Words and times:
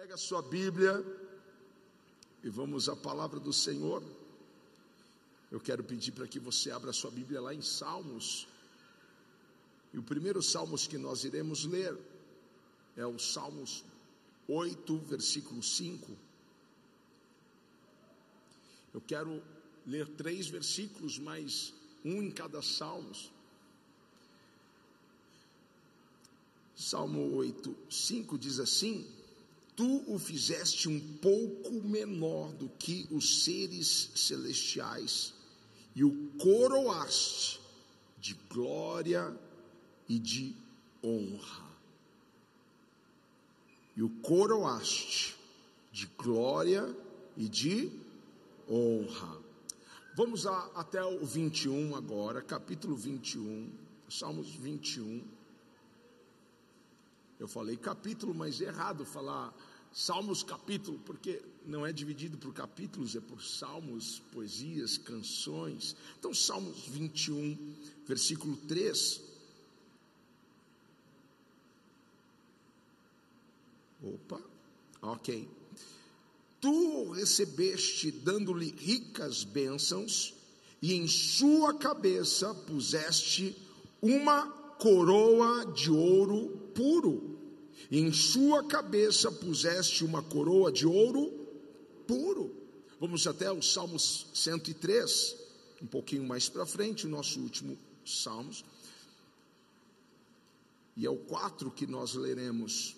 Pega 0.00 0.14
a 0.14 0.16
sua 0.16 0.40
Bíblia 0.40 1.04
e 2.42 2.48
vamos 2.48 2.88
à 2.88 2.96
palavra 2.96 3.38
do 3.38 3.52
Senhor. 3.52 4.02
Eu 5.52 5.60
quero 5.60 5.84
pedir 5.84 6.12
para 6.12 6.26
que 6.26 6.40
você 6.40 6.70
abra 6.70 6.88
a 6.88 6.92
sua 6.94 7.10
Bíblia 7.10 7.38
lá 7.38 7.52
em 7.52 7.60
Salmos. 7.60 8.48
E 9.92 9.98
o 9.98 10.02
primeiro 10.02 10.42
Salmos 10.42 10.86
que 10.86 10.96
nós 10.96 11.24
iremos 11.24 11.66
ler 11.66 11.94
é 12.96 13.04
o 13.04 13.18
Salmos 13.18 13.84
8, 14.48 14.96
versículo 15.00 15.62
5. 15.62 16.16
Eu 18.94 19.02
quero 19.02 19.42
ler 19.86 20.08
três 20.08 20.48
versículos, 20.48 21.18
mais 21.18 21.74
um 22.02 22.22
em 22.22 22.30
cada 22.30 22.62
Salmos. 22.62 23.30
Salmo 26.74 27.34
8, 27.34 27.76
5 27.90 28.38
diz 28.38 28.58
assim: 28.58 29.19
Tu 29.80 30.04
o 30.06 30.18
fizeste 30.18 30.90
um 30.90 31.00
pouco 31.22 31.72
menor 31.82 32.52
do 32.52 32.68
que 32.68 33.08
os 33.10 33.44
seres 33.44 34.10
celestiais, 34.14 35.32
e 35.96 36.04
o 36.04 36.32
coroaste 36.38 37.58
de 38.18 38.34
glória 38.50 39.34
e 40.06 40.18
de 40.18 40.54
honra. 41.02 41.64
E 43.96 44.02
o 44.02 44.10
coroaste 44.20 45.34
de 45.90 46.04
glória 46.08 46.94
e 47.34 47.48
de 47.48 47.90
honra. 48.68 49.40
Vamos 50.14 50.46
a, 50.46 50.58
até 50.74 51.02
o 51.02 51.24
21 51.24 51.96
agora, 51.96 52.42
capítulo 52.42 52.94
21, 52.94 53.72
Salmos 54.10 54.54
21. 54.56 55.24
Eu 57.38 57.48
falei 57.48 57.78
capítulo, 57.78 58.34
mas 58.34 58.60
é 58.60 58.66
errado 58.66 59.06
falar 59.06 59.54
Salmos 59.92 60.44
capítulo, 60.44 61.00
porque 61.04 61.42
não 61.66 61.84
é 61.84 61.92
dividido 61.92 62.38
por 62.38 62.54
capítulos, 62.54 63.16
é 63.16 63.20
por 63.20 63.42
salmos, 63.42 64.22
poesias, 64.32 64.96
canções. 64.96 65.96
Então, 66.18 66.32
Salmos 66.32 66.86
21, 66.86 67.74
versículo 68.06 68.56
3. 68.68 69.20
Opa, 74.02 74.40
ok. 75.02 75.48
Tu 76.60 77.10
recebeste, 77.10 78.12
dando-lhe 78.12 78.70
ricas 78.70 79.42
bênçãos, 79.42 80.34
e 80.80 80.94
em 80.94 81.08
sua 81.08 81.74
cabeça 81.74 82.54
puseste 82.54 83.56
uma 84.00 84.46
coroa 84.78 85.66
de 85.66 85.90
ouro 85.90 86.48
puro 86.74 87.29
em 87.90 88.12
sua 88.12 88.62
cabeça 88.64 89.32
puseste 89.32 90.04
uma 90.04 90.22
coroa 90.22 90.70
de 90.70 90.86
ouro 90.86 91.32
puro. 92.06 92.54
Vamos 93.00 93.26
até 93.26 93.50
o 93.50 93.60
Salmos 93.60 94.28
103, 94.32 95.36
um 95.82 95.86
pouquinho 95.86 96.24
mais 96.24 96.48
para 96.48 96.64
frente, 96.64 97.06
o 97.06 97.10
nosso 97.10 97.40
último 97.40 97.76
Salmos. 98.06 98.64
E 100.96 101.04
é 101.04 101.10
o 101.10 101.16
4 101.16 101.70
que 101.72 101.86
nós 101.86 102.14
leremos. 102.14 102.94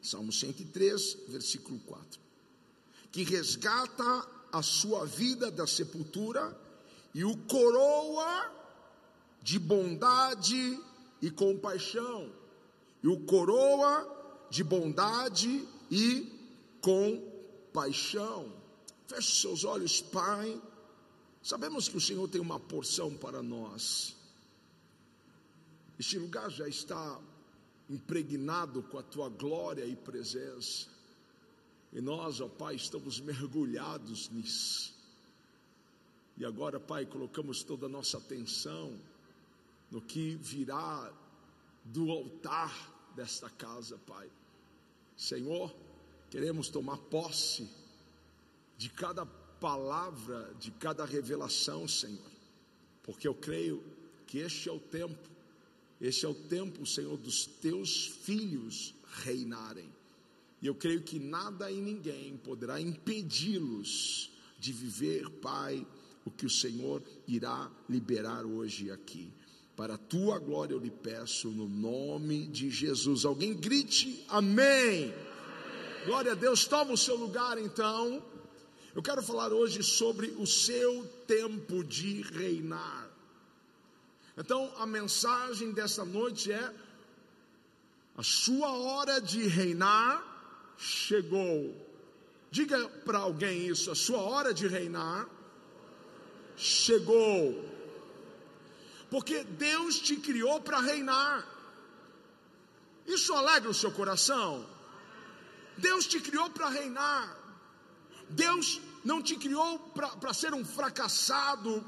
Salmo 0.00 0.32
103, 0.32 1.18
versículo 1.28 1.78
4. 1.80 2.20
Que 3.12 3.24
resgata 3.24 4.26
a 4.50 4.62
sua 4.62 5.04
vida 5.04 5.50
da 5.50 5.66
sepultura 5.66 6.58
e 7.14 7.24
o 7.24 7.36
coroa 7.36 8.50
de 9.42 9.58
bondade 9.58 10.80
e 11.20 11.30
compaixão 11.30 12.39
e 13.02 13.08
o 13.08 13.20
coroa 13.20 14.46
de 14.50 14.62
bondade 14.62 15.66
e 15.90 16.26
compaixão. 16.80 18.52
Feche 19.06 19.40
seus 19.40 19.64
olhos, 19.64 20.00
Pai. 20.00 20.60
Sabemos 21.42 21.88
que 21.88 21.96
o 21.96 22.00
Senhor 22.00 22.28
tem 22.28 22.40
uma 22.40 22.60
porção 22.60 23.16
para 23.16 23.42
nós. 23.42 24.16
Este 25.98 26.18
lugar 26.18 26.50
já 26.50 26.68
está 26.68 27.20
impregnado 27.88 28.82
com 28.84 28.98
a 28.98 29.02
tua 29.02 29.28
glória 29.28 29.84
e 29.84 29.96
presença. 29.96 30.88
E 31.92 32.00
nós, 32.00 32.40
ó 32.40 32.48
Pai, 32.48 32.76
estamos 32.76 33.20
mergulhados 33.20 34.28
nisso. 34.30 34.94
E 36.36 36.44
agora, 36.44 36.78
Pai, 36.78 37.04
colocamos 37.04 37.62
toda 37.62 37.86
a 37.86 37.88
nossa 37.88 38.18
atenção 38.18 38.96
no 39.90 40.00
que 40.00 40.36
virá 40.36 41.12
do 41.84 42.10
altar 42.10 43.10
desta 43.14 43.48
casa, 43.50 43.98
Pai. 44.06 44.30
Senhor, 45.16 45.74
queremos 46.30 46.68
tomar 46.68 46.96
posse 46.96 47.68
de 48.78 48.88
cada 48.88 49.26
palavra, 49.26 50.54
de 50.58 50.70
cada 50.70 51.04
revelação, 51.04 51.86
Senhor, 51.86 52.30
porque 53.02 53.28
eu 53.28 53.34
creio 53.34 53.82
que 54.26 54.38
este 54.38 54.68
é 54.68 54.72
o 54.72 54.80
tempo, 54.80 55.28
este 56.00 56.24
é 56.24 56.28
o 56.28 56.34
tempo, 56.34 56.86
Senhor, 56.86 57.16
dos 57.18 57.44
teus 57.44 58.06
filhos 58.06 58.94
reinarem. 59.22 59.92
E 60.62 60.66
eu 60.66 60.74
creio 60.74 61.02
que 61.02 61.18
nada 61.18 61.70
e 61.70 61.80
ninguém 61.80 62.36
poderá 62.38 62.80
impedi-los 62.80 64.30
de 64.58 64.72
viver, 64.72 65.28
Pai, 65.28 65.86
o 66.24 66.30
que 66.30 66.46
o 66.46 66.50
Senhor 66.50 67.02
irá 67.26 67.70
liberar 67.88 68.44
hoje 68.44 68.90
aqui. 68.90 69.32
Para 69.80 69.94
a 69.94 69.96
tua 69.96 70.38
glória 70.38 70.74
eu 70.74 70.78
lhe 70.78 70.90
peço 70.90 71.48
no 71.48 71.66
nome 71.66 72.46
de 72.48 72.68
Jesus. 72.68 73.24
Alguém 73.24 73.54
grite 73.54 74.22
amém. 74.28 75.04
amém. 75.04 75.14
Glória 76.04 76.32
a 76.32 76.34
Deus. 76.34 76.66
Toma 76.66 76.92
o 76.92 76.98
seu 76.98 77.16
lugar 77.16 77.56
então. 77.56 78.22
Eu 78.94 79.02
quero 79.02 79.22
falar 79.22 79.54
hoje 79.54 79.82
sobre 79.82 80.34
o 80.36 80.46
seu 80.46 81.06
tempo 81.26 81.82
de 81.82 82.20
reinar. 82.20 83.08
Então, 84.36 84.70
a 84.76 84.84
mensagem 84.84 85.72
dessa 85.72 86.04
noite 86.04 86.52
é: 86.52 86.74
a 88.18 88.22
sua 88.22 88.72
hora 88.72 89.18
de 89.18 89.46
reinar 89.46 90.74
chegou. 90.76 91.74
Diga 92.50 92.86
para 93.06 93.20
alguém 93.20 93.66
isso: 93.66 93.90
a 93.90 93.94
sua 93.94 94.18
hora 94.18 94.52
de 94.52 94.66
reinar 94.66 95.26
chegou 96.54 97.79
porque 99.10 99.44
Deus 99.44 99.98
te 99.98 100.16
criou 100.16 100.60
para 100.60 100.80
reinar. 100.80 101.46
Isso 103.06 103.32
alegra 103.34 103.68
o 103.68 103.74
seu 103.74 103.90
coração? 103.90 104.64
Deus 105.76 106.06
te 106.06 106.20
criou 106.20 106.48
para 106.50 106.68
reinar. 106.68 107.36
Deus 108.28 108.80
não 109.04 109.20
te 109.20 109.36
criou 109.36 109.78
para 109.78 110.32
ser 110.32 110.54
um 110.54 110.64
fracassado, 110.64 111.84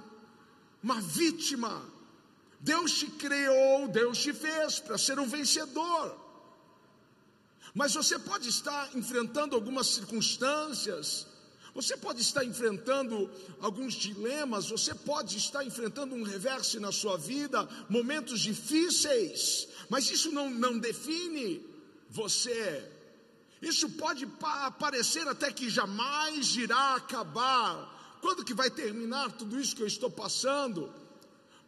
uma 0.83 1.01
vítima. 1.01 1.83
Deus 2.59 2.93
te 2.99 3.07
criou, 3.07 3.89
Deus 3.89 4.19
te 4.19 4.33
fez 4.33 4.81
para 4.81 4.99
ser 4.99 5.19
um 5.19 5.27
vencedor. 5.27 6.21
Mas 7.75 7.95
você 7.95 8.19
pode 8.19 8.49
estar 8.49 8.95
enfrentando 8.97 9.55
algumas 9.55 9.87
circunstâncias 9.87 11.27
você 11.75 11.97
pode 11.97 12.21
estar 12.21 12.45
enfrentando 12.45 13.31
alguns 13.61 13.95
dilemas, 13.95 14.69
você 14.69 14.95
pode 14.95 15.39
estar 15.39 15.65
enfrentando 15.65 16.15
um 16.15 16.23
reverso 16.23 16.79
na 16.79 16.93
sua 16.93 17.17
vida, 17.17 17.67
momentos 17.89 18.41
difíceis, 18.41 19.69
mas 19.89 20.11
isso 20.11 20.31
não, 20.31 20.51
não 20.51 20.79
define 20.79 21.65
você. 22.11 22.91
Isso 23.61 23.89
pode 23.91 24.27
parecer 24.79 25.27
até 25.27 25.51
que 25.51 25.71
jamais 25.71 26.55
irá 26.57 26.97
acabar. 26.97 28.19
Quando 28.21 28.45
que 28.45 28.53
vai 28.53 28.71
terminar 28.71 29.33
tudo 29.33 29.59
isso 29.59 29.75
que 29.75 29.83
eu 29.83 29.87
estou 29.87 30.11
passando? 30.11 30.93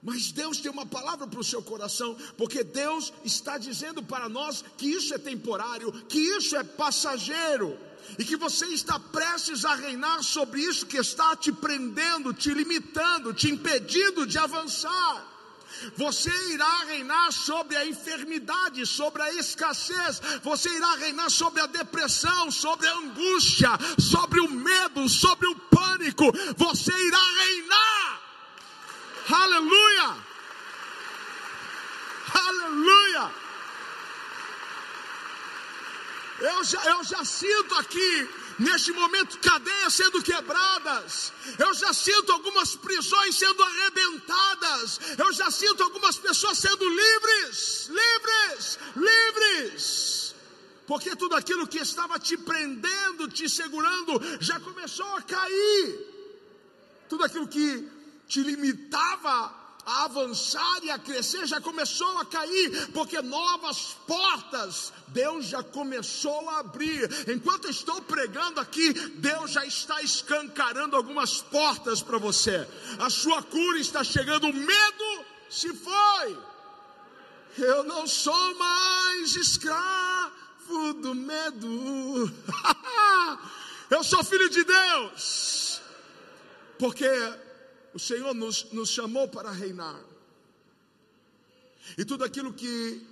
Mas 0.03 0.33
Deus 0.33 0.59
tem 0.59 0.71
uma 0.71 0.85
palavra 0.85 1.27
para 1.27 1.41
o 1.41 1.45
seu 1.45 1.63
coração, 1.63 2.15
porque 2.37 2.63
Deus 2.63 3.11
está 3.25 3.57
dizendo 3.57 4.03
para 4.03 4.29
nós 4.29 4.63
que 4.77 4.87
isso 4.87 5.15
é 5.15 5.19
temporário, 5.19 5.91
que 6.09 6.19
isso 6.19 6.55
é 6.57 6.63
passageiro 6.63 7.79
e 8.19 8.25
que 8.25 8.37
você 8.37 8.67
está 8.67 8.99
prestes 8.99 9.65
a 9.65 9.75
reinar 9.75 10.23
sobre 10.23 10.61
isso 10.61 10.87
que 10.87 10.99
está 10.99 11.35
te 11.37 11.53
prendendo, 11.53 12.33
te 12.33 12.53
limitando, 12.53 13.33
te 13.33 13.51
impedindo 13.51 14.27
de 14.27 14.39
avançar. 14.39 15.35
Você 15.97 16.31
irá 16.53 16.85
reinar 16.85 17.33
sobre 17.33 17.77
a 17.77 17.87
enfermidade, 17.87 18.87
sobre 18.87 19.23
a 19.23 19.33
escassez, 19.33 20.21
você 20.43 20.69
irá 20.71 20.95
reinar 20.97 21.31
sobre 21.31 21.61
a 21.61 21.67
depressão, 21.67 22.51
sobre 22.51 22.87
a 22.87 22.97
angústia, 22.97 23.71
sobre 23.99 24.41
o 24.41 24.49
medo, 24.49 25.09
sobre 25.09 25.49
o 25.49 25.57
pânico. 25.57 26.25
Você 26.57 26.93
irá 26.93 27.23
reinar. 27.45 28.21
Aleluia! 29.29 30.17
Aleluia! 32.35 33.44
Eu 36.41 36.65
já, 36.65 36.85
eu 36.85 37.05
já 37.05 37.25
sinto 37.25 37.75
aqui, 37.77 38.29
neste 38.59 38.93
momento, 38.93 39.39
cadeias 39.39 39.95
sendo 39.95 40.23
quebradas. 40.23 41.33
Eu 41.59 41.73
já 41.75 41.93
sinto 41.93 42.33
algumas 42.33 42.75
prisões 42.75 43.37
sendo 43.37 43.63
arrebentadas. 43.63 45.01
Eu 45.17 45.33
já 45.33 45.51
sinto 45.51 45.83
algumas 45.83 46.17
pessoas 46.19 46.59
sendo 46.59 46.89
livres, 46.89 47.89
livres, 47.89 48.79
livres. 48.97 50.35
porque 50.87 51.17
tudo 51.17 51.35
aquilo 51.37 51.67
que 51.67 51.79
estava 51.79 52.19
te 52.19 52.37
prendendo, 52.37 53.29
te 53.29 53.49
segurando, 53.49 54.21
já 54.41 54.59
começou 54.61 55.07
a 55.17 55.23
cair. 55.23 56.15
Tudo 57.09 57.25
aquilo 57.25 57.49
que 57.49 57.89
te 58.27 58.41
limitava 58.43 59.64
a 59.87 60.05
avançar 60.05 60.83
e 60.83 60.91
a 60.91 60.99
crescer 60.99 61.47
já 61.47 61.61
começou 61.61 62.19
a 62.19 62.25
cair, 62.25 62.89
porque 62.93 63.21
novas 63.21 63.97
portas 64.07 64.93
Deus 65.09 65.47
já 65.47 65.63
começou 65.63 66.49
a 66.51 66.61
abrir. 66.61 67.09
Enquanto 67.29 67.69
estou 67.69 68.01
pregando 68.03 68.61
aqui, 68.61 68.93
Deus 68.93 69.53
já 69.53 69.65
está 69.65 70.03
escancarando 70.03 70.97
algumas 70.97 71.43
portas 71.43 72.03
para 72.03 72.19
você. 72.19 72.67
A 72.99 73.11
sua 73.11 73.43
cura 73.43 73.79
está 73.79 74.03
chegando, 74.03 74.49
o 74.49 74.55
medo 74.55 75.25
se 75.51 75.73
foi. 75.75 76.39
Eu 77.57 77.85
não 77.85 78.07
sou 78.07 78.55
mais 78.57 79.37
escravo 79.37 80.95
do 81.01 81.15
medo. 81.15 82.33
Eu 83.91 84.03
sou 84.03 84.25
filho 84.25 84.49
de 84.49 84.65
Deus. 84.65 85.81
Porque 86.79 87.07
o 87.95 87.99
Senhor 87.99 88.35
nos, 88.35 88.73
nos 88.73 88.91
chamou 88.91 89.29
para 89.29 89.53
reinar. 89.53 90.03
E 91.97 92.05
tudo 92.05 92.25
aquilo 92.25 92.53
que 92.53 93.07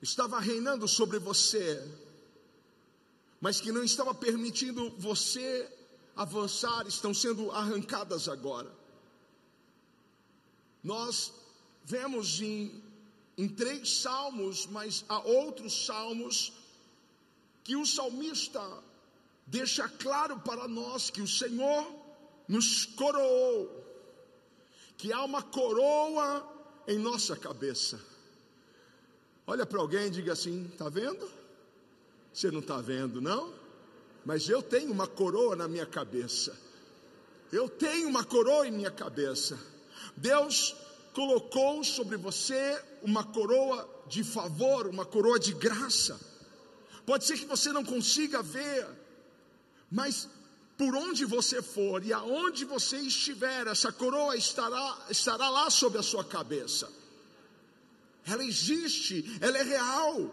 estava 0.00 0.40
reinando 0.40 0.88
sobre 0.88 1.18
você, 1.18 1.86
mas 3.40 3.60
que 3.60 3.70
não 3.70 3.84
estava 3.84 4.14
permitindo 4.14 4.90
você 4.98 5.70
avançar, 6.16 6.86
estão 6.86 7.12
sendo 7.12 7.50
arrancadas 7.50 8.26
agora. 8.26 8.72
Nós 10.82 11.32
vemos 11.84 12.40
em, 12.40 12.82
em 13.36 13.48
três 13.48 14.00
salmos, 14.00 14.66
mas 14.66 15.04
há 15.08 15.18
outros 15.20 15.84
salmos, 15.84 16.54
que 17.62 17.76
o 17.76 17.84
salmista 17.84 18.62
deixa 19.46 19.86
claro 19.88 20.40
para 20.40 20.66
nós 20.66 21.10
que 21.10 21.20
o 21.20 21.28
Senhor 21.28 21.97
nos 22.48 22.86
coroou, 22.86 23.84
que 24.96 25.12
há 25.12 25.22
uma 25.22 25.42
coroa 25.42 26.44
em 26.86 26.98
nossa 26.98 27.36
cabeça. 27.36 28.00
Olha 29.46 29.66
para 29.66 29.80
alguém 29.80 30.06
e 30.06 30.10
diga 30.10 30.32
assim: 30.32 30.66
está 30.72 30.88
vendo? 30.88 31.28
Você 32.32 32.50
não 32.50 32.60
está 32.60 32.78
vendo, 32.80 33.20
não? 33.20 33.52
Mas 34.24 34.48
eu 34.48 34.62
tenho 34.62 34.90
uma 34.92 35.06
coroa 35.06 35.54
na 35.54 35.68
minha 35.68 35.86
cabeça. 35.86 36.58
Eu 37.52 37.68
tenho 37.68 38.08
uma 38.08 38.24
coroa 38.24 38.66
em 38.66 38.70
minha 38.70 38.90
cabeça. 38.90 39.58
Deus 40.16 40.74
colocou 41.14 41.82
sobre 41.82 42.16
você 42.16 42.82
uma 43.02 43.24
coroa 43.24 43.88
de 44.06 44.22
favor, 44.22 44.86
uma 44.86 45.04
coroa 45.04 45.38
de 45.38 45.52
graça. 45.54 46.18
Pode 47.06 47.24
ser 47.24 47.38
que 47.38 47.46
você 47.46 47.72
não 47.72 47.84
consiga 47.84 48.42
ver, 48.42 48.86
mas 49.90 50.28
por 50.78 50.94
onde 50.94 51.24
você 51.24 51.60
for 51.60 52.04
e 52.04 52.12
aonde 52.12 52.64
você 52.64 52.98
estiver, 52.98 53.66
essa 53.66 53.90
coroa 53.90 54.36
estará, 54.36 55.06
estará 55.10 55.50
lá 55.50 55.68
sobre 55.68 55.98
a 55.98 56.04
sua 56.04 56.24
cabeça. 56.24 56.88
Ela 58.24 58.44
existe, 58.44 59.36
ela 59.40 59.58
é 59.58 59.62
real. 59.64 60.32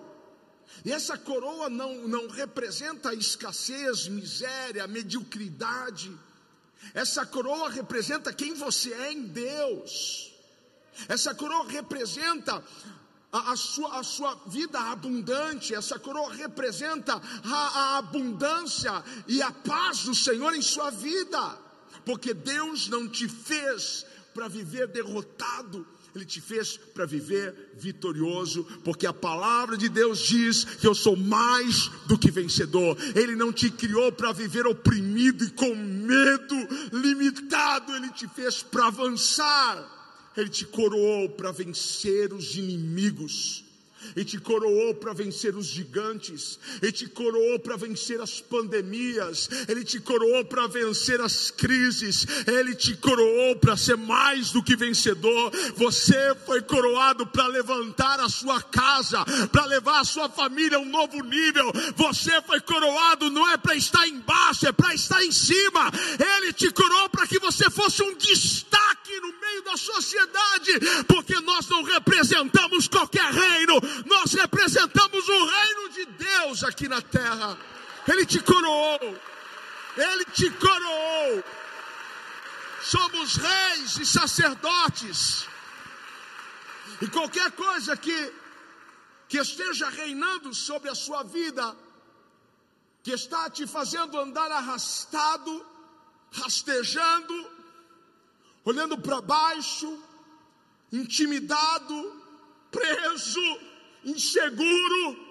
E 0.84 0.92
essa 0.92 1.18
coroa 1.18 1.68
não, 1.68 2.08
não 2.08 2.28
representa 2.28 3.12
escassez, 3.16 4.08
miséria, 4.08 4.86
mediocridade. 4.86 6.16
Essa 6.94 7.26
coroa 7.26 7.70
representa 7.72 8.32
quem 8.32 8.54
você 8.54 8.94
é 8.94 9.12
em 9.12 9.24
Deus. 9.24 10.32
Essa 11.08 11.34
coroa 11.34 11.68
representa 11.68 12.64
a, 13.36 13.52
a, 13.52 13.56
sua, 13.58 14.00
a 14.00 14.04
sua 14.04 14.34
vida 14.48 14.80
abundante, 14.80 15.76
essa 15.76 16.00
coroa 16.00 16.34
representa 16.34 17.22
a, 17.44 17.54
a 17.54 17.98
abundância 17.98 19.04
e 19.28 19.42
a 19.42 19.52
paz 19.52 20.04
do 20.04 20.16
Senhor 20.16 20.54
em 20.56 20.62
sua 20.62 20.90
vida, 20.90 21.60
porque 22.06 22.34
Deus 22.34 22.88
não 22.88 23.10
te 23.10 23.28
fez 23.28 24.06
para 24.34 24.48
viver 24.48 24.88
derrotado, 24.88 25.86
ele 26.16 26.24
te 26.24 26.40
fez 26.40 26.78
para 26.78 27.06
viver 27.06 27.74
vitorioso, 27.76 28.64
porque 28.86 29.06
a 29.06 29.12
palavra 29.12 29.76
de 29.76 29.90
Deus 29.90 30.20
diz 30.20 30.64
que 30.64 30.88
eu 30.88 30.96
sou 30.96 31.18
mais 31.18 31.90
do 32.08 32.18
que 32.18 32.32
vencedor. 32.32 32.98
Ele 33.14 33.36
não 33.36 33.52
te 33.52 33.70
criou 33.70 34.14
para 34.14 34.32
viver 34.32 34.66
oprimido 34.66 35.44
e 35.44 35.50
com 35.50 35.76
medo, 35.76 36.56
limitado, 36.94 37.94
ele 37.98 38.12
te 38.12 38.30
fez 38.30 38.64
para 38.64 38.88
avançar. 38.88 40.05
Ele 40.38 40.50
te 40.50 40.66
coroou 40.66 41.30
para 41.30 41.52
vencer 41.52 42.34
os 42.34 42.56
inimigos. 42.56 43.66
Ele 44.16 44.26
te 44.26 44.38
coroou 44.38 44.94
para 44.96 45.14
vencer 45.14 45.56
os 45.56 45.68
gigantes, 45.68 46.60
Ele 46.82 46.92
te 46.92 47.08
coroou 47.08 47.60
para 47.60 47.78
vencer 47.78 48.20
as 48.22 48.42
pandemias, 48.42 49.50
Ele 49.68 49.84
te 49.84 50.00
coroou 50.00 50.44
para 50.46 50.68
vencer 50.68 51.22
as 51.22 51.50
crises, 51.50 52.26
Ele 52.46 52.76
te 52.76 52.96
coroou 52.98 53.56
para 53.56 53.78
ser 53.78 53.98
mais 53.98 54.52
do 54.52 54.62
que 54.62 54.76
vencedor. 54.76 55.52
Você 55.76 56.36
foi 56.46 56.62
coroado 56.62 57.26
para 57.26 57.48
levantar 57.48 58.20
a 58.20 58.30
sua 58.30 58.62
casa, 58.62 59.24
para 59.52 59.66
levar 59.66 60.02
a 60.02 60.06
sua 60.06 60.30
família 60.30 60.78
a 60.78 60.82
um 60.82 60.90
novo 60.90 61.24
nível. 61.24 61.72
Você 61.96 62.42
foi 62.42 62.60
coroado 62.62 63.30
não 63.30 63.50
é 63.50 63.58
para 63.58 63.76
estar 63.76 64.08
embaixo, 64.08 64.68
é 64.68 64.72
para 64.72 64.94
estar 64.94 65.24
em 65.24 65.32
cima. 65.32 65.92
Ele 66.38 66.54
te 66.54 66.70
coroou 66.72 67.10
para 67.10 67.28
que 67.28 67.40
você 67.40 67.70
fosse 67.70 68.04
um 68.04 68.16
destaque 68.18 69.20
no 69.22 69.34
da 69.66 69.76
sociedade, 69.76 70.72
porque 71.08 71.38
nós 71.42 71.68
não 71.68 71.84
representamos 71.84 72.88
qualquer 72.88 73.30
reino, 73.34 73.74
nós 74.06 74.32
representamos 74.34 75.28
o 75.28 75.46
reino 75.46 75.90
de 75.90 76.06
Deus 76.06 76.64
aqui 76.64 76.88
na 76.88 77.02
terra. 77.02 77.58
Ele 78.08 78.26
te 78.26 78.40
coroou. 78.40 79.20
Ele 79.98 80.26
te 80.26 80.50
coroou. 80.52 81.44
Somos 82.82 83.36
reis 83.36 83.98
e 83.98 84.06
sacerdotes. 84.06 85.48
E 87.02 87.08
qualquer 87.08 87.52
coisa 87.52 87.98
que 87.98 88.34
que 89.28 89.40
esteja 89.40 89.90
reinando 89.90 90.54
sobre 90.54 90.88
a 90.88 90.94
sua 90.96 91.24
vida, 91.24 91.76
que 93.02 93.12
está 93.12 93.50
te 93.50 93.66
fazendo 93.66 94.20
andar 94.20 94.52
arrastado, 94.52 95.66
rastejando, 96.32 97.55
olhando 98.66 98.98
para 98.98 99.22
baixo, 99.22 99.98
intimidado, 100.92 102.22
preso, 102.72 103.60
inseguro, 104.04 105.26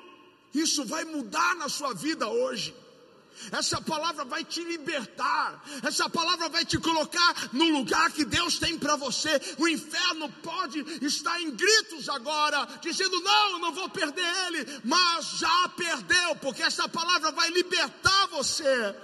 isso 0.55 0.85
vai 0.85 1.05
mudar 1.05 1.57
na 1.57 1.69
sua 1.69 1.93
vida 1.93 2.29
hoje. 2.29 2.75
Essa 3.51 3.81
palavra 3.81 4.25
vai 4.25 4.45
te 4.45 4.63
libertar. 4.63 5.61
Essa 5.83 6.09
palavra 6.09 6.49
vai 6.49 6.65
te 6.65 6.79
colocar 6.79 7.51
no 7.53 7.65
lugar 7.71 8.13
que 8.13 8.25
Deus 8.25 8.61
tem 8.61 8.79
para 8.79 8.95
você. 8.95 9.41
O 9.59 9.67
inferno 9.67 10.31
pode 10.41 10.79
estar 11.05 11.41
em 11.43 11.51
gritos 11.51 12.09
agora, 12.09 12.65
dizendo: 12.81 13.21
Não, 13.21 13.59
não 13.59 13.73
vou 13.73 13.89
perder 13.89 14.25
ele. 14.47 14.81
Mas 14.85 15.39
já 15.39 15.69
perdeu, 15.71 16.37
porque 16.37 16.63
essa 16.63 16.89
palavra 16.89 17.33
vai 17.33 17.51
libertar 17.51 18.29
você. 18.29 18.95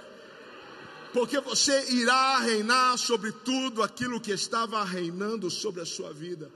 Porque 1.13 1.39
você 1.41 1.91
irá 1.91 2.39
reinar 2.39 2.97
sobre 2.97 3.31
tudo 3.31 3.83
aquilo 3.83 4.21
que 4.21 4.31
estava 4.31 4.83
reinando 4.83 5.49
sobre 5.51 5.81
a 5.81 5.85
sua 5.85 6.13
vida. 6.13 6.49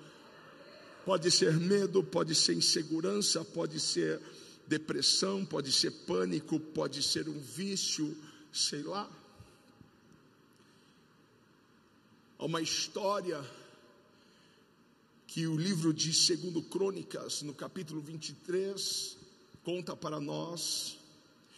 Pode 1.05 1.29
ser 1.29 1.53
medo, 1.53 2.03
pode 2.03 2.33
ser 2.33 2.53
insegurança, 2.53 3.43
pode 3.43 3.79
ser 3.79 4.19
depressão, 4.65 5.45
pode 5.45 5.71
ser 5.71 5.91
pânico, 5.91 6.59
pode 6.59 7.03
ser 7.03 7.27
um 7.29 7.39
vício, 7.39 8.17
sei 8.51 8.81
lá. 8.81 9.09
Há 12.39 12.45
uma 12.45 12.61
história 12.61 13.43
que 15.27 15.47
o 15.47 15.57
livro 15.57 15.93
de 15.93 16.13
Segundo 16.13 16.61
Crônicas, 16.61 17.41
no 17.41 17.53
capítulo 17.53 18.01
23, 18.01 19.17
conta 19.63 19.95
para 19.95 20.19
nós. 20.19 20.97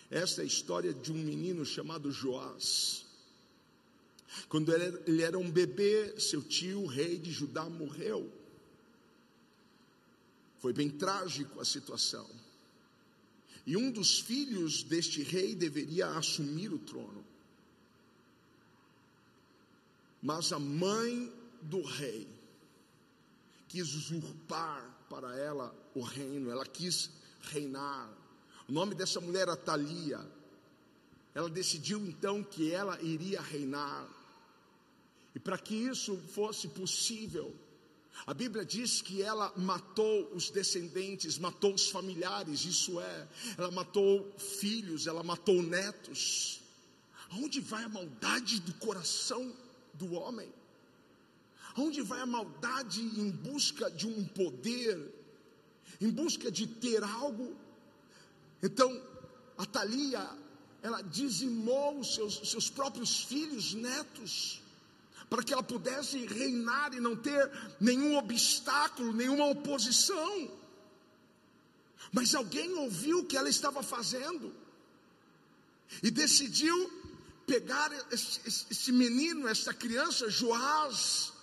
Esta 0.10 0.42
é 0.42 0.44
a 0.44 0.48
história 0.48 0.94
de 0.94 1.12
um 1.12 1.18
menino 1.18 1.66
chamado 1.66 2.12
Joás. 2.12 3.06
Quando 4.48 4.74
ele 4.74 5.22
era 5.22 5.38
um 5.38 5.50
bebê, 5.50 6.20
seu 6.20 6.42
tio, 6.42 6.86
rei 6.86 7.18
de 7.18 7.32
Judá, 7.32 7.66
morreu. 7.70 8.32
Foi 10.60 10.74
bem 10.74 10.90
trágico 10.90 11.60
a 11.60 11.66
situação. 11.66 12.30
E 13.66 13.76
um 13.76 13.92
dos 13.92 14.20
filhos 14.20 14.84
deste 14.84 15.22
rei 15.22 15.54
deveria 15.54 16.08
assumir 16.08 16.72
o 16.72 16.80
trono. 16.80 17.26
Mas 20.22 20.52
a 20.54 20.60
mãe 20.60 21.32
do 21.62 21.82
rei 21.82 22.28
quis 23.68 23.94
usurpar 23.94 25.06
para 25.10 25.38
ela 25.38 25.76
o 25.94 26.02
reino, 26.02 26.50
ela 26.50 26.66
quis 26.66 27.10
reinar. 27.42 28.10
O 28.68 28.72
nome 28.72 28.94
dessa 28.94 29.22
mulher 29.22 29.44
era 29.44 29.56
Thalia. 29.56 30.20
Ela 31.34 31.50
decidiu 31.50 32.00
então 32.06 32.44
que 32.44 32.72
ela 32.72 33.02
iria 33.02 33.42
reinar. 33.42 34.08
E 35.36 35.40
para 35.40 35.58
que 35.58 35.76
isso 35.76 36.18
fosse 36.34 36.68
possível, 36.68 37.56
A 38.26 38.34
Bíblia 38.34 38.66
diz 38.66 39.02
que 39.02 39.22
ela 39.22 39.54
matou 39.56 40.32
os 40.34 40.50
descendentes, 40.50 41.38
matou 41.38 41.74
os 41.74 41.90
familiares, 41.90 42.66
isso 42.66 43.00
é, 43.00 43.28
ela 43.58 43.72
matou 43.72 44.34
filhos, 44.38 45.06
ela 45.06 45.22
matou 45.22 45.62
netos. 45.62 46.62
Aonde 47.30 47.60
vai 47.60 47.84
a 47.84 47.90
maldade 47.90 48.60
do 48.62 48.74
coração 48.76 49.54
do 49.94 50.14
homem? 50.14 50.52
Aonde 51.76 52.02
vai 52.02 52.22
a 52.22 52.26
maldade 52.26 53.02
em 53.02 53.30
busca 53.30 53.92
de 53.92 54.08
um 54.08 54.26
poder, 54.26 55.14
em 56.02 56.10
busca 56.10 56.50
de 56.50 56.66
ter 56.66 57.04
algo? 57.04 57.56
Então, 58.62 59.02
a 59.58 59.66
Thalia, 59.66 60.28
ela 60.82 61.02
dizimou 61.02 62.00
os 62.00 62.16
seus, 62.16 62.50
seus 62.50 62.70
próprios 62.70 63.24
filhos, 63.24 63.74
netos, 63.74 64.62
para 65.30 65.44
que 65.44 65.54
ela 65.54 65.64
pudesse 65.64 66.26
reinar 66.26 66.94
e 66.94 67.00
não 67.00 67.16
ter 67.16 67.52
nenhum 67.80 68.18
obstáculo, 68.18 69.12
nenhuma 69.14 69.46
oposição. 69.48 70.52
Mas 72.12 72.34
alguém 72.34 72.74
ouviu 72.76 73.20
o 73.20 73.26
que 73.26 73.36
ela 73.36 73.50
estava 73.50 73.84
fazendo 73.84 74.54
e 76.02 76.10
decidiu 76.10 76.92
pegar 77.46 77.92
esse, 78.12 78.42
esse 78.46 78.92
menino, 78.92 79.48
essa 79.48 79.74
criança, 79.74 80.30
Joás, 80.30 81.34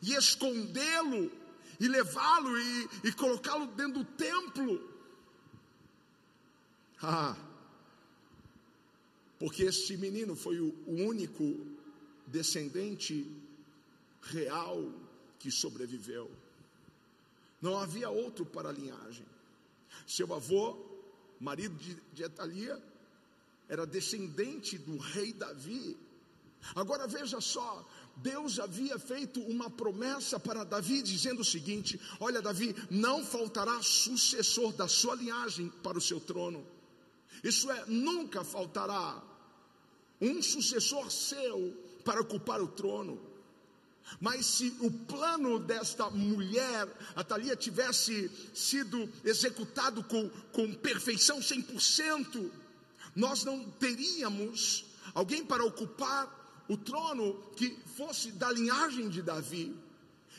e 0.00 0.14
escondê-lo, 0.14 1.30
e 1.78 1.88
levá-lo 1.88 2.58
e, 2.58 2.88
e 3.04 3.12
colocá-lo 3.12 3.66
dentro 3.68 4.02
do 4.02 4.04
templo. 4.04 4.91
Ah, 7.04 7.36
porque 9.42 9.64
este 9.64 9.96
menino 9.96 10.36
foi 10.36 10.60
o, 10.60 10.72
único 10.86 11.66
descendente 12.28 13.26
real 14.22 14.88
que 15.40 15.50
sobreviveu. 15.50 16.30
Não 17.60 17.76
havia 17.76 18.08
outro 18.08 18.46
para 18.46 18.68
a 18.68 18.72
linhagem. 18.72 19.26
Seu 20.06 20.32
avô, 20.32 20.78
marido 21.40 21.74
de, 21.74 21.96
de 22.12 22.22
Etalia, 22.22 22.80
era 23.68 23.84
descendente 23.84 24.78
do 24.78 24.96
rei 24.96 25.32
Davi. 25.32 25.96
Agora 26.76 27.08
veja 27.08 27.40
só, 27.40 27.84
Deus 28.14 28.60
havia 28.60 28.96
feito 28.96 29.40
uma 29.40 29.68
promessa 29.68 30.38
para 30.38 30.62
Davi, 30.62 31.02
dizendo 31.02 31.40
o 31.40 31.44
seguinte: 31.44 32.00
Olha, 32.20 32.40
Davi, 32.40 32.76
não 32.88 33.24
faltará 33.24 33.82
sucessor 33.82 34.72
da 34.72 34.86
sua 34.86 35.16
linhagem 35.16 35.68
para 35.82 35.98
o 35.98 36.00
seu 36.00 36.20
trono. 36.20 36.64
Isso 37.42 37.70
é, 37.70 37.84
nunca 37.86 38.44
faltará 38.44 39.22
um 40.20 40.40
sucessor 40.40 41.10
seu 41.10 41.76
para 42.04 42.20
ocupar 42.20 42.60
o 42.60 42.68
trono. 42.68 43.20
Mas 44.20 44.46
se 44.46 44.76
o 44.80 44.90
plano 44.90 45.58
desta 45.58 46.10
mulher, 46.10 46.88
Atalia, 47.16 47.56
tivesse 47.56 48.30
sido 48.54 49.08
executado 49.24 50.02
com, 50.04 50.28
com 50.52 50.72
perfeição 50.74 51.40
100%, 51.40 52.50
nós 53.16 53.44
não 53.44 53.64
teríamos 53.70 54.84
alguém 55.14 55.44
para 55.44 55.64
ocupar 55.64 56.64
o 56.68 56.76
trono 56.76 57.34
que 57.56 57.76
fosse 57.96 58.32
da 58.32 58.50
linhagem 58.50 59.08
de 59.08 59.22
Davi. 59.22 59.74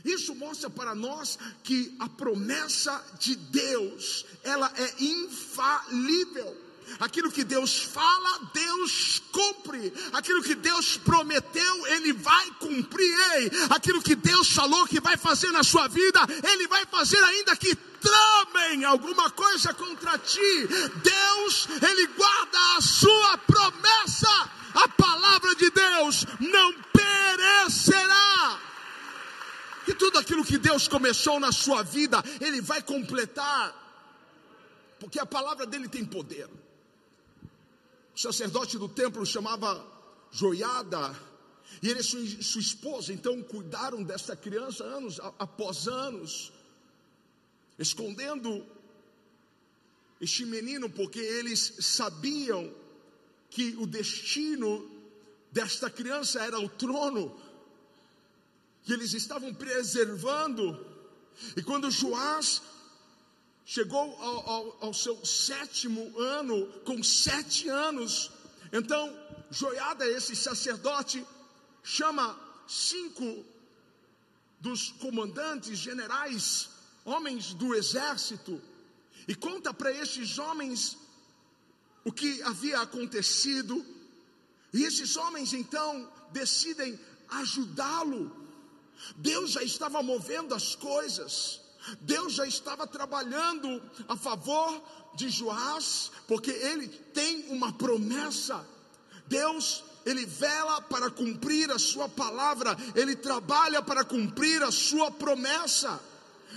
Isso 0.04 0.36
mostra 0.36 0.70
para 0.70 0.94
nós 0.94 1.38
que 1.64 1.96
a 2.00 2.10
promessa 2.10 3.04
de 3.20 3.36
Deus, 3.36 4.26
ela 4.44 4.72
é 4.76 5.04
infalível. 5.04 6.63
Aquilo 7.00 7.32
que 7.32 7.44
Deus 7.44 7.84
fala, 7.84 8.40
Deus 8.54 9.22
cumpre. 9.32 9.94
Aquilo 10.12 10.44
que 10.44 10.56
Deus 10.56 10.98
prometeu, 10.98 11.88
Ele 11.88 12.14
vai 12.14 12.52
cumprir. 12.60 13.14
Ei, 13.36 13.52
aquilo 13.70 14.02
que 14.02 14.16
Deus 14.16 14.52
falou 14.52 14.86
que 14.88 15.00
vai 15.00 15.18
fazer 15.18 15.52
na 15.52 15.64
sua 15.64 15.88
vida, 15.88 16.20
Ele 16.44 16.68
vai 16.68 16.86
fazer 16.86 17.24
ainda 17.24 17.56
que 17.56 17.76
tramem 17.76 18.84
alguma 18.84 19.30
coisa 19.32 19.74
contra 19.74 20.18
ti. 20.18 20.68
Deus, 21.02 21.68
Ele 21.82 22.08
guarda 22.08 22.78
a 22.78 22.82
sua 22.82 23.38
promessa. 23.40 24.50
A 24.74 24.88
palavra 24.88 25.56
de 25.56 25.70
Deus 25.70 26.26
não 26.40 26.74
perecerá. 26.74 28.60
E 29.88 29.94
tudo 29.94 30.18
aquilo 30.18 30.46
que 30.46 30.58
Deus 30.58 30.88
começou 30.88 31.40
na 31.40 31.52
sua 31.52 31.84
vida, 31.84 32.24
Ele 32.40 32.62
vai 32.62 32.82
completar. 32.82 33.82
Porque 35.00 35.20
a 35.20 35.26
palavra 35.26 35.66
dele 35.66 35.88
tem 35.88 36.06
poder. 36.06 36.50
Sacerdote 38.16 38.78
do 38.78 38.88
templo 38.88 39.26
chamava 39.26 39.86
Joiada, 40.32 41.18
e 41.82 41.90
ele 41.90 42.02
e 42.02 42.04
sua, 42.04 42.26
sua 42.42 42.62
esposa 42.62 43.12
então 43.12 43.42
cuidaram 43.42 44.04
dessa 44.04 44.36
criança 44.36 44.84
anos 44.84 45.20
após 45.40 45.88
anos, 45.88 46.52
escondendo 47.78 48.66
este 50.22 50.46
menino, 50.46 50.90
porque 50.90 51.20
eles 51.20 51.76
sabiam 51.80 52.74
que 53.50 53.76
o 53.78 53.86
destino 53.86 54.90
desta 55.52 55.90
criança 55.90 56.42
era 56.44 56.60
o 56.60 56.70
trono, 56.70 57.38
e 58.88 58.94
eles 58.94 59.14
estavam 59.14 59.54
preservando, 59.54 60.86
e 61.58 61.64
quando 61.64 61.90
Joás 61.90 62.62
chegou 63.66 64.16
ao, 64.22 64.50
ao, 64.50 64.78
ao, 64.86 64.94
seu 64.94 65.26
sétimo 65.26 66.18
ano, 66.20 66.68
com 66.86 67.02
sete 67.02 67.70
anos. 67.70 68.32
Então, 68.72 69.18
Joiada, 69.50 70.06
esse 70.08 70.36
sacerdote, 70.36 71.26
chama 71.84 72.38
cinco 72.68 73.46
dos 74.60 74.90
comandantes 74.92 75.78
generais, 75.78 76.70
homens 77.06 77.54
do 77.54 77.76
exército, 77.76 78.62
e 79.28 79.36
conta 79.36 79.74
para 79.74 79.92
esses 79.92 80.38
homens 80.38 80.98
o 82.04 82.12
que 82.12 82.42
havia 82.44 82.82
acontecido. 82.82 83.86
E 84.74 84.84
esses 84.84 85.16
homens 85.16 85.54
então 85.54 86.12
decidem 86.32 87.00
ajudá-lo. 87.30 88.36
Deus 89.16 89.52
já 89.52 89.64
estava 89.64 90.02
movendo 90.02 90.54
as 90.54 90.76
coisas. 90.76 91.62
Deus 92.02 92.34
já 92.34 92.46
estava 92.46 92.88
trabalhando 92.88 93.82
a 94.08 94.16
favor 94.16 94.82
de 95.16 95.30
Joás, 95.30 96.12
porque 96.28 96.52
ele 96.52 96.88
tem 96.88 97.46
uma 97.50 97.74
promessa. 97.74 98.66
Deus, 99.28 99.84
ele 100.06 100.26
vela 100.26 100.82
para 100.82 101.10
cumprir 101.10 101.72
a 101.72 101.80
sua 101.80 102.10
palavra, 102.10 102.78
ele 102.96 103.16
trabalha 103.16 103.82
para 103.82 104.04
cumprir 104.04 104.64
a 104.64 104.72
sua 104.72 105.12
promessa. 105.12 106.00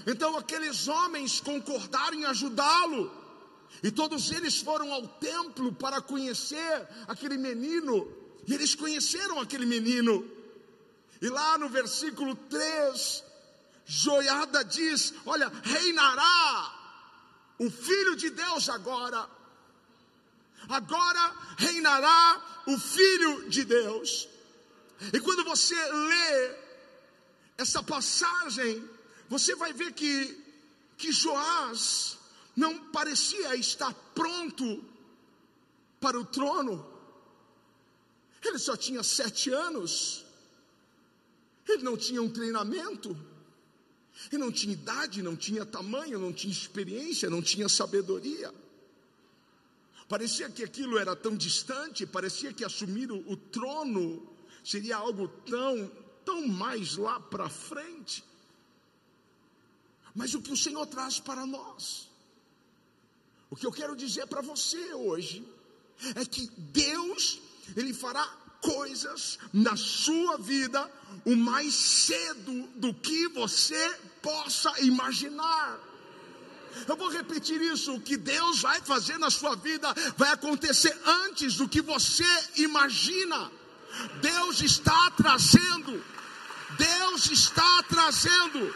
Então 0.07 0.37
aqueles 0.37 0.89
homens 0.89 1.41
concordaram 1.41 2.19
em 2.19 2.25
ajudá-lo. 2.25 3.11
E 3.83 3.91
todos 3.91 4.31
eles 4.31 4.61
foram 4.61 4.93
ao 4.93 5.07
templo 5.07 5.73
para 5.73 6.01
conhecer 6.01 6.89
aquele 7.07 7.37
menino. 7.37 8.09
E 8.47 8.55
eles 8.55 8.75
conheceram 8.75 9.41
aquele 9.41 9.67
menino. 9.67 10.25
E 11.21 11.29
lá 11.29 11.59
no 11.59 11.69
versículo 11.69 12.35
3, 12.35 13.25
Joiada 13.87 14.65
diz: 14.65 15.15
Olha, 15.25 15.49
reinará 15.63 16.75
o 17.59 17.71
Filho 17.71 18.17
de 18.17 18.31
Deus 18.31 18.69
agora. 18.69 19.31
Agora 20.69 21.37
reinará 21.57 22.63
o 22.67 22.77
Filho 22.77 23.49
de 23.49 23.65
Deus. 23.65 24.29
E 25.13 25.21
quando 25.21 25.45
você 25.45 25.75
lê 25.93 26.57
essa 27.57 27.83
passagem, 27.83 28.89
você 29.29 29.55
vai 29.55 29.73
ver 29.73 29.93
que, 29.93 30.45
que 30.97 31.13
Joás 31.13 32.19
não 32.57 32.87
parecia 32.87 33.55
estar 33.55 33.95
pronto 34.15 34.85
para 36.01 36.19
o 36.19 36.25
trono. 36.25 36.95
Ele 38.43 38.59
só 38.59 38.77
tinha 38.77 39.03
sete 39.03 39.51
anos. 39.51 40.25
Ele 41.69 41.83
não 41.83 41.97
tinha 41.97 42.23
um 42.23 42.31
treinamento. 42.31 43.17
E 44.33 44.39
não 44.39 44.51
tinha 44.51 44.73
idade, 44.73 45.23
não 45.23 45.37
tinha 45.37 45.65
tamanho, 45.65 46.19
não 46.19 46.33
tinha 46.33 46.53
experiência, 46.53 47.31
não 47.31 47.43
tinha 47.43 47.69
sabedoria. 47.69 48.53
Parecia 50.09 50.49
que 50.49 50.63
aquilo 50.63 50.99
era 50.99 51.15
tão 51.17 51.37
distante, 51.37 52.07
parecia 52.07 52.53
que 52.53 52.65
assumir 52.65 53.11
o, 53.11 53.19
o 53.31 53.37
trono 53.37 54.27
seria 54.65 54.97
algo 54.97 55.29
tão, 55.29 55.91
tão 56.25 56.47
mais 56.47 56.97
lá 56.97 57.21
para 57.21 57.49
frente. 57.49 58.25
Mas 60.15 60.35
o 60.35 60.41
que 60.41 60.53
o 60.53 60.57
Senhor 60.57 60.87
traz 60.87 61.21
para 61.21 61.45
nós, 61.45 62.09
o 63.51 63.57
que 63.57 63.67
eu 63.67 63.73
quero 63.73 63.95
dizer 63.95 64.27
para 64.27 64.41
você 64.41 64.95
hoje, 64.95 65.47
é 66.15 66.25
que 66.25 66.51
Deus, 66.57 67.41
Ele 67.77 67.93
fará 67.93 68.25
coisas 68.61 69.39
na 69.53 69.77
sua 69.77 70.37
vida 70.39 70.91
o 71.25 71.37
mais 71.37 71.75
cedo 71.75 72.69
do 72.77 72.93
que 72.95 73.29
você 73.29 73.99
possa 74.23 74.73
imaginar. 74.81 75.79
Eu 76.87 76.97
vou 76.97 77.09
repetir 77.09 77.61
isso: 77.61 77.95
o 77.95 78.01
que 78.01 78.17
Deus 78.17 78.61
vai 78.61 78.81
fazer 78.81 79.19
na 79.19 79.31
sua 79.31 79.57
vida 79.57 79.93
vai 80.17 80.31
acontecer 80.31 80.97
antes 81.05 81.57
do 81.57 81.69
que 81.69 81.81
você 81.81 82.25
imagina. 82.57 83.51
Deus 84.21 84.61
está 84.61 85.11
trazendo, 85.17 86.05
Deus 86.77 87.31
está 87.31 87.83
trazendo 87.89 88.75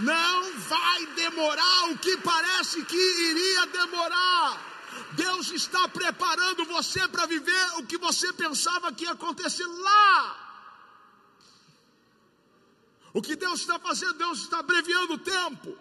Não 0.00 0.58
vai 0.58 1.06
demorar 1.14 1.90
o 1.90 1.98
que 1.98 2.16
parece 2.16 2.84
que 2.84 2.96
iria 2.96 3.66
demorar. 3.66 4.73
Deus 5.12 5.50
está 5.50 5.88
preparando 5.88 6.64
você 6.66 7.06
para 7.08 7.26
viver 7.26 7.66
o 7.78 7.86
que 7.86 7.98
você 7.98 8.32
pensava 8.32 8.92
que 8.92 9.04
ia 9.04 9.12
acontecer 9.12 9.66
lá. 9.66 10.40
O 13.12 13.22
que 13.22 13.36
Deus 13.36 13.60
está 13.60 13.78
fazendo, 13.78 14.14
Deus 14.14 14.40
está 14.40 14.58
abreviando 14.58 15.14
o 15.14 15.18
tempo. 15.18 15.78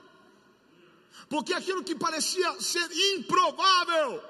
Porque 1.29 1.53
aquilo 1.53 1.83
que 1.83 1.95
parecia 1.95 2.61
ser 2.61 2.87
improvável, 3.15 4.23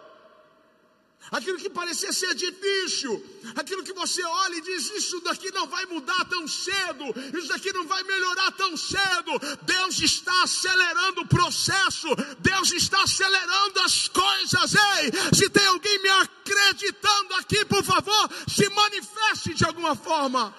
aquilo 1.31 1.57
que 1.57 1.69
parecia 1.69 2.11
ser 2.13 2.33
difícil, 2.35 3.23
aquilo 3.55 3.83
que 3.83 3.93
você 3.93 4.23
olha 4.23 4.55
e 4.55 4.61
diz: 4.61 4.89
Isso 4.91 5.19
daqui 5.21 5.51
não 5.51 5.67
vai 5.67 5.85
mudar 5.85 6.25
tão 6.25 6.47
cedo, 6.47 7.05
isso 7.37 7.47
daqui 7.47 7.71
não 7.73 7.87
vai 7.87 8.03
melhorar 8.03 8.51
tão 8.51 8.75
cedo. 8.77 9.31
Deus 9.63 9.99
está 9.99 10.43
acelerando 10.43 11.21
o 11.21 11.27
processo, 11.27 12.07
Deus 12.39 12.71
está 12.71 13.01
acelerando 13.03 13.79
as 13.81 14.07
coisas. 14.07 14.75
Ei, 14.75 15.11
se 15.33 15.49
tem 15.49 15.65
alguém 15.67 15.99
me 15.99 16.09
acreditando 16.09 17.33
aqui, 17.35 17.65
por 17.65 17.83
favor, 17.83 18.29
se 18.47 18.69
manifeste 18.69 19.53
de 19.53 19.65
alguma 19.65 19.95
forma. 19.95 20.53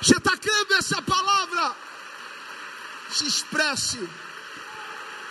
Você 0.00 0.16
está 0.16 0.36
crendo 0.36 0.74
nessa 0.74 1.00
palavra? 1.00 1.76
Se 3.10 3.26
expresse, 3.26 4.00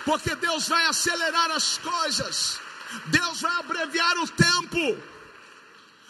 porque 0.04 0.34
Deus 0.36 0.68
vai 0.68 0.86
acelerar 0.86 1.50
as 1.50 1.78
coisas. 1.78 2.60
Deus 3.06 3.40
vai 3.40 3.56
abreviar 3.56 4.16
o 4.18 4.28
tempo. 4.28 5.12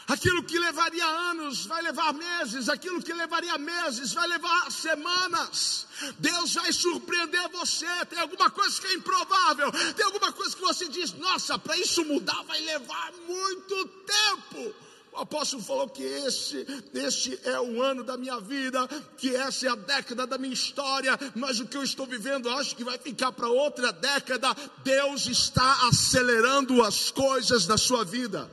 Aquilo 0.09 0.43
que 0.43 0.59
levaria 0.59 1.07
anos 1.07 1.65
vai 1.65 1.81
levar 1.81 2.13
meses, 2.13 2.69
aquilo 2.69 3.03
que 3.03 3.13
levaria 3.13 3.57
meses 3.57 4.13
vai 4.13 4.27
levar 4.27 4.71
semanas. 4.71 5.87
Deus 6.19 6.55
vai 6.55 6.73
surpreender 6.73 7.49
você. 7.51 7.87
Tem 8.07 8.19
alguma 8.19 8.51
coisa 8.51 8.81
que 8.81 8.89
é 8.89 8.95
improvável, 8.95 9.71
tem 9.95 10.05
alguma 10.05 10.33
coisa 10.33 10.55
que 10.57 10.63
você 10.63 10.89
diz: 10.89 11.13
nossa, 11.15 11.59
para 11.59 11.77
isso 11.77 12.05
mudar 12.05 12.43
vai 12.43 12.61
levar 12.61 13.13
muito 13.27 13.87
tempo. 13.87 14.75
O 15.13 15.19
apóstolo 15.19 15.63
falou 15.63 15.89
que 15.91 16.03
esse, 16.03 16.67
este 16.95 17.39
é 17.45 17.61
o 17.61 17.83
ano 17.83 18.03
da 18.03 18.17
minha 18.17 18.41
vida, 18.41 18.89
que 19.19 19.37
essa 19.37 19.67
é 19.67 19.69
a 19.69 19.75
década 19.75 20.27
da 20.27 20.39
minha 20.39 20.55
história, 20.55 21.19
mas 21.35 21.61
o 21.61 21.67
que 21.67 21.77
eu 21.77 21.83
estou 21.83 22.07
vivendo 22.07 22.49
acho 22.49 22.75
que 22.75 22.83
vai 22.83 22.97
ficar 22.97 23.31
para 23.31 23.47
outra 23.47 23.93
década. 23.93 24.49
Deus 24.83 25.27
está 25.27 25.87
acelerando 25.87 26.83
as 26.83 27.11
coisas 27.11 27.67
da 27.67 27.77
sua 27.77 28.05
vida. 28.05 28.51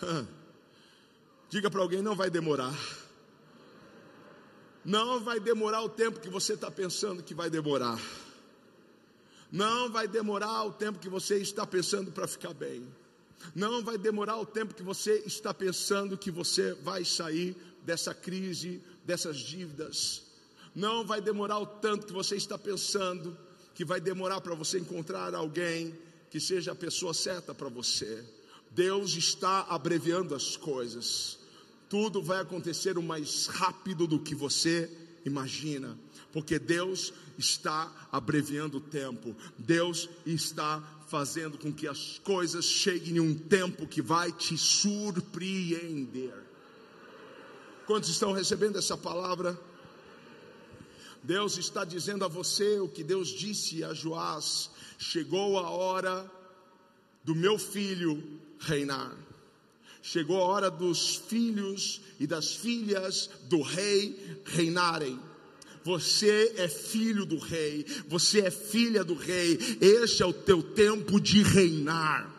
Diga 1.50 1.70
para 1.70 1.82
alguém: 1.82 2.00
não 2.00 2.16
vai 2.16 2.30
demorar. 2.30 2.74
Não 4.82 5.20
vai 5.20 5.38
demorar 5.38 5.82
o 5.82 5.90
tempo 5.90 6.20
que 6.20 6.30
você 6.30 6.54
está 6.54 6.70
pensando 6.70 7.22
que 7.22 7.34
vai 7.34 7.50
demorar. 7.50 8.00
Não 9.52 9.90
vai 9.90 10.08
demorar 10.08 10.64
o 10.64 10.72
tempo 10.72 10.98
que 10.98 11.08
você 11.08 11.36
está 11.36 11.66
pensando 11.66 12.10
para 12.10 12.26
ficar 12.26 12.54
bem. 12.54 12.88
Não 13.54 13.82
vai 13.82 13.98
demorar 13.98 14.36
o 14.36 14.46
tempo 14.46 14.74
que 14.74 14.82
você 14.82 15.22
está 15.26 15.52
pensando 15.54 16.18
que 16.18 16.30
você 16.30 16.74
vai 16.74 17.04
sair 17.04 17.56
dessa 17.84 18.14
crise, 18.14 18.82
dessas 19.04 19.38
dívidas. 19.38 20.22
Não 20.74 21.04
vai 21.04 21.20
demorar 21.20 21.58
o 21.58 21.66
tanto 21.66 22.06
que 22.06 22.12
você 22.12 22.36
está 22.36 22.58
pensando 22.58 23.36
que 23.74 23.84
vai 23.84 24.00
demorar 24.00 24.40
para 24.40 24.54
você 24.54 24.78
encontrar 24.78 25.34
alguém 25.34 25.96
que 26.30 26.40
seja 26.40 26.72
a 26.72 26.74
pessoa 26.74 27.14
certa 27.14 27.54
para 27.54 27.68
você. 27.68 28.24
Deus 28.70 29.14
está 29.14 29.60
abreviando 29.62 30.34
as 30.34 30.56
coisas. 30.56 31.38
Tudo 31.88 32.22
vai 32.22 32.40
acontecer 32.40 32.98
o 32.98 33.02
mais 33.02 33.46
rápido 33.46 34.06
do 34.06 34.18
que 34.18 34.34
você 34.34 34.90
imagina, 35.24 35.98
porque 36.32 36.58
Deus 36.58 37.12
está 37.38 38.08
abreviando 38.10 38.78
o 38.78 38.80
tempo. 38.80 39.34
Deus 39.56 40.08
está 40.26 40.82
fazendo 41.08 41.56
com 41.58 41.72
que 41.72 41.86
as 41.88 42.18
coisas 42.18 42.64
cheguem 42.64 43.16
em 43.16 43.20
um 43.20 43.34
tempo 43.34 43.86
que 43.86 44.02
vai 44.02 44.30
te 44.32 44.56
surpreender. 44.56 46.34
Quantos 47.86 48.10
estão 48.10 48.32
recebendo 48.32 48.78
essa 48.78 48.96
palavra? 48.96 49.58
Deus 51.22 51.56
está 51.56 51.84
dizendo 51.84 52.24
a 52.24 52.28
você 52.28 52.78
o 52.78 52.88
que 52.88 53.02
Deus 53.02 53.28
disse 53.28 53.82
a 53.82 53.94
Joás: 53.94 54.70
chegou 54.98 55.58
a 55.58 55.70
hora 55.70 56.30
do 57.24 57.34
meu 57.34 57.58
filho 57.58 58.40
reinar. 58.58 59.27
Chegou 60.02 60.42
a 60.42 60.46
hora 60.46 60.70
dos 60.70 61.16
filhos 61.28 62.00
e 62.18 62.26
das 62.26 62.54
filhas 62.54 63.28
do 63.44 63.60
rei 63.60 64.40
reinarem. 64.44 65.20
Você 65.84 66.54
é 66.56 66.68
filho 66.68 67.24
do 67.24 67.38
rei, 67.38 67.86
você 68.06 68.40
é 68.40 68.50
filha 68.50 69.02
do 69.02 69.14
rei, 69.14 69.58
este 69.80 70.22
é 70.22 70.26
o 70.26 70.32
teu 70.32 70.62
tempo 70.62 71.20
de 71.20 71.42
reinar. 71.42 72.38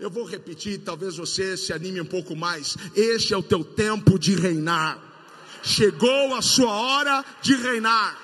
Eu 0.00 0.08
vou 0.08 0.24
repetir, 0.24 0.78
talvez 0.78 1.16
você 1.16 1.56
se 1.56 1.72
anime 1.72 2.00
um 2.00 2.06
pouco 2.06 2.36
mais. 2.36 2.76
Este 2.94 3.34
é 3.34 3.36
o 3.36 3.42
teu 3.42 3.64
tempo 3.64 4.16
de 4.18 4.34
reinar. 4.34 5.02
Chegou 5.62 6.34
a 6.36 6.42
sua 6.42 6.72
hora 6.72 7.24
de 7.42 7.56
reinar. 7.56 8.16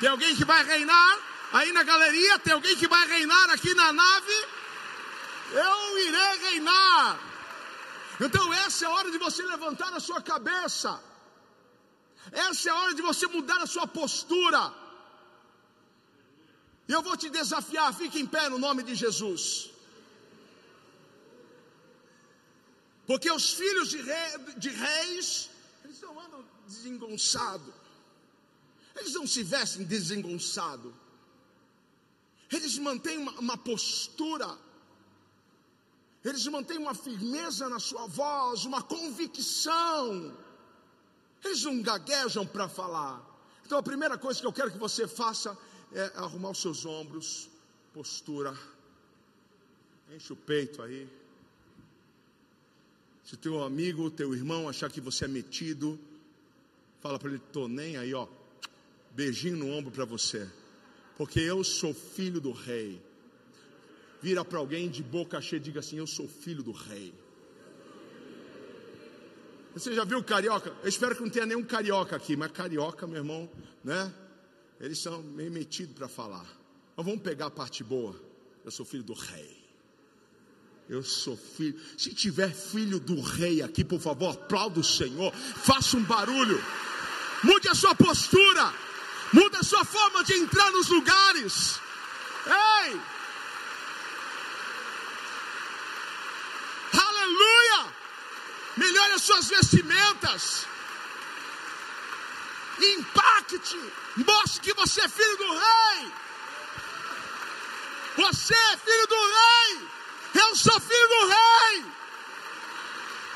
Tem 0.00 0.08
alguém 0.08 0.34
que 0.34 0.44
vai 0.44 0.64
reinar 0.64 1.18
aí 1.52 1.72
na 1.72 1.82
galeria? 1.82 2.38
Tem 2.38 2.54
alguém 2.54 2.74
que 2.76 2.88
vai 2.88 3.06
reinar 3.06 3.50
aqui 3.50 3.74
na 3.74 3.92
nave? 3.92 4.46
Eu 5.50 5.98
irei 5.98 6.50
reinar. 6.50 7.20
Então 8.20 8.52
essa 8.52 8.84
é 8.84 8.88
a 8.88 8.90
hora 8.90 9.10
de 9.10 9.18
você 9.18 9.42
levantar 9.42 9.92
a 9.94 10.00
sua 10.00 10.20
cabeça. 10.20 11.00
Essa 12.32 12.68
é 12.68 12.72
a 12.72 12.76
hora 12.76 12.94
de 12.94 13.02
você 13.02 13.26
mudar 13.26 13.58
a 13.62 13.66
sua 13.66 13.86
postura. 13.86 14.72
E 16.88 16.92
eu 16.92 17.02
vou 17.02 17.16
te 17.16 17.28
desafiar, 17.30 17.94
fique 17.94 18.18
em 18.18 18.26
pé 18.26 18.48
no 18.48 18.58
nome 18.58 18.82
de 18.82 18.94
Jesus. 18.94 19.70
Porque 23.06 23.30
os 23.30 23.52
filhos 23.52 23.88
de, 23.88 24.02
rei, 24.02 24.38
de 24.56 24.68
reis, 24.68 25.48
eles 25.84 26.00
não 26.02 26.18
andam 26.20 26.44
desengonçados. 26.66 27.74
Eles 28.94 29.14
não 29.14 29.26
se 29.26 29.42
vestem 29.42 29.84
desengonçados. 29.84 30.92
Eles 32.50 32.76
mantêm 32.78 33.18
uma, 33.18 33.32
uma 33.32 33.56
postura. 33.56 34.48
Eles 36.28 36.46
mantêm 36.46 36.76
uma 36.76 36.94
firmeza 36.94 37.68
na 37.68 37.78
sua 37.78 38.06
voz, 38.06 38.66
uma 38.66 38.82
convicção. 38.82 40.36
Eles 41.42 41.62
não 41.62 41.80
gaguejam 41.80 42.46
para 42.46 42.68
falar. 42.68 43.24
Então 43.64 43.78
a 43.78 43.82
primeira 43.82 44.18
coisa 44.18 44.38
que 44.38 44.46
eu 44.46 44.52
quero 44.52 44.70
que 44.70 44.78
você 44.78 45.08
faça 45.08 45.56
é 45.92 46.12
arrumar 46.16 46.50
os 46.50 46.60
seus 46.60 46.84
ombros, 46.84 47.48
postura. 47.94 48.54
Enche 50.14 50.32
o 50.32 50.36
peito 50.36 50.82
aí. 50.82 51.08
Se 53.24 53.36
teu 53.36 53.62
amigo, 53.62 54.10
teu 54.10 54.34
irmão 54.34 54.68
achar 54.68 54.90
que 54.90 55.00
você 55.00 55.24
é 55.24 55.28
metido, 55.28 55.98
fala 57.00 57.18
para 57.18 57.30
ele: 57.30 57.42
tô 57.52 57.68
nem 57.68 57.96
aí, 57.96 58.12
ó. 58.12 58.26
Beijinho 59.12 59.56
no 59.56 59.70
ombro 59.70 59.90
para 59.90 60.04
você. 60.04 60.46
Porque 61.16 61.40
eu 61.40 61.64
sou 61.64 61.94
filho 61.94 62.40
do 62.40 62.52
rei. 62.52 63.07
Vira 64.20 64.44
para 64.44 64.58
alguém 64.58 64.88
de 64.88 65.02
boca 65.02 65.40
cheia 65.40 65.60
e 65.60 65.62
diga 65.62 65.80
assim: 65.80 65.96
Eu 65.96 66.06
sou 66.06 66.28
filho 66.28 66.62
do 66.62 66.72
rei. 66.72 67.14
Você 69.74 69.94
já 69.94 70.04
viu 70.04 70.22
carioca? 70.24 70.74
Eu 70.82 70.88
espero 70.88 71.14
que 71.14 71.22
não 71.22 71.30
tenha 71.30 71.46
nenhum 71.46 71.62
carioca 71.62 72.16
aqui, 72.16 72.36
mas 72.36 72.50
carioca, 72.50 73.06
meu 73.06 73.18
irmão, 73.18 73.48
né? 73.84 74.12
Eles 74.80 74.98
são 74.98 75.22
meio 75.22 75.50
metidos 75.52 75.94
para 75.94 76.08
falar. 76.08 76.46
Mas 76.96 77.06
vamos 77.06 77.22
pegar 77.22 77.46
a 77.46 77.50
parte 77.50 77.84
boa. 77.84 78.14
Eu 78.64 78.70
sou 78.70 78.84
filho 78.84 79.04
do 79.04 79.12
rei. 79.12 79.56
Eu 80.88 81.04
sou 81.04 81.36
filho. 81.36 81.78
Se 81.96 82.14
tiver 82.14 82.52
filho 82.52 82.98
do 82.98 83.20
rei 83.20 83.62
aqui, 83.62 83.84
por 83.84 84.00
favor, 84.00 84.30
aplauda 84.30 84.80
o 84.80 84.84
Senhor. 84.84 85.32
Faça 85.32 85.96
um 85.96 86.04
barulho. 86.04 86.60
Mude 87.44 87.68
a 87.68 87.74
sua 87.74 87.94
postura. 87.94 88.72
Mude 89.32 89.56
a 89.56 89.62
sua 89.62 89.84
forma 89.84 90.24
de 90.24 90.34
entrar 90.34 90.70
nos 90.72 90.88
lugares. 90.88 91.78
Ei! 92.46 93.17
Melhore 98.88 99.12
as 99.12 99.22
suas 99.22 99.48
vestimentas, 99.48 100.66
impacte, 102.80 103.78
mostre 104.16 104.60
que 104.62 104.74
você 104.74 105.02
é 105.02 105.08
filho 105.08 105.36
do 105.36 105.50
rei. 105.52 106.12
Você 108.16 108.54
é 108.54 108.76
filho 108.76 109.06
do 109.06 109.22
rei. 109.40 109.88
Eu 110.34 110.56
sou 110.56 110.80
filho 110.80 111.08
do 111.08 111.26
rei. 111.28 111.84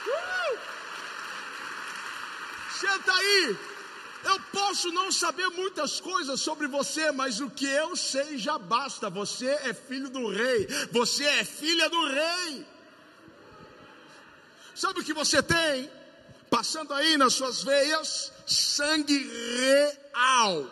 Uh! 0.07 0.59
Senta 2.81 3.12
aí. 3.12 3.57
Eu 4.25 4.41
posso 4.53 4.91
não 4.93 5.11
saber 5.11 5.49
muitas 5.51 6.01
coisas 6.01 6.41
sobre 6.41 6.67
você, 6.67 7.12
mas 7.12 7.41
o 7.41 7.51
que 7.51 7.67
eu 7.67 7.95
sei 7.97 8.38
já 8.38 8.59
basta. 8.59 9.11
Você 9.11 9.47
é 9.47 9.75
filho 9.75 10.09
do 10.09 10.29
rei. 10.29 10.67
Você 10.91 11.25
é 11.25 11.45
filha 11.45 11.88
do 11.91 12.07
rei. 12.07 12.67
Sabe 14.75 15.01
o 15.01 15.05
que 15.05 15.13
você 15.13 15.43
tem? 15.43 15.91
passando 16.53 16.93
aí 16.93 17.17
nas 17.17 17.33
suas 17.33 17.63
veias, 17.63 18.31
sangue 18.47 19.27
real. 19.57 20.71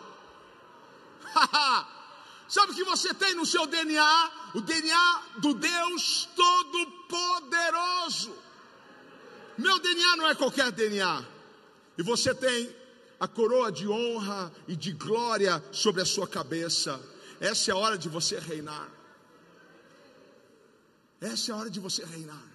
Sabe 2.47 2.71
o 2.71 2.75
que 2.75 2.83
você 2.83 3.15
tem 3.15 3.33
no 3.33 3.47
seu 3.47 3.65
DNA? 3.65 4.31
O 4.53 4.61
DNA 4.61 5.23
do 5.39 5.55
Deus 5.55 6.29
Todo-Poderoso. 6.35 8.31
Meu 9.57 9.79
DNA 9.79 10.17
não 10.17 10.29
é 10.29 10.35
qualquer 10.35 10.71
DNA. 10.71 11.25
E 11.97 12.03
você 12.03 12.35
tem 12.35 12.75
a 13.19 13.27
coroa 13.27 13.71
de 13.71 13.87
honra 13.87 14.53
e 14.67 14.75
de 14.75 14.91
glória 14.91 15.63
sobre 15.71 16.03
a 16.03 16.05
sua 16.05 16.27
cabeça. 16.27 17.01
Essa 17.39 17.71
é 17.71 17.73
a 17.73 17.77
hora 17.77 17.97
de 17.97 18.07
você 18.07 18.37
reinar. 18.37 18.87
Essa 21.19 21.51
é 21.51 21.55
a 21.55 21.57
hora 21.57 21.71
de 21.71 21.79
você 21.79 22.05
reinar. 22.05 22.50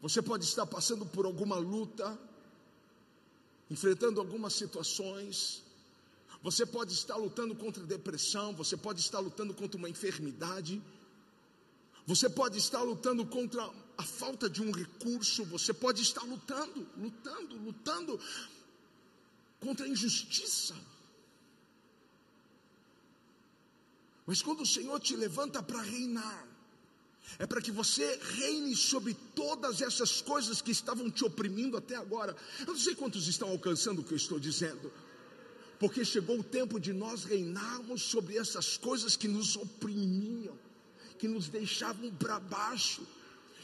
Você 0.00 0.22
pode 0.22 0.44
estar 0.44 0.66
passando 0.66 1.04
por 1.04 1.26
alguma 1.26 1.56
luta, 1.56 2.18
enfrentando 3.70 4.20
algumas 4.20 4.54
situações. 4.54 5.62
Você 6.42 6.64
pode 6.64 6.92
estar 6.92 7.16
lutando 7.16 7.54
contra 7.54 7.82
depressão, 7.82 8.54
você 8.54 8.76
pode 8.76 9.00
estar 9.00 9.18
lutando 9.18 9.52
contra 9.52 9.76
uma 9.76 9.90
enfermidade. 9.90 10.80
Você 12.06 12.28
pode 12.28 12.58
estar 12.58 12.80
lutando 12.80 13.26
contra 13.26 13.68
a 13.98 14.02
falta 14.02 14.48
de 14.48 14.62
um 14.62 14.70
recurso, 14.70 15.44
você 15.44 15.74
pode 15.74 16.00
estar 16.00 16.22
lutando, 16.22 16.88
lutando, 16.96 17.56
lutando 17.56 18.20
contra 19.60 19.84
a 19.84 19.88
injustiça. 19.88 20.74
Mas 24.24 24.40
quando 24.40 24.62
o 24.62 24.66
Senhor 24.66 24.98
te 25.00 25.16
levanta 25.16 25.62
para 25.62 25.82
reinar, 25.82 26.47
é 27.38 27.46
para 27.46 27.60
que 27.60 27.70
você 27.70 28.18
reine 28.36 28.74
sobre 28.74 29.14
todas 29.34 29.82
essas 29.82 30.20
coisas 30.20 30.62
que 30.62 30.70
estavam 30.70 31.10
te 31.10 31.24
oprimindo 31.24 31.76
até 31.76 31.96
agora. 31.96 32.36
Eu 32.60 32.66
não 32.66 32.78
sei 32.78 32.94
quantos 32.94 33.28
estão 33.28 33.48
alcançando 33.48 34.00
o 34.00 34.04
que 34.04 34.12
eu 34.12 34.16
estou 34.16 34.38
dizendo, 34.38 34.92
porque 35.78 36.04
chegou 36.04 36.38
o 36.38 36.44
tempo 36.44 36.80
de 36.80 36.92
nós 36.92 37.24
reinarmos 37.24 38.02
sobre 38.02 38.36
essas 38.36 38.76
coisas 38.76 39.16
que 39.16 39.28
nos 39.28 39.56
oprimiam, 39.56 40.56
que 41.18 41.28
nos 41.28 41.48
deixavam 41.48 42.10
para 42.12 42.38
baixo 42.38 43.02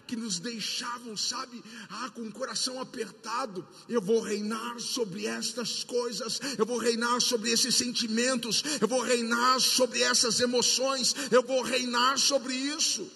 que 0.07 0.17
nos 0.17 0.39
deixavam, 0.39 1.17
sabe, 1.17 1.63
ah, 1.89 2.11
com 2.11 2.23
o 2.23 2.33
coração 2.33 2.81
apertado. 2.81 3.67
Eu 3.89 4.01
vou 4.01 4.21
reinar 4.21 4.79
sobre 4.79 5.27
estas 5.27 5.83
coisas, 5.83 6.41
eu 6.59 6.67
vou 6.67 6.79
reinar 6.79 7.21
sobre 7.21 7.51
esses 7.51 7.75
sentimentos, 7.75 8.63
eu 8.81 8.89
vou 8.89 9.03
reinar 9.03 9.61
sobre 9.61 10.03
essas 10.03 10.41
emoções, 10.41 11.15
eu 11.31 11.43
vou 11.43 11.63
reinar 11.63 12.19
sobre 12.19 12.55
isso. 12.55 13.11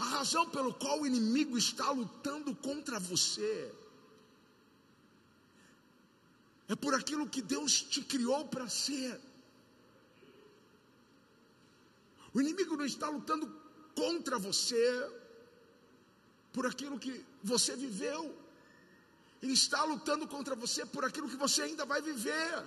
A 0.00 0.04
razão 0.04 0.48
pelo 0.50 0.74
qual 0.74 1.00
o 1.00 1.06
inimigo 1.06 1.56
está 1.56 1.90
lutando 1.90 2.54
contra 2.56 2.98
você 2.98 3.72
é 6.68 6.74
por 6.74 6.94
aquilo 6.94 7.28
que 7.28 7.40
Deus 7.40 7.80
te 7.82 8.02
criou 8.02 8.46
para 8.46 8.68
ser. 8.68 9.20
O 12.34 12.40
inimigo 12.40 12.76
não 12.76 12.84
está 12.84 13.08
lutando 13.08 13.46
contra 13.94 14.38
você 14.38 15.10
por 16.52 16.66
aquilo 16.66 16.98
que 16.98 17.24
você 17.42 17.76
viveu. 17.76 18.36
Ele 19.40 19.52
está 19.52 19.84
lutando 19.84 20.26
contra 20.26 20.56
você 20.56 20.84
por 20.84 21.04
aquilo 21.04 21.28
que 21.28 21.36
você 21.36 21.62
ainda 21.62 21.84
vai 21.84 22.02
viver. 22.02 22.64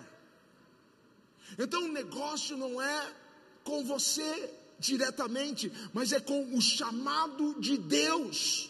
Então 1.58 1.84
o 1.84 1.92
negócio 1.92 2.56
não 2.56 2.82
é 2.82 3.16
com 3.64 3.84
você 3.84 4.59
diretamente, 4.80 5.72
mas 5.94 6.12
é 6.12 6.20
com 6.20 6.56
o 6.56 6.62
chamado 6.62 7.60
de 7.60 7.78
Deus. 7.78 8.70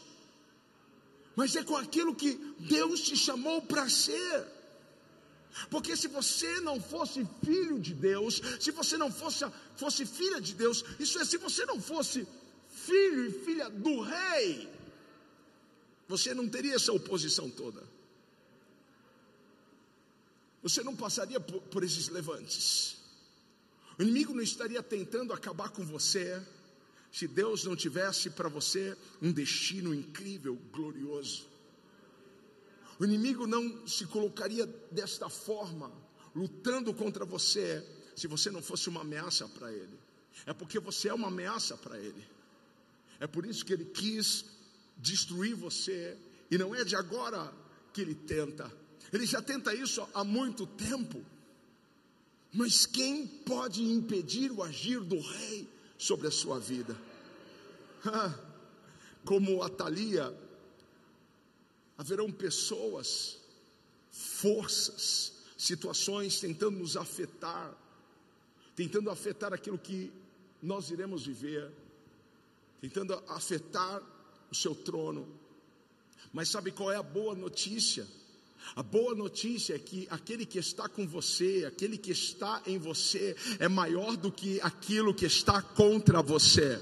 Mas 1.36 1.56
é 1.56 1.64
com 1.64 1.78
aquilo 1.78 2.16
que 2.16 2.34
Deus 2.60 3.02
te 3.02 3.16
chamou 3.16 3.62
para 3.62 3.88
ser. 3.88 4.48
Porque 5.70 5.96
se 5.96 6.08
você 6.08 6.60
não 6.62 6.82
fosse 6.82 7.28
filho 7.44 7.80
de 7.80 7.94
Deus, 7.94 8.42
se 8.60 8.72
você 8.72 8.98
não 8.98 9.12
fosse, 9.12 9.46
fosse 9.76 10.06
filha 10.06 10.40
de 10.40 10.54
Deus, 10.54 10.84
isso 11.00 11.20
é, 11.20 11.26
se 11.26 11.38
você 11.38 11.66
não 11.66 11.82
fosse 11.82 12.28
filho 12.70 13.26
e 13.28 13.32
filha 13.32 13.70
do 13.70 14.02
rei, 14.02 14.70
você 16.08 16.34
não 16.34 16.48
teria 16.48 16.76
essa 16.76 16.92
oposição 16.92 17.50
toda. 17.50 17.84
Você 20.62 20.84
não 20.84 20.96
passaria 20.96 21.40
por, 21.40 21.62
por 21.62 21.84
esses 21.84 22.10
levantes. 22.10 22.99
O 24.00 24.02
inimigo 24.02 24.34
não 24.34 24.42
estaria 24.42 24.82
tentando 24.82 25.34
acabar 25.34 25.70
com 25.70 25.86
você 25.86 26.42
se 27.12 27.28
Deus 27.28 27.66
não 27.66 27.76
tivesse 27.76 28.30
para 28.30 28.48
você 28.48 28.96
um 29.22 29.30
destino 29.30 29.94
incrível, 29.94 30.56
glorioso. 30.72 31.48
O 32.98 33.04
inimigo 33.04 33.46
não 33.46 33.86
se 33.86 34.06
colocaria 34.06 34.66
desta 34.90 35.28
forma, 35.28 35.92
lutando 36.34 36.94
contra 36.94 37.26
você, 37.26 37.86
se 38.16 38.28
você 38.28 38.50
não 38.50 38.62
fosse 38.62 38.88
uma 38.88 39.02
ameaça 39.02 39.48
para 39.50 39.72
ele. 39.72 40.00
É 40.46 40.54
porque 40.54 40.80
você 40.80 41.10
é 41.10 41.14
uma 41.14 41.28
ameaça 41.28 41.76
para 41.76 41.98
ele. 41.98 42.24
É 43.20 43.28
por 43.28 43.46
isso 43.46 43.66
que 43.66 43.74
ele 43.74 43.86
quis 43.86 44.46
destruir 44.98 45.56
você, 45.56 46.18
e 46.50 46.58
não 46.58 46.74
é 46.74 46.84
de 46.84 46.96
agora 46.96 47.54
que 47.92 48.02
ele 48.02 48.16
tenta. 48.16 48.72
Ele 49.12 49.26
já 49.26 49.42
tenta 49.42 49.74
isso 49.74 50.08
há 50.14 50.24
muito 50.24 50.66
tempo. 50.66 51.24
Mas 52.52 52.86
quem 52.86 53.28
pode 53.28 53.84
impedir 53.84 54.52
o 54.52 54.64
agir 54.64 55.00
do 55.02 55.20
rei 55.20 55.70
sobre 55.98 56.28
a 56.28 56.32
sua 56.32 56.60
vida? 56.60 56.96
Como 59.24 59.62
a 59.62 59.70
Thalia, 59.70 60.36
haverão 61.98 62.32
pessoas, 62.32 63.38
forças, 64.12 65.34
situações 65.58 66.40
tentando 66.40 66.80
nos 66.80 66.98
afetar, 66.98 67.76
tentando 68.76 69.10
afetar 69.10 69.54
aquilo 69.54 69.78
que 69.78 70.12
nós 70.62 70.90
iremos 70.90 71.26
viver 71.26 71.72
tentando 72.82 73.14
afetar 73.28 74.02
o 74.52 74.56
seu 74.56 74.74
trono. 74.74 75.28
Mas 76.32 76.50
sabe 76.50 76.72
qual 76.72 76.92
é 76.92 76.96
a 76.96 77.04
boa 77.04 77.36
notícia? 77.36 78.08
A 78.76 78.84
boa 78.84 79.16
notícia 79.16 79.76
é 79.76 79.80
que 79.80 80.08
aquele 80.10 80.46
que 80.46 80.60
está 80.60 80.88
com 80.88 81.08
você, 81.08 81.66
aquele 81.68 81.98
que 81.98 82.12
está 82.12 82.62
em 82.66 82.78
você, 82.78 83.36
é 83.60 83.68
maior 83.68 84.16
do 84.16 84.32
que 84.32 84.60
aquilo 84.62 85.14
que 85.14 85.26
está 85.26 85.62
contra 85.62 86.22
você. 86.22 86.80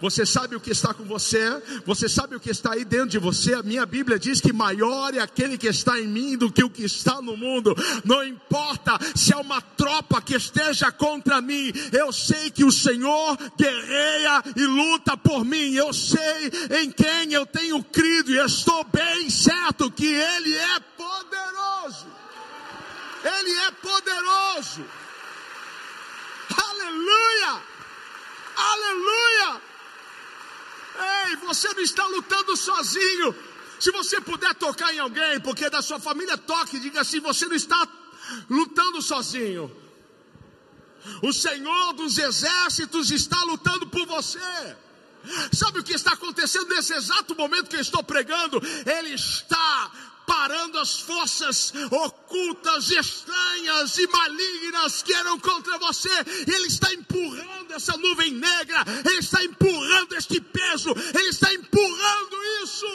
Você 0.00 0.26
sabe 0.26 0.56
o 0.56 0.60
que 0.60 0.70
está 0.70 0.92
com 0.92 1.04
você, 1.04 1.62
você 1.84 2.08
sabe 2.08 2.36
o 2.36 2.40
que 2.40 2.50
está 2.50 2.74
aí 2.74 2.84
dentro 2.84 3.08
de 3.08 3.18
você. 3.18 3.54
A 3.54 3.62
minha 3.62 3.86
Bíblia 3.86 4.18
diz 4.18 4.40
que 4.40 4.52
maior 4.52 5.14
é 5.14 5.20
aquele 5.20 5.56
que 5.56 5.66
está 5.66 5.98
em 5.98 6.06
mim 6.06 6.36
do 6.36 6.50
que 6.50 6.62
o 6.62 6.70
que 6.70 6.84
está 6.84 7.20
no 7.22 7.36
mundo. 7.36 7.74
Não 8.04 8.24
importa 8.24 8.98
se 9.14 9.32
é 9.32 9.36
uma 9.36 9.60
tropa 9.60 10.20
que 10.20 10.34
esteja 10.34 10.90
contra 10.92 11.40
mim, 11.40 11.72
eu 11.92 12.12
sei 12.12 12.50
que 12.50 12.64
o 12.64 12.72
Senhor 12.72 13.36
guerreia 13.58 14.42
e 14.54 14.66
luta 14.66 15.16
por 15.16 15.44
mim. 15.44 15.74
Eu 15.74 15.92
sei 15.92 16.50
em 16.82 16.90
quem 16.90 17.32
eu 17.32 17.46
tenho 17.46 17.82
crido 17.82 18.30
e 18.30 18.38
estou 18.38 18.84
bem 18.84 19.30
certo 19.30 19.90
que 19.90 20.06
Ele 20.06 20.54
é 20.54 20.80
poderoso. 20.96 22.06
Ele 23.24 23.52
é 23.52 23.70
poderoso. 23.72 24.84
Aleluia! 26.54 27.62
Aleluia! 28.56 29.65
Ei, 30.98 31.36
você 31.36 31.72
não 31.74 31.82
está 31.82 32.06
lutando 32.06 32.56
sozinho. 32.56 33.34
Se 33.78 33.90
você 33.90 34.20
puder 34.20 34.54
tocar 34.54 34.92
em 34.94 34.98
alguém, 34.98 35.40
porque 35.40 35.68
da 35.68 35.82
sua 35.82 35.98
família 35.98 36.36
toque, 36.38 36.78
diga 36.78 37.00
assim: 37.00 37.20
você 37.20 37.46
não 37.46 37.56
está 37.56 37.86
lutando 38.48 39.02
sozinho. 39.02 39.70
O 41.22 41.32
Senhor 41.32 41.92
dos 41.92 42.18
exércitos 42.18 43.10
está 43.10 43.40
lutando 43.44 43.86
por 43.86 44.06
você. 44.06 44.76
Sabe 45.52 45.80
o 45.80 45.84
que 45.84 45.94
está 45.94 46.12
acontecendo 46.12 46.68
nesse 46.68 46.94
exato 46.94 47.34
momento 47.34 47.68
que 47.68 47.76
eu 47.76 47.80
estou 47.80 48.02
pregando? 48.02 48.60
Ele 48.86 49.14
está 49.14 49.90
parando 50.26 50.78
as 50.78 51.00
forças 51.00 51.72
ocultas, 51.90 52.90
estranhas 52.90 53.96
e 53.98 54.06
malignas 54.08 55.02
que 55.02 55.14
eram 55.14 55.38
contra 55.38 55.78
você. 55.78 56.10
Ele 56.46 56.66
está 56.66 56.92
empurrando 56.92 57.55
essa 57.72 57.96
nuvem 57.96 58.32
negra, 58.32 58.84
ele 59.04 59.18
está 59.18 59.42
empurrando 59.44 60.14
este 60.14 60.40
peso, 60.40 60.90
ele 61.14 61.28
está 61.28 61.52
empurrando 61.52 62.36
isso. 62.62 62.86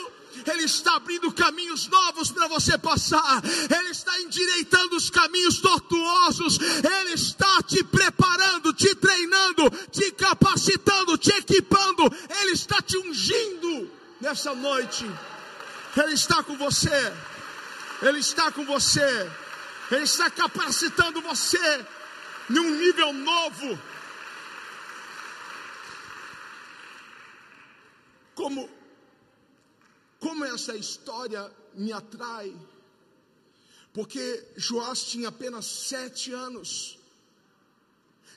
Ele 0.50 0.64
está 0.64 0.96
abrindo 0.96 1.30
caminhos 1.32 1.86
novos 1.88 2.32
para 2.32 2.48
você 2.48 2.76
passar, 2.78 3.42
Ele 3.44 3.90
está 3.90 4.18
endireitando 4.20 4.96
os 4.96 5.10
caminhos 5.10 5.60
tortuosos, 5.60 6.58
Ele 6.58 7.12
está 7.12 7.62
te 7.62 7.84
preparando, 7.84 8.72
te 8.72 8.94
treinando, 8.94 9.70
te 9.90 10.10
capacitando, 10.12 11.18
te 11.18 11.30
equipando, 11.32 12.10
Ele 12.40 12.52
está 12.52 12.80
te 12.80 12.96
ungindo 12.96 13.90
nessa 14.20 14.54
noite. 14.54 15.08
Ele 15.96 16.14
está 16.14 16.42
com 16.42 16.56
você. 16.56 17.12
Ele 18.00 18.18
está 18.18 18.50
com 18.50 18.64
você. 18.64 19.30
Ele 19.90 20.04
está 20.04 20.30
capacitando 20.30 21.20
você 21.20 21.86
num 22.48 22.70
nível 22.70 23.12
novo. 23.12 23.78
Como 28.34 28.68
como 30.18 30.44
essa 30.44 30.76
história 30.76 31.52
me 31.74 31.92
atrai? 31.92 32.56
Porque 33.92 34.46
Joás 34.56 35.02
tinha 35.04 35.28
apenas 35.28 35.66
sete 35.66 36.32
anos 36.32 36.96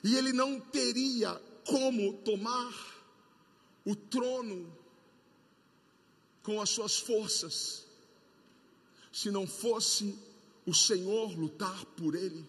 e 0.02 0.16
ele 0.16 0.32
não 0.32 0.58
teria 0.58 1.40
como 1.64 2.12
tomar 2.18 2.74
o 3.84 3.94
trono 3.94 4.76
com 6.42 6.60
as 6.60 6.70
suas 6.70 6.98
forças, 6.98 7.86
se 9.12 9.30
não 9.30 9.46
fosse 9.46 10.18
o 10.66 10.74
Senhor 10.74 11.36
lutar 11.38 11.84
por 11.96 12.14
ele. 12.14 12.44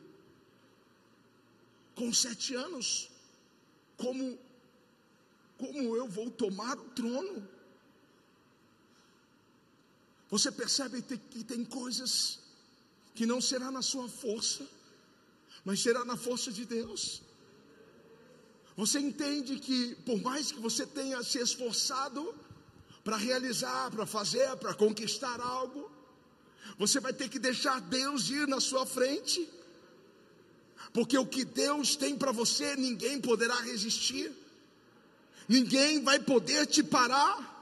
Com 1.96 2.12
sete 2.14 2.56
anos, 2.56 3.10
como, 3.96 4.38
como 5.58 5.96
eu 5.96 6.08
vou 6.08 6.30
tomar 6.30 6.78
o 6.78 6.90
trono? 6.90 7.48
Você 10.30 10.52
percebe 10.52 11.02
que 11.02 11.44
tem 11.44 11.64
coisas 11.64 12.40
que 13.16 13.26
não 13.26 13.40
será 13.42 13.72
na 13.72 13.82
sua 13.82 14.08
força, 14.08 14.68
mas 15.64 15.82
será 15.82 16.04
na 16.06 16.18
força 16.18 16.52
de 16.52 16.66
Deus. 16.66 17.22
Você 18.76 19.00
entende 19.00 19.60
que, 19.60 19.96
por 20.06 20.22
mais 20.22 20.52
que 20.52 20.60
você 20.60 20.86
tenha 20.86 21.24
se 21.24 21.40
esforçado 21.40 22.36
para 23.04 23.18
realizar, 23.18 23.90
para 23.90 24.06
fazer, 24.06 24.56
para 24.58 24.74
conquistar 24.74 25.40
algo, 25.42 25.90
você 26.78 27.00
vai 27.00 27.14
ter 27.14 27.30
que 27.30 27.40
deixar 27.40 27.80
Deus 27.82 28.30
ir 28.30 28.48
na 28.48 28.60
sua 28.60 28.86
frente, 28.86 29.50
porque 30.94 31.18
o 31.18 31.26
que 31.26 31.44
Deus 31.44 31.96
tem 31.96 32.16
para 32.16 32.32
você, 32.32 32.76
ninguém 32.76 33.20
poderá 33.20 33.56
resistir, 33.62 34.32
ninguém 35.48 36.04
vai 36.04 36.20
poder 36.20 36.66
te 36.66 36.84
parar. 36.84 37.56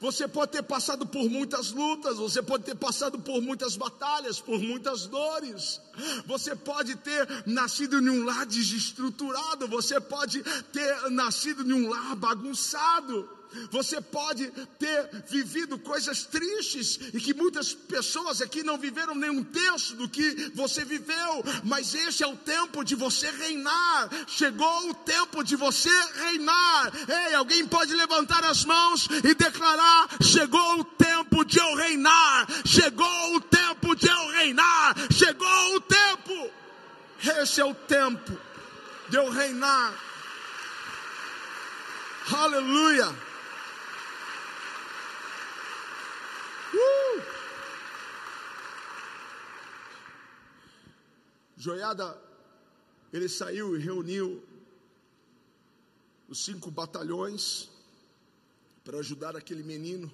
Você 0.00 0.28
pode 0.28 0.52
ter 0.52 0.62
passado 0.62 1.04
por 1.04 1.28
muitas 1.28 1.72
lutas, 1.72 2.16
você 2.16 2.40
pode 2.40 2.64
ter 2.64 2.76
passado 2.76 3.18
por 3.18 3.42
muitas 3.42 3.76
batalhas, 3.76 4.40
por 4.40 4.60
muitas 4.60 5.06
dores. 5.06 5.80
Você 6.24 6.54
pode 6.54 6.94
ter 6.96 7.28
nascido 7.46 7.98
em 7.98 8.08
um 8.08 8.24
lar 8.24 8.46
desestruturado, 8.46 9.66
você 9.66 10.00
pode 10.00 10.42
ter 10.72 11.10
nascido 11.10 11.68
em 11.68 11.72
um 11.72 11.88
lar 11.88 12.14
bagunçado. 12.14 13.28
Você 13.70 14.00
pode 14.00 14.50
ter 14.78 15.24
vivido 15.28 15.78
coisas 15.78 16.24
tristes 16.24 16.98
e 17.12 17.20
que 17.20 17.34
muitas 17.34 17.72
pessoas 17.72 18.40
aqui 18.40 18.62
não 18.62 18.78
viveram 18.78 19.14
nem 19.14 19.30
um 19.30 19.44
terço 19.44 19.96
do 19.96 20.08
que 20.08 20.50
você 20.54 20.84
viveu, 20.84 21.44
mas 21.64 21.94
esse 21.94 22.22
é 22.22 22.26
o 22.26 22.36
tempo 22.36 22.84
de 22.84 22.94
você 22.94 23.30
reinar. 23.30 24.10
Chegou 24.26 24.90
o 24.90 24.94
tempo 24.94 25.42
de 25.42 25.56
você 25.56 25.90
reinar. 26.16 26.92
Ei, 27.08 27.34
alguém 27.34 27.66
pode 27.66 27.94
levantar 27.94 28.44
as 28.44 28.64
mãos 28.64 29.08
e 29.24 29.34
declarar: 29.34 30.08
chegou 30.22 30.80
o 30.80 30.84
tempo 30.84 31.44
de 31.44 31.58
eu 31.58 31.74
reinar. 31.74 32.46
Chegou 32.64 33.36
o 33.36 33.40
tempo 33.40 33.94
de 33.94 34.08
eu 34.08 34.28
reinar. 34.30 34.94
Chegou 35.10 35.76
o 35.76 35.80
tempo. 35.80 36.50
Esse 37.40 37.60
é 37.60 37.64
o 37.64 37.74
tempo 37.74 38.36
de 39.08 39.16
eu 39.16 39.30
reinar. 39.30 39.94
Aleluia. 42.30 43.31
Joiada, 51.56 52.20
ele 53.12 53.28
saiu 53.28 53.76
e 53.76 53.78
reuniu 53.78 54.42
os 56.28 56.44
cinco 56.44 56.70
batalhões 56.70 57.68
para 58.84 58.98
ajudar 58.98 59.36
aquele 59.36 59.62
menino, 59.62 60.12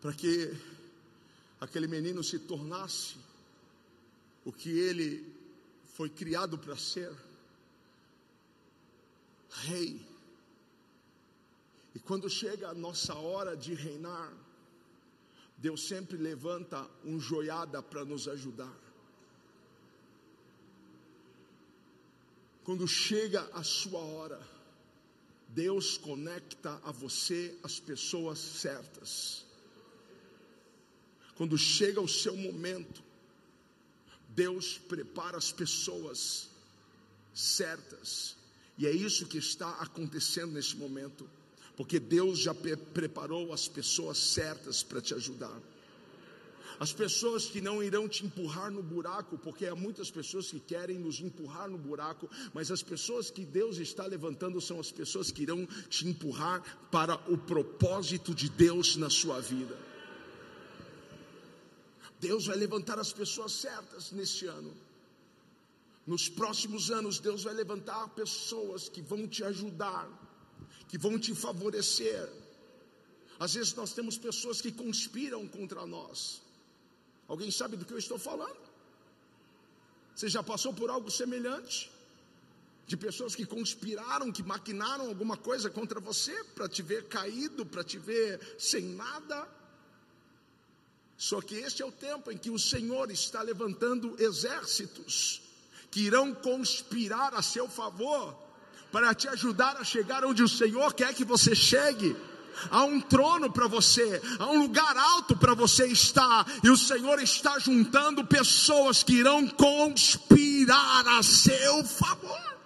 para 0.00 0.12
que 0.12 0.52
aquele 1.60 1.86
menino 1.86 2.22
se 2.22 2.38
tornasse 2.38 3.16
o 4.44 4.52
que 4.52 4.70
ele 4.70 5.38
foi 5.94 6.08
criado 6.08 6.58
para 6.58 6.76
ser 6.76 7.12
rei. 9.50 10.07
E 11.98 12.00
quando 12.00 12.30
chega 12.30 12.68
a 12.68 12.74
nossa 12.74 13.12
hora 13.16 13.56
de 13.56 13.74
reinar, 13.74 14.32
Deus 15.56 15.88
sempre 15.88 16.16
levanta 16.16 16.88
um 17.04 17.18
joiada 17.18 17.82
para 17.82 18.04
nos 18.04 18.28
ajudar. 18.28 18.72
Quando 22.62 22.86
chega 22.86 23.40
a 23.52 23.64
sua 23.64 23.98
hora, 23.98 24.40
Deus 25.48 25.98
conecta 25.98 26.80
a 26.84 26.92
você 26.92 27.58
as 27.64 27.80
pessoas 27.80 28.38
certas. 28.38 29.44
Quando 31.34 31.58
chega 31.58 32.00
o 32.00 32.06
seu 32.06 32.36
momento, 32.36 33.02
Deus 34.28 34.78
prepara 34.78 35.36
as 35.36 35.50
pessoas 35.50 36.48
certas. 37.34 38.36
E 38.78 38.86
é 38.86 38.92
isso 38.92 39.26
que 39.26 39.38
está 39.38 39.68
acontecendo 39.80 40.52
nesse 40.52 40.76
momento 40.76 41.28
porque 41.78 42.00
Deus 42.00 42.40
já 42.40 42.52
preparou 42.52 43.52
as 43.52 43.68
pessoas 43.68 44.18
certas 44.18 44.82
para 44.82 45.00
te 45.00 45.14
ajudar. 45.14 45.56
As 46.80 46.92
pessoas 46.92 47.46
que 47.46 47.60
não 47.60 47.80
irão 47.80 48.08
te 48.08 48.26
empurrar 48.26 48.68
no 48.68 48.82
buraco, 48.82 49.38
porque 49.38 49.64
há 49.64 49.76
muitas 49.76 50.10
pessoas 50.10 50.50
que 50.50 50.58
querem 50.58 50.98
nos 50.98 51.20
empurrar 51.20 51.70
no 51.70 51.78
buraco, 51.78 52.28
mas 52.52 52.72
as 52.72 52.82
pessoas 52.82 53.30
que 53.30 53.44
Deus 53.44 53.78
está 53.78 54.06
levantando 54.06 54.60
são 54.60 54.80
as 54.80 54.90
pessoas 54.90 55.30
que 55.30 55.42
irão 55.42 55.64
te 55.88 56.08
empurrar 56.08 56.60
para 56.90 57.14
o 57.30 57.38
propósito 57.38 58.34
de 58.34 58.48
Deus 58.48 58.96
na 58.96 59.08
sua 59.08 59.40
vida. 59.40 59.78
Deus 62.18 62.46
vai 62.46 62.56
levantar 62.56 62.98
as 62.98 63.12
pessoas 63.12 63.52
certas 63.52 64.10
neste 64.10 64.46
ano. 64.46 64.76
Nos 66.04 66.28
próximos 66.28 66.90
anos, 66.90 67.20
Deus 67.20 67.44
vai 67.44 67.54
levantar 67.54 68.08
pessoas 68.16 68.88
que 68.88 69.00
vão 69.00 69.28
te 69.28 69.44
ajudar 69.44 70.26
que 70.88 70.98
vão 70.98 71.18
te 71.18 71.34
favorecer. 71.34 72.28
Às 73.38 73.54
vezes 73.54 73.74
nós 73.74 73.92
temos 73.92 74.18
pessoas 74.18 74.60
que 74.60 74.72
conspiram 74.72 75.46
contra 75.46 75.86
nós. 75.86 76.42
Alguém 77.28 77.50
sabe 77.50 77.76
do 77.76 77.84
que 77.84 77.92
eu 77.92 77.98
estou 77.98 78.18
falando? 78.18 78.68
Você 80.14 80.28
já 80.28 80.42
passou 80.42 80.72
por 80.72 80.90
algo 80.90 81.10
semelhante? 81.10 81.90
De 82.86 82.96
pessoas 82.96 83.36
que 83.36 83.44
conspiraram, 83.44 84.32
que 84.32 84.42
maquinaram 84.42 85.08
alguma 85.08 85.36
coisa 85.36 85.68
contra 85.70 86.00
você 86.00 86.42
para 86.54 86.68
te 86.68 86.82
ver 86.82 87.06
caído, 87.06 87.64
para 87.66 87.84
te 87.84 87.98
ver 87.98 88.40
sem 88.58 88.82
nada? 88.82 89.46
Só 91.16 91.40
que 91.40 91.56
este 91.56 91.82
é 91.82 91.86
o 91.86 91.92
tempo 91.92 92.30
em 92.32 92.38
que 92.38 92.50
o 92.50 92.58
Senhor 92.58 93.10
está 93.10 93.42
levantando 93.42 94.16
exércitos 94.18 95.42
que 95.90 96.00
irão 96.00 96.34
conspirar 96.34 97.34
a 97.34 97.42
seu 97.42 97.68
favor 97.68 98.47
para 98.90 99.14
te 99.14 99.28
ajudar 99.28 99.76
a 99.76 99.84
chegar 99.84 100.24
onde 100.24 100.42
o 100.42 100.48
Senhor 100.48 100.94
quer 100.94 101.14
que 101.14 101.24
você 101.24 101.54
chegue. 101.54 102.16
Há 102.70 102.84
um 102.84 103.00
trono 103.00 103.52
para 103.52 103.68
você, 103.68 104.20
há 104.38 104.46
um 104.46 104.62
lugar 104.62 104.96
alto 104.96 105.36
para 105.36 105.54
você 105.54 105.86
estar, 105.86 106.44
e 106.62 106.68
o 106.68 106.76
Senhor 106.76 107.22
está 107.22 107.56
juntando 107.60 108.24
pessoas 108.24 109.04
que 109.04 109.14
irão 109.14 109.46
conspirar 109.46 111.06
a 111.06 111.22
seu 111.22 111.84
favor. 111.84 112.56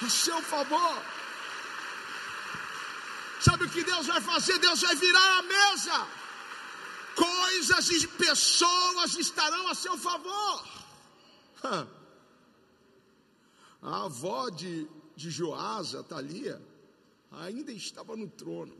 A 0.00 0.08
seu 0.08 0.40
favor. 0.40 1.02
Sabe 3.40 3.64
o 3.64 3.70
que 3.70 3.84
Deus 3.84 4.06
vai 4.06 4.20
fazer? 4.20 4.58
Deus 4.58 4.80
vai 4.80 4.94
virar 4.96 5.38
a 5.38 5.42
mesa. 5.42 6.06
Coisas 7.14 7.90
e 7.90 8.06
pessoas 8.06 9.16
estarão 9.16 9.68
a 9.68 9.74
seu 9.74 9.98
favor. 9.98 10.64
A 13.80 14.04
avó 14.04 14.48
de, 14.50 14.86
de 15.16 15.30
Joás, 15.30 15.94
a 15.94 16.02
Thalia, 16.02 16.60
ainda 17.30 17.72
estava 17.72 18.16
no 18.16 18.28
trono. 18.28 18.76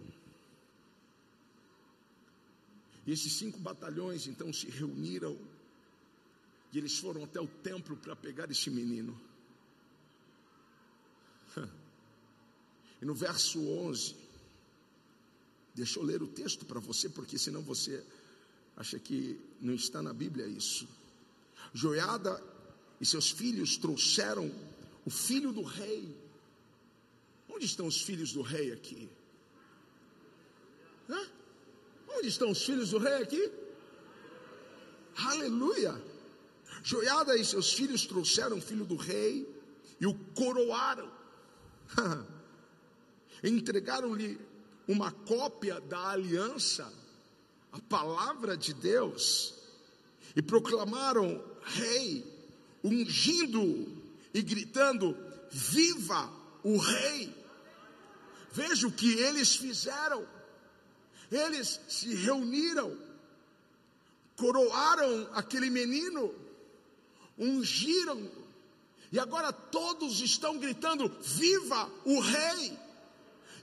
E 3.06 3.12
esses 3.12 3.32
cinco 3.32 3.58
batalhões 3.58 4.26
então 4.26 4.52
se 4.52 4.68
reuniram 4.68 5.38
e 6.72 6.78
eles 6.78 6.98
foram 6.98 7.24
até 7.24 7.40
o 7.40 7.46
templo 7.46 7.96
para 7.96 8.14
pegar 8.14 8.50
esse 8.50 8.70
menino. 8.70 9.18
E 13.00 13.04
no 13.04 13.14
verso 13.14 13.60
11, 13.60 14.16
deixa 15.72 16.00
eu 16.00 16.02
ler 16.02 16.20
o 16.20 16.26
texto 16.26 16.66
para 16.66 16.80
você, 16.80 17.08
porque 17.08 17.38
senão 17.38 17.62
você 17.62 18.04
acha 18.76 18.98
que 18.98 19.40
não 19.60 19.72
está 19.72 20.02
na 20.02 20.12
Bíblia 20.12 20.48
isso. 20.48 20.88
Joiada 21.72 22.42
e 23.00 23.06
seus 23.06 23.30
filhos 23.30 23.76
trouxeram 23.76 24.52
o 25.08 25.10
filho 25.10 25.52
do 25.52 25.62
rei. 25.62 26.14
Onde 27.48 27.64
estão 27.64 27.86
os 27.86 28.02
filhos 28.02 28.30
do 28.34 28.42
rei 28.42 28.72
aqui? 28.72 29.08
Hã? 31.08 31.22
Onde 32.10 32.28
estão 32.28 32.50
os 32.50 32.62
filhos 32.62 32.90
do 32.90 32.98
rei 32.98 33.14
aqui? 33.14 33.50
Aleluia! 35.16 35.94
Joiada 36.82 37.34
e 37.38 37.42
seus 37.42 37.72
filhos 37.72 38.06
trouxeram 38.06 38.58
o 38.58 38.60
filho 38.60 38.84
do 38.84 38.96
rei 38.96 39.48
e 39.98 40.06
o 40.06 40.14
coroaram. 40.34 41.10
entregaram-lhe 43.42 44.38
uma 44.86 45.10
cópia 45.10 45.80
da 45.80 46.10
aliança, 46.10 46.92
a 47.72 47.80
palavra 47.80 48.58
de 48.58 48.74
Deus, 48.74 49.54
e 50.36 50.42
proclamaram 50.42 51.42
rei, 51.62 52.30
ungindo 52.84 53.97
e 54.32 54.42
gritando: 54.42 55.16
Viva 55.50 56.30
o 56.62 56.76
rei! 56.78 57.34
Veja 58.52 58.86
o 58.86 58.92
que 58.92 59.12
eles 59.20 59.56
fizeram. 59.56 60.26
Eles 61.30 61.78
se 61.88 62.14
reuniram, 62.14 62.96
coroaram 64.36 65.28
aquele 65.34 65.68
menino, 65.68 66.34
ungiram, 67.38 68.30
e 69.12 69.18
agora 69.18 69.52
todos 69.52 70.20
estão 70.20 70.58
gritando: 70.58 71.08
Viva 71.20 71.90
o 72.04 72.20
rei! 72.20 72.78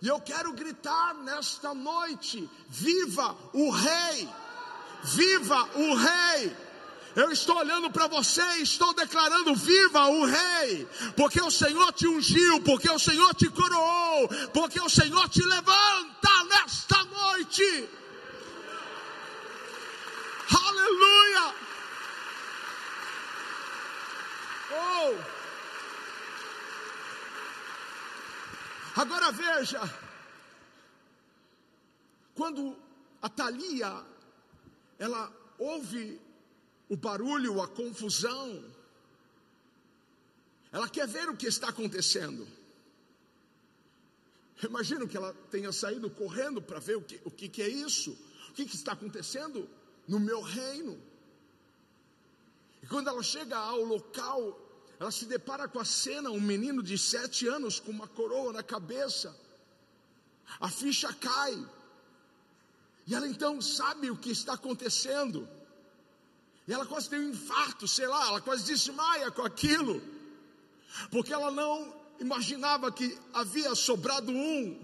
E 0.01 0.07
eu 0.07 0.19
quero 0.21 0.53
gritar 0.53 1.15
nesta 1.15 1.73
noite: 1.73 2.49
Viva 2.69 3.35
o 3.53 3.69
rei! 3.71 4.29
Viva 5.03 5.69
o 5.75 5.95
rei! 5.95 6.64
Eu 7.15 7.31
estou 7.31 7.55
olhando 7.55 7.89
para 7.89 8.07
você 8.07 8.41
e 8.57 8.63
estou 8.63 8.93
declarando: 8.93 9.55
viva 9.55 10.05
o 10.07 10.25
Rei, 10.25 10.85
porque 11.15 11.41
o 11.41 11.49
Senhor 11.49 11.93
te 11.93 12.05
ungiu, 12.07 12.61
porque 12.61 12.89
o 12.91 12.99
Senhor 12.99 13.33
te 13.33 13.49
coroou, 13.49 14.27
porque 14.53 14.81
o 14.81 14.89
Senhor 14.89 15.29
te 15.29 15.41
levanta 15.41 16.43
nesta 16.49 17.03
noite. 17.05 17.89
Aleluia! 20.67 21.55
Oh! 24.71 25.35
Agora 28.97 29.31
veja, 29.31 29.81
quando 32.33 32.77
a 33.21 33.29
Thalia, 33.29 34.03
ela 34.99 35.31
ouve 35.57 36.24
o 36.89 36.95
barulho, 36.95 37.61
a 37.61 37.67
confusão. 37.67 38.63
Ela 40.71 40.89
quer 40.89 41.07
ver 41.07 41.29
o 41.29 41.37
que 41.37 41.47
está 41.47 41.69
acontecendo. 41.69 42.47
Eu 44.61 44.69
imagino 44.69 45.07
que 45.07 45.17
ela 45.17 45.33
tenha 45.51 45.71
saído 45.71 46.09
correndo 46.09 46.61
para 46.61 46.79
ver 46.79 46.97
o 46.97 47.01
que, 47.01 47.19
o 47.25 47.31
que, 47.31 47.49
que 47.49 47.61
é 47.61 47.67
isso, 47.67 48.11
o 48.49 48.53
que, 48.53 48.65
que 48.65 48.75
está 48.75 48.93
acontecendo 48.93 49.69
no 50.07 50.19
meu 50.19 50.41
reino. 50.41 50.99
E 52.81 52.87
quando 52.87 53.09
ela 53.09 53.23
chega 53.23 53.57
ao 53.57 53.81
local, 53.83 54.59
ela 54.99 55.11
se 55.11 55.25
depara 55.25 55.67
com 55.67 55.79
a 55.79 55.85
cena: 55.85 56.29
um 56.29 56.39
menino 56.39 56.81
de 56.81 56.97
sete 56.97 57.47
anos 57.47 57.79
com 57.79 57.91
uma 57.91 58.07
coroa 58.07 58.53
na 58.53 58.63
cabeça. 58.63 59.35
A 60.59 60.69
ficha 60.69 61.11
cai. 61.13 61.67
E 63.07 63.13
ela 63.13 63.27
então 63.27 63.61
sabe 63.61 64.09
o 64.09 64.17
que 64.17 64.29
está 64.29 64.53
acontecendo. 64.53 65.47
E 66.67 66.73
ela 66.73 66.85
quase 66.85 67.09
tem 67.09 67.19
um 67.19 67.29
infarto, 67.29 67.87
sei 67.87 68.07
lá, 68.07 68.27
ela 68.27 68.41
quase 68.41 68.65
desmaia 68.65 69.29
com 69.29 69.43
aquilo, 69.43 70.01
porque 71.11 71.31
ela 71.31 71.51
não 71.51 71.93
imaginava 72.19 72.91
que 72.91 73.17
havia 73.33 73.75
sobrado 73.75 74.31
um. 74.31 74.83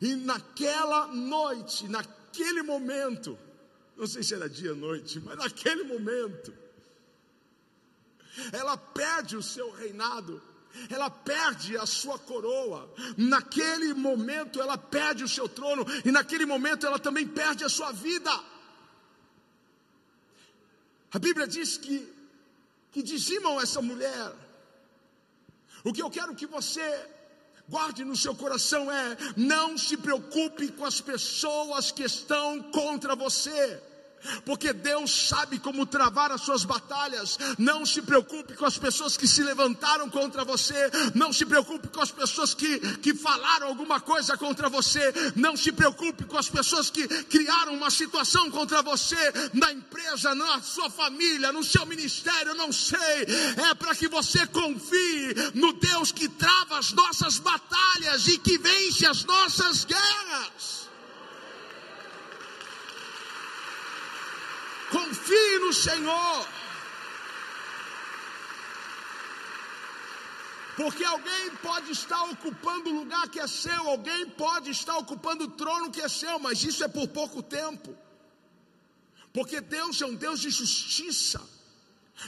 E 0.00 0.16
naquela 0.16 1.08
noite, 1.08 1.88
naquele 1.88 2.62
momento, 2.62 3.38
não 3.96 4.06
sei 4.06 4.22
se 4.22 4.34
era 4.34 4.48
dia 4.48 4.70
ou 4.70 4.76
noite, 4.76 5.20
mas 5.20 5.36
naquele 5.36 5.84
momento, 5.84 6.54
ela 8.52 8.78
perde 8.78 9.36
o 9.36 9.42
seu 9.42 9.70
reinado, 9.70 10.42
ela 10.88 11.10
perde 11.10 11.76
a 11.76 11.84
sua 11.84 12.18
coroa, 12.18 12.90
naquele 13.18 13.92
momento 13.92 14.58
ela 14.58 14.78
perde 14.78 15.22
o 15.22 15.28
seu 15.28 15.46
trono, 15.46 15.84
e 16.02 16.10
naquele 16.10 16.46
momento 16.46 16.86
ela 16.86 16.98
também 16.98 17.26
perde 17.26 17.62
a 17.62 17.68
sua 17.68 17.92
vida. 17.92 18.30
A 21.12 21.18
Bíblia 21.18 21.46
diz 21.46 21.76
que, 21.76 22.12
que 22.92 23.02
dizimam 23.02 23.60
essa 23.60 23.82
mulher. 23.82 24.32
O 25.84 25.92
que 25.92 26.02
eu 26.02 26.10
quero 26.10 26.34
que 26.34 26.46
você 26.46 27.08
guarde 27.68 28.04
no 28.04 28.16
seu 28.16 28.34
coração 28.34 28.90
é: 28.90 29.16
não 29.36 29.76
se 29.76 29.96
preocupe 29.96 30.72
com 30.72 30.84
as 30.84 31.00
pessoas 31.00 31.90
que 31.90 32.04
estão 32.04 32.62
contra 32.70 33.16
você 33.16 33.82
porque 34.44 34.72
Deus 34.72 35.28
sabe 35.28 35.58
como 35.58 35.86
travar 35.86 36.32
as 36.32 36.42
suas 36.42 36.64
batalhas. 36.64 37.38
Não 37.58 37.84
se 37.84 38.02
preocupe 38.02 38.54
com 38.54 38.66
as 38.66 38.78
pessoas 38.78 39.16
que 39.16 39.26
se 39.26 39.42
levantaram 39.42 40.08
contra 40.08 40.44
você, 40.44 40.90
não 41.14 41.32
se 41.32 41.44
preocupe 41.44 41.88
com 41.88 42.00
as 42.00 42.10
pessoas 42.10 42.54
que, 42.54 42.78
que 42.98 43.14
falaram 43.14 43.68
alguma 43.68 44.00
coisa 44.00 44.36
contra 44.36 44.68
você, 44.68 45.12
não 45.34 45.56
se 45.56 45.72
preocupe 45.72 46.24
com 46.24 46.36
as 46.36 46.48
pessoas 46.48 46.90
que 46.90 47.06
criaram 47.24 47.74
uma 47.74 47.90
situação 47.90 48.50
contra 48.50 48.82
você 48.82 49.16
na 49.52 49.72
empresa, 49.72 50.34
na 50.34 50.60
sua 50.60 50.90
família, 50.90 51.52
no 51.52 51.64
seu 51.64 51.86
ministério, 51.86 52.54
não 52.54 52.72
sei. 52.72 52.98
É 53.70 53.74
para 53.74 53.94
que 53.94 54.08
você 54.08 54.46
confie 54.46 55.34
no 55.54 55.72
Deus 55.72 56.12
que 56.12 56.28
trava 56.28 56.78
as 56.78 56.92
nossas 56.92 57.38
batalhas 57.38 58.26
e 58.28 58.38
que 58.38 58.58
vence 58.58 59.06
as 59.06 59.24
nossas 59.24 59.84
guerras. 59.84 60.79
Confie 64.90 65.58
no 65.60 65.72
Senhor. 65.72 66.48
Porque 70.76 71.04
alguém 71.04 71.50
pode 71.62 71.90
estar 71.92 72.22
ocupando 72.24 72.90
o 72.90 72.96
lugar 73.00 73.28
que 73.28 73.38
é 73.38 73.46
seu, 73.46 73.88
alguém 73.88 74.26
pode 74.30 74.70
estar 74.70 74.96
ocupando 74.96 75.44
o 75.44 75.50
trono 75.50 75.90
que 75.90 76.00
é 76.00 76.08
seu, 76.08 76.38
mas 76.38 76.64
isso 76.64 76.82
é 76.82 76.88
por 76.88 77.06
pouco 77.08 77.42
tempo. 77.42 77.96
Porque 79.32 79.60
Deus 79.60 80.00
é 80.00 80.06
um 80.06 80.14
Deus 80.14 80.40
de 80.40 80.50
justiça. 80.50 81.40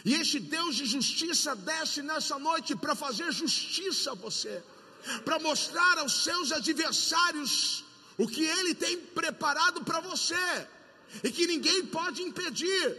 E 0.04 0.14
este 0.14 0.38
Deus 0.38 0.76
de 0.76 0.86
justiça 0.86 1.54
desce 1.56 2.02
nessa 2.02 2.38
noite 2.38 2.76
para 2.76 2.94
fazer 2.94 3.30
justiça 3.32 4.12
a 4.12 4.14
você, 4.14 4.62
para 5.24 5.38
mostrar 5.38 5.98
aos 5.98 6.24
seus 6.24 6.52
adversários 6.52 7.84
o 8.16 8.26
que 8.28 8.44
ele 8.44 8.74
tem 8.74 8.98
preparado 8.98 9.82
para 9.82 10.00
você 10.00 10.68
e 11.22 11.30
que 11.30 11.46
ninguém 11.46 11.86
pode 11.86 12.22
impedir. 12.22 12.96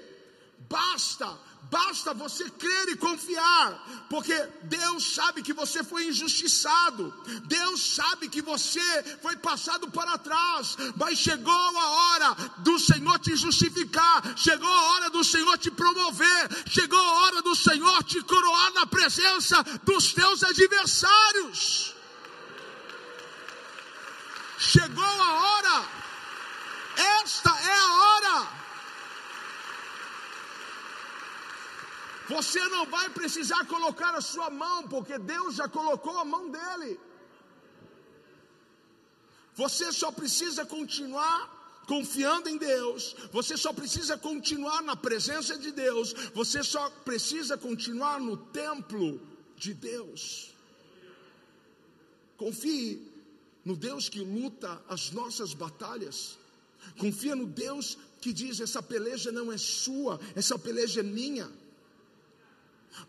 Basta, 0.69 1.37
basta 1.69 2.13
você 2.13 2.49
crer 2.49 2.89
e 2.89 2.95
confiar, 2.95 4.05
porque 4.09 4.33
Deus 4.63 5.13
sabe 5.13 5.43
que 5.43 5.53
você 5.53 5.83
foi 5.83 6.07
injustiçado, 6.07 7.13
Deus 7.45 7.95
sabe 7.95 8.29
que 8.29 8.41
você 8.41 8.81
foi 9.21 9.35
passado 9.35 9.91
para 9.91 10.17
trás, 10.17 10.77
mas 10.95 11.19
chegou 11.19 11.53
a 11.53 11.89
hora 11.89 12.35
do 12.59 12.79
Senhor 12.79 13.19
te 13.19 13.35
justificar, 13.35 14.37
chegou 14.37 14.71
a 14.71 14.93
hora 14.93 15.09
do 15.09 15.23
Senhor 15.23 15.57
te 15.57 15.69
promover, 15.69 16.49
chegou 16.69 16.99
a 16.99 17.13
hora 17.23 17.41
do 17.41 17.55
Senhor 17.55 18.03
te 18.03 18.21
coroar 18.23 18.73
na 18.73 18.85
presença 18.87 19.61
dos 19.83 20.13
teus 20.13 20.43
adversários. 20.43 21.93
Chegou 24.57 25.03
a 25.03 25.33
hora 25.33 26.03
esta 26.95 27.49
é 27.49 27.79
a 27.79 27.93
hora. 27.93 28.47
Você 32.35 32.61
não 32.75 32.85
vai 32.85 33.09
precisar 33.09 33.65
colocar 33.65 34.13
a 34.15 34.21
sua 34.21 34.49
mão, 34.49 34.87
porque 34.87 35.17
Deus 35.17 35.55
já 35.55 35.67
colocou 35.67 36.17
a 36.17 36.25
mão 36.25 36.49
dele. 36.49 36.99
Você 39.55 39.91
só 39.91 40.11
precisa 40.11 40.65
continuar 40.65 41.37
confiando 41.87 42.47
em 42.49 42.57
Deus, 42.57 43.15
você 43.31 43.57
só 43.57 43.73
precisa 43.73 44.17
continuar 44.17 44.81
na 44.81 44.95
presença 44.95 45.57
de 45.57 45.71
Deus, 45.71 46.13
você 46.33 46.63
só 46.63 46.89
precisa 46.89 47.57
continuar 47.57 48.19
no 48.21 48.37
templo 48.37 49.19
de 49.57 49.73
Deus. 49.73 50.53
Confie 52.37 53.11
no 53.63 53.75
Deus 53.75 54.09
que 54.09 54.19
luta 54.19 54.81
as 54.87 55.11
nossas 55.11 55.53
batalhas. 55.53 56.37
Confia 56.97 57.35
no 57.35 57.45
Deus 57.45 57.97
que 58.19 58.33
diz: 58.33 58.59
essa 58.59 58.81
peleja 58.81 59.31
não 59.31 59.51
é 59.51 59.57
sua, 59.57 60.19
essa 60.35 60.57
peleja 60.57 61.01
é 61.01 61.03
minha. 61.03 61.49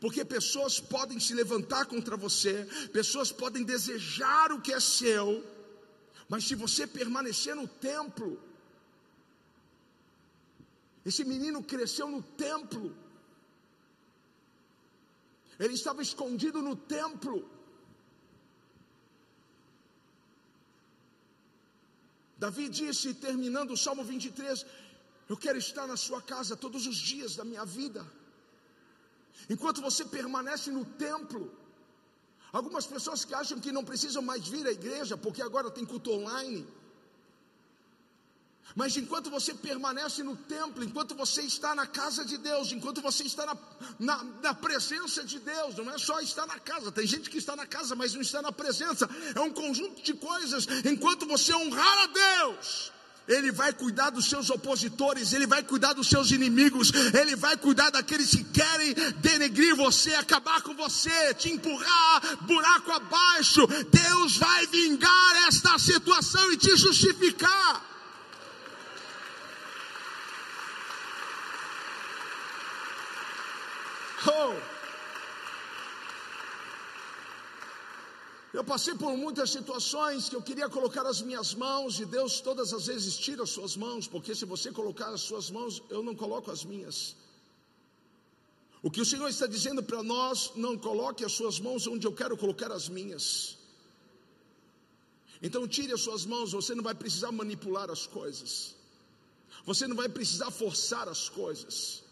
Porque 0.01 0.24
pessoas 0.24 0.80
podem 0.80 1.20
se 1.20 1.35
levantar 1.35 1.87
contra 1.87 2.16
você, 2.16 2.64
pessoas 2.93 3.30
podem 3.30 3.62
desejar 3.62 4.53
o 4.53 4.61
que 4.61 4.72
é 4.72 4.80
seu, 4.80 5.45
mas 6.28 6.45
se 6.45 6.55
você 6.55 6.87
permanecer 6.87 7.55
no 7.55 7.68
templo, 7.68 8.41
esse 11.05 11.24
menino 11.24 11.62
cresceu 11.62 12.09
no 12.09 12.22
templo, 12.22 12.97
ele 15.59 15.74
estava 15.74 16.03
escondido 16.03 16.62
no 16.62 16.74
templo, 16.74 17.49
Davi 22.37 22.68
disse, 22.68 23.14
terminando 23.14 23.70
o 23.72 23.76
Salmo 23.76 24.05
23, 24.05 24.66
eu 25.28 25.37
quero 25.37 25.57
estar 25.57 25.87
na 25.87 25.97
sua 25.97 26.20
casa 26.20 26.57
todos 26.57 26.87
os 26.87 26.97
dias 26.97 27.37
da 27.37 27.45
minha 27.45 27.64
vida. 27.64 28.05
Enquanto 29.49 29.82
você 29.82 30.05
permanece 30.05 30.70
no 30.70 30.85
templo, 30.85 31.53
Algumas 32.55 32.87
pessoas 32.87 33.24
que 33.24 33.35
acham 33.35 33.59
que 33.59 33.72
não 33.72 33.85
precisam 33.85 34.22
mais 34.22 34.47
vir 34.47 34.64
à 34.64 34.70
igreja 34.70 35.16
porque 35.16 35.43
agora 35.43 35.72
tem 35.72 35.85
culto 35.85 36.12
online. 36.12 36.64
Mas 38.76 38.97
enquanto 38.97 39.28
você 39.28 39.53
permanece 39.53 40.22
no 40.22 40.37
templo, 40.37 40.85
enquanto 40.85 41.16
você 41.16 41.43
está 41.43 41.74
na 41.74 41.85
casa 41.85 42.24
de 42.24 42.39
Deus, 42.39 42.70
enquanto 42.70 43.03
você 43.03 43.24
está 43.24 43.45
na, 43.45 43.57
na, 43.99 44.22
na, 44.41 44.55
presença 44.55 45.24
de 45.24 45.41
Deus, 45.41 45.74
não 45.74 45.91
é 45.91 45.99
só 45.99 46.20
estar 46.20 46.47
na 46.47 46.61
casa, 46.61 46.93
tem 46.93 47.05
gente 47.05 47.28
que 47.28 47.39
está 47.39 47.57
na 47.57 47.66
casa, 47.66 47.97
mas 47.97 48.14
não 48.14 48.22
está 48.22 48.41
na 48.41 48.53
presença, 48.53 49.11
é 49.35 49.41
um 49.41 49.53
conjunto 49.53 50.01
de 50.01 50.14
coisas. 50.14 50.64
Enquanto 50.85 51.26
você 51.26 51.53
honrar 51.53 51.99
a 52.05 52.07
Deus, 52.07 52.93
Ele 53.27 53.51
vai 53.51 53.72
cuidar 53.72 54.11
dos 54.11 54.29
seus 54.29 54.51
opositores, 54.51 55.33
Ele 55.33 55.47
vai 55.47 55.62
cuidar 55.62 55.95
dos 55.95 56.09
seus 56.09 56.31
inimigos, 56.31 56.93
Ele 57.18 57.35
vai 57.35 57.57
cuidar 57.57 57.91
daqueles 57.91 58.31
que 58.31 58.45
querem 58.45 58.95
denegrir 59.18 59.75
você, 59.75 60.14
acabar 60.14 60.61
com 60.62 60.75
você, 60.75 61.33
te 61.35 61.51
empurrar 61.51 62.37
buraco 62.43 62.93
abaixo. 62.93 63.66
Deus 63.91 64.37
vai 64.37 64.66
vingar 64.66 65.49
esta 65.49 65.79
situação 65.79 66.53
e 66.53 66.57
te 66.57 66.77
justificar. 66.77 67.83
Oh. 74.27 74.74
Eu 78.59 78.62
passei 78.62 78.94
por 78.94 79.12
muitas 79.24 79.50
situações 79.50 80.28
que 80.28 80.36
eu 80.36 80.44
queria 80.48 80.68
colocar 80.68 81.05
as 81.12 81.20
minhas 81.28 81.48
mãos 81.62 81.98
e 81.98 82.05
Deus 82.16 82.40
todas 82.40 82.72
as 82.76 82.86
vezes 82.90 83.16
tira 83.26 83.42
as 83.42 83.50
suas 83.50 83.74
mãos, 83.84 84.07
porque 84.07 84.32
se 84.32 84.44
você 84.44 84.70
colocar 84.70 85.09
as 85.16 85.22
suas 85.22 85.50
mãos, 85.57 85.82
eu 85.90 86.05
não 86.09 86.14
coloco 86.14 86.52
as 86.52 86.62
minhas. 86.72 87.16
O 88.80 88.92
que 88.92 89.00
o 89.00 89.09
Senhor 89.12 89.28
está 89.28 89.48
dizendo 89.48 89.82
para 89.82 90.05
nós, 90.05 90.52
não 90.55 90.78
coloque 90.78 91.24
as 91.24 91.32
suas 91.32 91.59
mãos 91.59 91.88
onde 91.88 92.07
eu 92.07 92.12
quero 92.12 92.36
colocar 92.36 92.70
as 92.70 92.88
minhas. 92.88 93.59
Então 95.42 95.66
tire 95.66 95.92
as 95.92 96.02
suas 96.02 96.24
mãos, 96.24 96.52
você 96.52 96.76
não 96.76 96.84
vai 96.84 96.94
precisar 96.94 97.32
manipular 97.32 97.90
as 97.90 98.07
coisas. 98.07 98.76
Você 99.66 99.88
não 99.88 99.96
vai 99.96 100.09
precisar 100.09 100.52
forçar 100.52 101.09
as 101.09 101.28
coisas. 101.28 102.05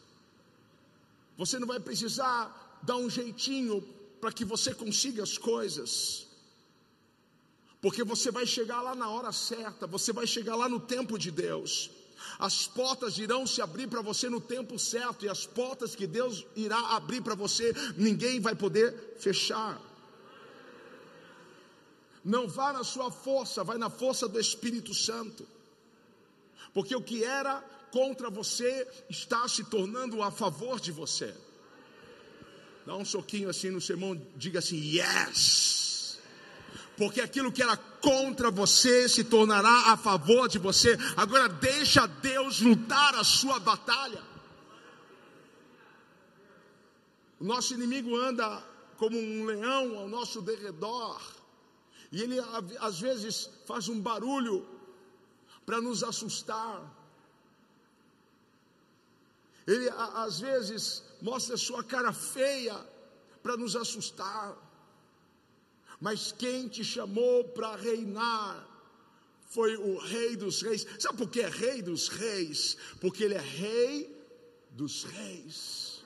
Você 1.39 1.57
não 1.61 1.69
vai 1.69 1.79
precisar 1.79 2.81
dar 2.83 2.97
um 2.97 3.09
jeitinho 3.09 3.81
para 4.21 4.33
que 4.33 4.45
você 4.45 4.75
consiga 4.75 5.23
as 5.23 5.39
coisas. 5.39 6.32
Porque 7.83 8.05
você 8.05 8.31
vai 8.31 8.47
chegar 8.47 8.81
lá 8.81 8.95
na 8.95 9.11
hora 9.11 9.33
certa, 9.33 9.89
você 9.89 10.13
vai 10.13 10.25
chegar 10.25 10.55
lá 10.55 10.69
no 10.69 10.79
tempo 10.79 11.19
de 11.19 11.33
Deus. 11.33 11.91
As 12.39 12.69
portas 12.69 13.19
irão 13.19 13.45
se 13.45 13.61
abrir 13.61 13.89
para 13.89 14.01
você 14.01 14.31
no 14.31 14.41
tempo 14.41 14.79
certo, 14.79 15.25
e 15.25 15.29
as 15.29 15.45
portas 15.45 15.97
que 15.97 16.07
Deus 16.07 16.47
irá 16.55 16.79
abrir 16.95 17.21
para 17.21 17.35
você, 17.35 17.75
ninguém 17.97 18.39
vai 18.39 18.55
poder 18.55 19.17
fechar. 19.19 19.81
Não 22.25 22.47
vá 22.47 22.73
na 22.73 22.85
sua 22.85 23.11
força, 23.11 23.65
vai 23.65 23.79
na 23.79 23.91
força 23.91 24.29
do 24.29 24.39
Espírito 24.39 24.95
Santo. 24.95 25.45
Porque 26.73 26.95
o 26.95 27.03
que 27.03 27.25
era 27.25 27.61
contra 27.91 28.31
você 28.31 28.87
está 29.11 29.49
se 29.49 29.65
tornando 29.65 30.23
a 30.23 30.31
favor 30.31 30.79
de 30.79 30.93
você. 30.93 31.35
Dá 32.87 32.95
um 32.95 33.05
soquinho 33.05 33.51
assim 33.51 33.71
no 33.71 33.81
sermão, 33.81 34.15
diga 34.37 34.61
assim: 34.61 34.77
Yes! 34.77 35.92
Porque 37.03 37.21
aquilo 37.21 37.51
que 37.51 37.61
era 37.61 37.77
contra 37.77 38.49
você 38.49 39.09
se 39.09 39.25
tornará 39.25 39.91
a 39.91 39.97
favor 39.97 40.49
de 40.49 40.57
você. 40.57 40.97
Agora 41.17 41.49
deixa 41.49 42.07
Deus 42.07 42.61
lutar 42.61 43.17
a 43.17 43.25
sua 43.25 43.59
batalha. 43.59 44.23
O 47.41 47.45
nosso 47.45 47.75
inimigo 47.75 48.15
anda 48.17 48.63
como 48.97 49.19
um 49.19 49.45
leão 49.45 49.99
ao 49.99 50.09
nosso 50.09 50.41
derredor. 50.41 51.21
E 52.13 52.23
ele 52.23 52.39
às 52.79 53.01
vezes 53.01 53.51
faz 53.67 53.89
um 53.89 54.01
barulho 54.01 54.65
para 55.67 55.81
nos 55.81 56.05
assustar. 56.05 56.89
Ele 59.67 59.91
às 60.15 60.39
vezes 60.39 61.03
mostra 61.21 61.57
sua 61.57 61.83
cara 61.83 62.13
feia 62.13 62.77
para 63.43 63.57
nos 63.57 63.75
assustar. 63.75 64.57
Mas 66.03 66.33
quem 66.33 66.69
te 66.69 66.85
chamou 66.85 67.45
para 67.45 67.77
reinar 67.77 68.69
foi 69.47 69.77
o 69.77 69.99
Rei 69.99 70.37
dos 70.37 70.61
Reis. 70.61 70.87
Sabe 70.99 71.17
por 71.19 71.31
que 71.31 71.41
é 71.41 71.49
Rei 71.49 71.81
dos 71.81 72.09
Reis? 72.09 72.77
Porque 73.01 73.25
Ele 73.25 73.35
é 73.35 73.41
Rei 73.41 74.15
dos 74.71 75.05
Reis. 75.05 76.03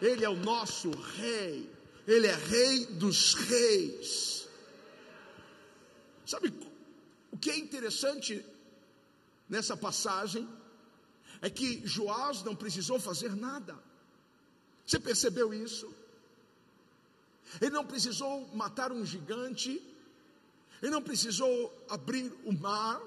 Ele 0.00 0.24
é 0.24 0.28
o 0.28 0.36
nosso 0.36 0.90
Rei. 0.90 1.68
Ele 2.06 2.26
é 2.26 2.34
Rei 2.34 2.86
dos 2.86 3.34
Reis. 3.34 4.48
Sabe 6.24 6.52
o 7.32 7.38
que 7.38 7.50
é 7.50 7.58
interessante 7.58 8.44
nessa 9.48 9.76
passagem? 9.76 10.46
é 11.40 11.48
que 11.48 11.86
Joás 11.86 12.42
não 12.42 12.54
precisou 12.54 12.98
fazer 12.98 13.34
nada. 13.34 13.78
Você 14.84 14.98
percebeu 14.98 15.52
isso? 15.52 15.92
Ele 17.60 17.70
não 17.70 17.84
precisou 17.84 18.48
matar 18.54 18.92
um 18.92 19.04
gigante, 19.04 19.82
ele 20.82 20.90
não 20.90 21.02
precisou 21.02 21.72
abrir 21.88 22.32
o 22.44 22.52
mar, 22.52 23.00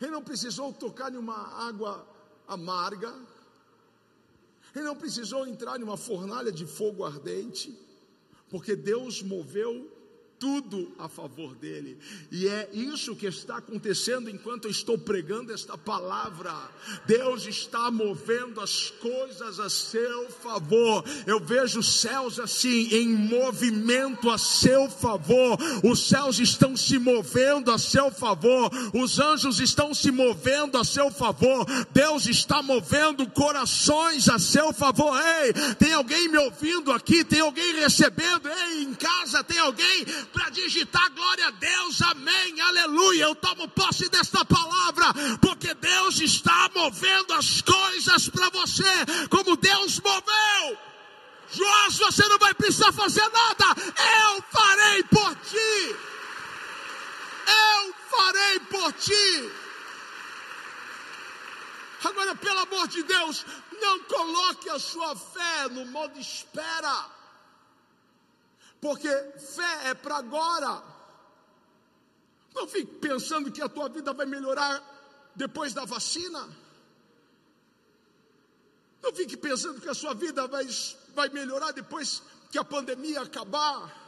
ele 0.00 0.10
não 0.10 0.22
precisou 0.22 0.72
tocar 0.72 1.12
em 1.12 1.16
uma 1.16 1.66
água 1.66 2.06
amarga, 2.46 3.14
ele 4.74 4.84
não 4.84 4.96
precisou 4.96 5.46
entrar 5.46 5.78
em 5.78 5.82
uma 5.82 5.96
fornalha 5.96 6.50
de 6.50 6.66
fogo 6.66 7.04
ardente, 7.04 7.76
porque 8.48 8.74
Deus 8.74 9.22
moveu 9.22 9.90
tudo 10.42 10.90
a 10.98 11.08
favor 11.08 11.54
dele. 11.54 11.96
E 12.28 12.48
é 12.48 12.68
isso 12.72 13.14
que 13.14 13.26
está 13.26 13.58
acontecendo 13.58 14.28
enquanto 14.28 14.64
eu 14.64 14.72
estou 14.72 14.98
pregando 14.98 15.52
esta 15.52 15.78
palavra. 15.78 16.52
Deus 17.06 17.46
está 17.46 17.92
movendo 17.92 18.60
as 18.60 18.90
coisas 18.90 19.60
a 19.60 19.70
seu 19.70 20.28
favor. 20.30 21.04
Eu 21.28 21.38
vejo 21.38 21.78
os 21.78 22.00
céus 22.00 22.40
assim 22.40 22.88
em 22.90 23.06
movimento 23.06 24.28
a 24.28 24.36
seu 24.36 24.90
favor. 24.90 25.56
Os 25.84 26.08
céus 26.08 26.40
estão 26.40 26.76
se 26.76 26.98
movendo 26.98 27.70
a 27.70 27.78
seu 27.78 28.10
favor. 28.10 28.68
Os 28.92 29.20
anjos 29.20 29.60
estão 29.60 29.94
se 29.94 30.10
movendo 30.10 30.76
a 30.76 30.82
seu 30.82 31.08
favor. 31.12 31.64
Deus 31.92 32.26
está 32.26 32.60
movendo 32.60 33.30
corações 33.30 34.28
a 34.28 34.40
seu 34.40 34.72
favor. 34.72 35.16
Ei, 35.44 35.52
tem 35.76 35.92
alguém 35.92 36.26
me 36.26 36.38
ouvindo 36.38 36.90
aqui? 36.90 37.22
Tem 37.22 37.38
alguém 37.38 37.76
recebendo? 37.76 38.48
Ei, 38.48 38.82
em 38.82 38.94
casa 38.94 39.44
tem 39.44 39.58
alguém 39.60 40.04
para 40.32 40.50
digitar 40.50 41.10
glória 41.12 41.46
a 41.46 41.50
Deus, 41.50 42.02
amém, 42.02 42.60
aleluia. 42.60 43.24
Eu 43.24 43.34
tomo 43.34 43.68
posse 43.68 44.08
desta 44.08 44.44
palavra, 44.44 45.06
porque 45.40 45.74
Deus 45.74 46.20
está 46.20 46.70
movendo 46.74 47.34
as 47.34 47.60
coisas 47.60 48.28
para 48.28 48.48
você, 48.50 48.92
como 49.30 49.56
Deus 49.56 50.00
moveu. 50.00 50.78
Joás, 51.52 51.98
você 51.98 52.26
não 52.28 52.38
vai 52.38 52.54
precisar 52.54 52.92
fazer 52.92 53.28
nada, 53.28 53.64
eu 54.24 54.42
farei 54.50 55.02
por 55.04 55.36
ti. 55.36 55.96
Eu 57.46 57.94
farei 58.10 58.60
por 58.60 58.92
ti. 58.94 59.50
Agora, 62.04 62.34
pelo 62.34 62.58
amor 62.60 62.88
de 62.88 63.02
Deus, 63.02 63.44
não 63.80 64.00
coloque 64.00 64.68
a 64.70 64.78
sua 64.78 65.14
fé 65.14 65.68
no 65.70 65.84
modo 65.86 66.18
espera 66.18 67.21
porque 68.82 69.08
fé 69.38 69.90
é 69.90 69.94
para 69.94 70.16
agora. 70.16 70.82
Não 72.52 72.66
fique 72.66 72.96
pensando 72.96 73.52
que 73.52 73.62
a 73.62 73.68
tua 73.68 73.88
vida 73.88 74.12
vai 74.12 74.26
melhorar 74.26 74.82
depois 75.36 75.72
da 75.72 75.84
vacina. 75.84 76.48
Não 79.00 79.14
fique 79.14 79.36
pensando 79.36 79.80
que 79.80 79.88
a 79.88 79.94
sua 79.94 80.14
vida 80.14 80.48
vai, 80.48 80.66
vai 81.14 81.28
melhorar 81.28 81.70
depois 81.70 82.24
que 82.50 82.58
a 82.58 82.64
pandemia 82.64 83.22
acabar 83.22 84.01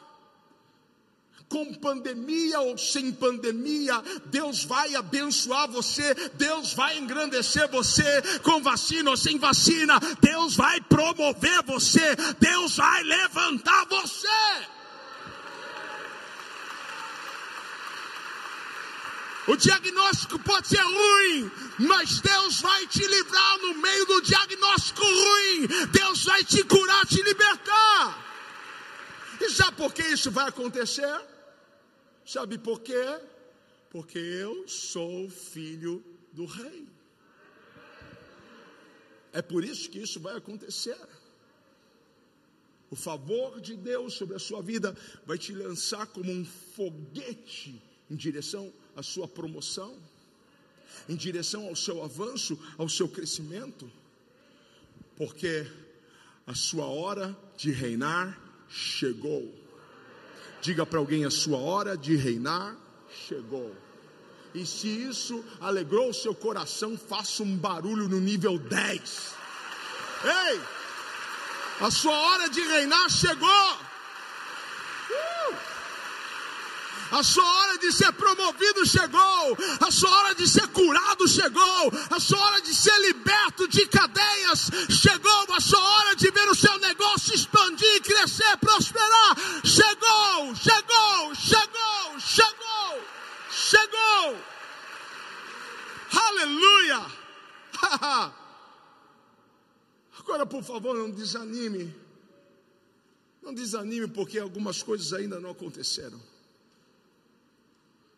com 1.49 1.72
pandemia 1.74 2.61
ou 2.61 2.76
sem 2.76 3.12
pandemia, 3.12 4.03
Deus 4.26 4.64
vai 4.64 4.95
abençoar 4.97 5.68
você, 5.68 6.14
Deus 6.35 6.72
vai 6.72 6.99
engrandecer 6.99 7.68
você, 7.70 8.22
com 8.43 8.61
vacina 8.62 9.11
ou 9.11 9.16
sem 9.16 9.39
vacina, 9.39 10.01
Deus 10.20 10.57
vai 10.57 10.80
promover 10.80 11.62
você, 11.62 12.16
Deus 12.41 12.76
vai 12.76 13.03
levantar 13.05 13.87
você. 13.87 14.74
O 19.47 19.57
diagnóstico 19.57 20.39
pode 20.39 20.68
ser 20.68 20.80
ruim, 20.80 21.51
mas 21.78 22.18
Deus 22.20 22.62
vai 22.62 22.87
te 22.87 23.07
livrar 23.07 23.59
no 23.59 23.74
meio 23.74 24.07
do 24.07 24.22
diagnóstico 24.22 25.03
ruim. 25.03 25.66
Deus 25.93 26.24
vai 26.24 26.43
te 26.43 26.64
curar, 26.64 27.07
te 27.07 27.22
libertar. 27.22 28.34
E 29.41 29.51
sabe 29.51 29.76
por 29.76 29.93
que 29.93 30.03
isso 30.03 30.30
vai 30.30 30.49
acontecer? 30.49 31.20
Sabe 32.24 32.59
por 32.59 32.80
quê? 32.80 33.20
Porque 33.91 34.18
eu 34.18 34.66
sou 34.66 35.28
filho 35.28 36.03
do 36.32 36.47
rei. 36.47 36.89
É 39.32 39.43
por 39.43 39.64
isso 39.64 39.91
que 39.91 39.99
isso 39.99 40.20
vai 40.20 40.37
acontecer. 40.37 40.97
O 42.91 42.97
favor 42.97 43.61
de 43.61 43.76
Deus 43.76 44.14
sobre 44.14 44.37
a 44.37 44.39
sua 44.39 44.62
vida 44.62 44.97
vai 45.26 45.37
te 45.37 45.53
lançar 45.53 46.07
como 46.07 46.30
um 46.30 46.45
foguete 46.45 47.82
em 48.09 48.14
direção 48.14 48.72
à 48.95 49.03
sua 49.03 49.26
promoção, 49.26 49.99
em 51.09 51.16
direção 51.16 51.66
ao 51.66 51.74
seu 51.74 52.05
avanço, 52.05 52.57
ao 52.78 52.89
seu 52.89 53.09
crescimento, 53.09 53.91
porque 55.16 55.66
a 56.47 56.55
sua 56.55 56.87
hora 56.87 57.37
de 57.57 57.72
reinar 57.72 58.44
chegou. 58.75 59.55
Diga 60.61 60.85
para 60.85 60.99
alguém: 60.99 61.25
a 61.25 61.31
sua 61.31 61.59
hora 61.59 61.97
de 61.97 62.16
reinar 62.16 62.77
chegou. 63.29 63.75
E 64.53 64.66
se 64.66 64.89
isso 64.89 65.45
alegrou 65.61 66.11
o 66.11 66.14
seu 66.14 66.35
coração, 66.35 66.97
faça 66.97 67.43
um 67.43 67.57
barulho 67.57 68.09
no 68.09 68.20
nível 68.20 68.59
10. 68.59 69.35
Ei! 70.25 70.61
A 71.81 71.91
sua 71.91 72.16
hora 72.16 72.49
de 72.49 72.61
reinar 72.61 73.11
chegou. 73.11 73.79
Uh! 75.11 75.74
A 77.15 77.23
sua 77.23 77.45
hora 77.45 77.79
de 77.79 77.93
ser 77.93 78.12
promovido 78.15 78.85
chegou. 78.85 79.57
A 79.79 79.89
sua 79.89 80.11
hora 80.11 80.35
de 80.35 80.49
ser 80.49 80.67
curado 80.67 81.29
chegou. 81.29 81.93
A 82.11 82.19
sua 82.19 82.41
hora 82.41 82.61
de 82.61 82.75
ser 82.75 82.99
liberto 83.03 83.69
de 83.69 83.87
cadeias 83.87 84.69
chegou. 84.91 85.55
A 85.55 85.61
sua 85.61 85.79
hora 85.79 86.17
de 86.17 86.29
ver 86.33 86.49
o 86.49 86.57
seu 86.57 86.77
negócio 86.81 87.33
expandir, 87.33 88.03
crescer, 88.03 88.57
prosperar 88.57 89.37
chegou. 89.62 90.57
Chegou, 90.57 91.35
chegou, 91.37 92.19
chegou, 92.19 93.01
chegou. 93.49 94.37
Aleluia. 96.11 97.07
Agora, 100.19 100.45
por 100.45 100.65
favor, 100.65 100.97
não 100.97 101.09
desanime. 101.12 101.95
Não 103.41 103.55
desanime 103.55 104.09
porque 104.09 104.37
algumas 104.37 104.83
coisas 104.83 105.12
ainda 105.12 105.39
não 105.39 105.51
aconteceram. 105.51 106.34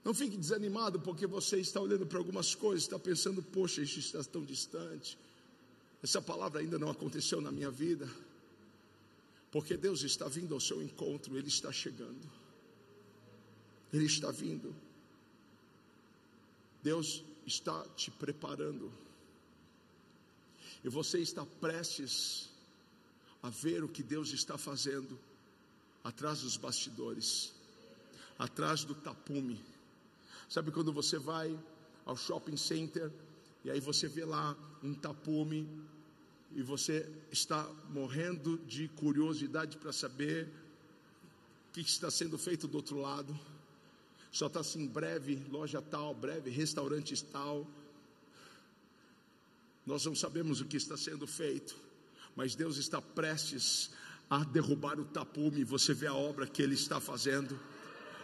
Não 0.07 0.14
fique 0.14 0.36
desanimado 0.36 1.00
porque 1.00 1.26
você 1.26 1.59
está 1.59 1.80
olhando 1.80 2.07
para 2.07 2.18
algumas 2.18 2.54
coisas, 2.54 2.84
está 2.84 2.96
pensando, 2.96 3.42
poxa, 3.42 3.82
isso 3.82 3.98
está 3.98 4.22
tão 4.22 4.44
distante. 4.44 5.18
Essa 6.00 6.22
palavra 6.22 6.61
ainda 6.61 6.78
não 6.78 6.88
aconteceu 6.88 7.40
na 7.40 7.50
minha 7.50 7.72
vida. 7.72 8.09
Porque 9.50 9.76
Deus 9.76 10.04
está 10.04 10.28
vindo 10.28 10.54
ao 10.54 10.61
seu 10.61 10.80
encontro, 10.80 11.36
Ele 11.36 11.48
está 11.48 11.72
chegando. 11.72 12.30
Ele 13.92 14.04
está 14.04 14.30
vindo. 14.30 14.72
Deus 16.84 17.24
está 17.44 17.84
te 17.96 18.09
preparando. 18.12 18.92
E 20.84 20.88
você 20.88 21.18
está 21.18 21.44
prestes 21.61 22.48
a 23.42 23.50
ver 23.50 23.82
o 23.82 23.88
que 23.88 24.04
Deus 24.04 24.32
está 24.32 24.57
fazendo 24.57 25.18
atrás 26.04 26.42
dos 26.42 26.57
bastidores, 26.57 27.52
atrás 28.38 28.84
do 28.84 28.94
tapume. 28.94 29.61
Sabe 30.49 30.70
quando 30.70 30.92
você 30.92 31.18
vai 31.18 31.59
ao 32.05 32.16
shopping 32.16 32.57
center 32.57 33.11
e 33.64 33.70
aí 33.70 33.80
você 33.80 34.07
vê 34.07 34.24
lá 34.24 34.57
um 34.82 34.94
tapume 34.94 35.68
e 36.55 36.62
você 36.62 37.09
está 37.30 37.68
morrendo 37.90 38.59
de 38.59 38.88
curiosidade 38.88 39.76
para 39.76 39.92
saber 39.92 40.47
o 41.68 41.72
que 41.72 41.80
está 41.80 42.11
sendo 42.11 42.38
feito 42.38 42.68
do 42.68 42.76
outro 42.76 43.01
lado. 43.01 43.38
Só 44.30 44.47
está 44.47 44.61
assim, 44.61 44.86
breve 44.86 45.42
loja 45.51 45.82
tal, 45.82 46.14
breve 46.14 46.51
restaurante 46.51 47.22
tal 47.24 47.66
nós 49.86 50.05
não 50.05 50.16
sabemos 50.16 50.61
o 50.61 50.64
que 50.64 50.76
está 50.76 50.97
sendo 50.97 51.28
feito, 51.28 51.76
mas 52.34 52.57
Deus 52.57 52.76
está 52.76 53.01
prestes 53.01 53.90
a 54.28 54.42
derrubar 54.42 54.99
o 54.99 55.05
tapume. 55.05 55.62
Você 55.62 55.94
vê 55.94 56.09
a 56.09 56.14
obra 56.14 56.44
que 56.44 56.61
Ele 56.61 56.74
está 56.74 57.01
fazendo 57.01 57.57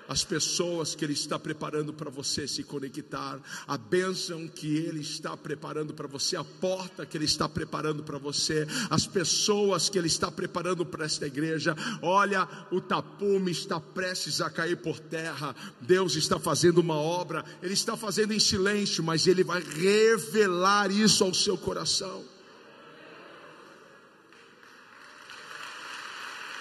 as 0.08 0.24
pessoas 0.24 0.94
que 0.94 1.04
Ele 1.04 1.12
está 1.12 1.38
preparando 1.38 1.92
para 1.92 2.10
você 2.10 2.46
se 2.48 2.62
conectar, 2.62 3.40
a 3.66 3.78
bênção 3.78 4.48
que 4.48 4.76
Ele 4.76 5.00
está 5.00 5.36
preparando 5.36 5.94
para 5.94 6.08
você, 6.08 6.36
a 6.36 6.44
porta 6.44 7.06
que 7.06 7.16
Ele 7.16 7.24
está 7.24 7.48
preparando 7.48 8.02
para 8.02 8.18
você, 8.18 8.66
as 8.90 9.06
pessoas 9.06 9.88
que 9.88 9.98
Ele 9.98 10.08
está 10.08 10.30
preparando 10.30 10.84
para 10.84 11.04
esta 11.04 11.26
igreja. 11.26 11.74
Olha, 12.02 12.48
o 12.70 12.80
tapume 12.80 13.50
está 13.50 13.80
prestes 13.80 14.40
a 14.40 14.50
cair 14.50 14.76
por 14.76 14.98
terra. 14.98 15.54
Deus 15.80 16.16
está 16.16 16.38
fazendo 16.38 16.78
uma 16.78 16.96
obra, 16.96 17.44
Ele 17.62 17.74
está 17.74 17.96
fazendo 17.96 18.32
em 18.32 18.40
silêncio, 18.40 19.02
mas 19.02 19.26
Ele 19.26 19.44
vai 19.44 19.62
revelar 19.62 20.90
isso 20.90 21.24
ao 21.24 21.34
seu 21.34 21.56
coração. 21.56 22.24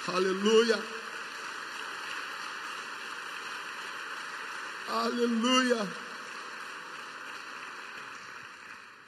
Aleluia. 0.08 1.01
Aleluia. 4.92 5.88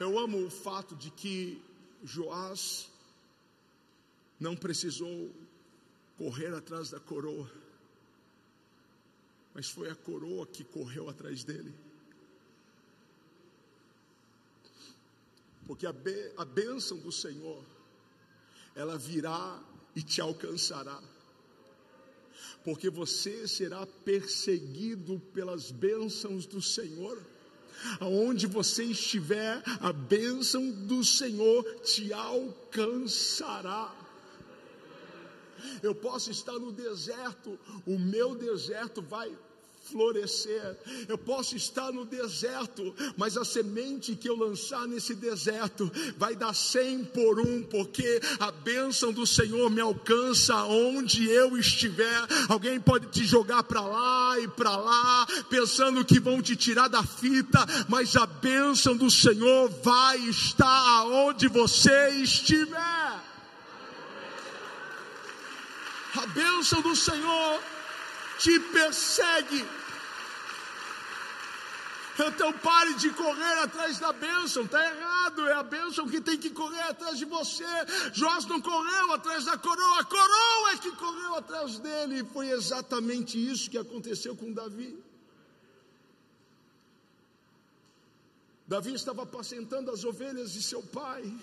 Eu 0.00 0.18
amo 0.18 0.46
o 0.46 0.50
fato 0.50 0.96
de 0.96 1.10
que 1.10 1.62
Joás 2.02 2.88
não 4.40 4.56
precisou 4.56 5.30
correr 6.16 6.54
atrás 6.54 6.88
da 6.88 6.98
coroa, 6.98 7.50
mas 9.52 9.68
foi 9.68 9.90
a 9.90 9.94
coroa 9.94 10.46
que 10.46 10.64
correu 10.64 11.10
atrás 11.10 11.44
dele. 11.44 11.74
Porque 15.66 15.86
a, 15.86 15.92
be, 15.92 16.32
a 16.38 16.46
bênção 16.46 16.96
do 16.96 17.12
Senhor, 17.12 17.62
ela 18.74 18.96
virá 18.96 19.62
e 19.94 20.02
te 20.02 20.22
alcançará 20.22 20.98
porque 22.64 22.88
você 22.88 23.46
será 23.46 23.86
perseguido 23.86 25.20
pelas 25.32 25.70
bênçãos 25.70 26.46
do 26.46 26.62
Senhor. 26.62 27.22
Aonde 28.00 28.46
você 28.46 28.84
estiver, 28.84 29.62
a 29.80 29.92
bênção 29.92 30.70
do 30.70 31.04
Senhor 31.04 31.62
te 31.80 32.10
alcançará. 32.12 33.94
Eu 35.82 35.94
posso 35.94 36.30
estar 36.30 36.54
no 36.54 36.72
deserto, 36.72 37.58
o 37.86 37.98
meu 37.98 38.34
deserto 38.34 39.02
vai 39.02 39.36
florescer. 39.90 40.76
Eu 41.08 41.18
posso 41.18 41.56
estar 41.56 41.92
no 41.92 42.04
deserto, 42.04 42.94
mas 43.16 43.36
a 43.36 43.44
semente 43.44 44.16
que 44.16 44.28
eu 44.28 44.36
lançar 44.36 44.86
nesse 44.88 45.14
deserto 45.14 45.90
vai 46.16 46.34
dar 46.34 46.54
cem 46.54 47.04
por 47.04 47.38
um, 47.38 47.62
porque 47.62 48.20
a 48.40 48.50
bênção 48.50 49.12
do 49.12 49.26
Senhor 49.26 49.70
me 49.70 49.80
alcança 49.80 50.64
onde 50.64 51.28
eu 51.30 51.56
estiver. 51.56 52.26
Alguém 52.48 52.80
pode 52.80 53.06
te 53.08 53.24
jogar 53.24 53.62
para 53.64 53.82
lá 53.82 54.40
e 54.40 54.48
para 54.48 54.76
lá, 54.76 55.26
pensando 55.50 56.04
que 56.04 56.18
vão 56.18 56.40
te 56.40 56.56
tirar 56.56 56.88
da 56.88 57.02
fita, 57.02 57.58
mas 57.88 58.16
a 58.16 58.26
bênção 58.26 58.96
do 58.96 59.10
Senhor 59.10 59.68
vai 59.82 60.18
estar 60.18 60.98
aonde 60.98 61.48
você 61.48 62.08
estiver. 62.10 63.34
A 66.16 66.26
bênção 66.28 66.80
do 66.80 66.94
Senhor 66.94 67.60
te 68.38 68.58
persegue. 68.60 69.64
Então 72.18 72.52
pare 72.52 72.94
de 72.94 73.10
correr 73.10 73.58
atrás 73.58 73.98
da 73.98 74.12
bênção, 74.12 74.62
está 74.64 74.84
errado, 74.84 75.48
é 75.48 75.52
a 75.54 75.64
bênção 75.64 76.06
que 76.06 76.20
tem 76.20 76.38
que 76.38 76.50
correr 76.50 76.82
atrás 76.82 77.18
de 77.18 77.24
você. 77.24 77.64
Joás 78.12 78.46
não 78.46 78.60
correu 78.60 79.12
atrás 79.12 79.44
da 79.44 79.58
coroa, 79.58 80.00
a 80.00 80.04
coroa 80.04 80.70
é 80.72 80.76
que 80.76 80.92
correu 80.92 81.34
atrás 81.34 81.78
dele, 81.80 82.20
e 82.20 82.24
foi 82.24 82.50
exatamente 82.50 83.36
isso 83.36 83.68
que 83.68 83.76
aconteceu 83.76 84.36
com 84.36 84.52
Davi. 84.52 84.96
Davi 88.66 88.94
estava 88.94 89.24
apacentando 89.24 89.90
as 89.90 90.04
ovelhas 90.04 90.52
de 90.52 90.62
seu 90.62 90.82
pai. 90.82 91.34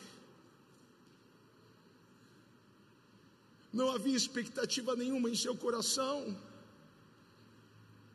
Não 3.73 3.91
havia 3.91 4.15
expectativa 4.15 4.95
nenhuma 4.95 5.29
em 5.29 5.35
seu 5.35 5.55
coração. 5.55 6.35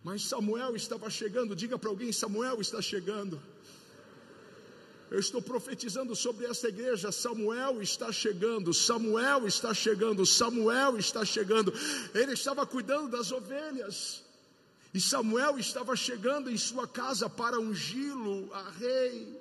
Mas 0.07 0.23
Samuel 0.23 0.77
estava 0.77 1.11
chegando, 1.11 1.57
diga 1.57 1.77
para 1.77 1.91
alguém: 1.91 2.13
Samuel 2.13 2.61
está 2.61 2.81
chegando. 2.81 3.43
Eu 5.11 5.19
estou 5.19 5.43
profetizando 5.43 6.15
sobre 6.15 6.47
essa 6.47 6.69
igreja. 6.69 7.11
Samuel 7.11 7.83
está 7.83 8.13
chegando, 8.13 8.73
Samuel 8.73 9.49
está 9.49 9.75
chegando, 9.75 10.25
Samuel 10.25 10.97
está 10.97 11.25
chegando. 11.25 11.73
Ele 12.15 12.35
estava 12.35 12.65
cuidando 12.65 13.09
das 13.09 13.33
ovelhas. 13.33 14.23
E 14.95 15.01
Samuel 15.01 15.59
estava 15.59 15.97
chegando 15.97 16.49
em 16.49 16.57
sua 16.57 16.87
casa 16.87 17.29
para 17.29 17.59
ungí-lo 17.59 18.49
a 18.55 18.71
rei. 18.71 19.37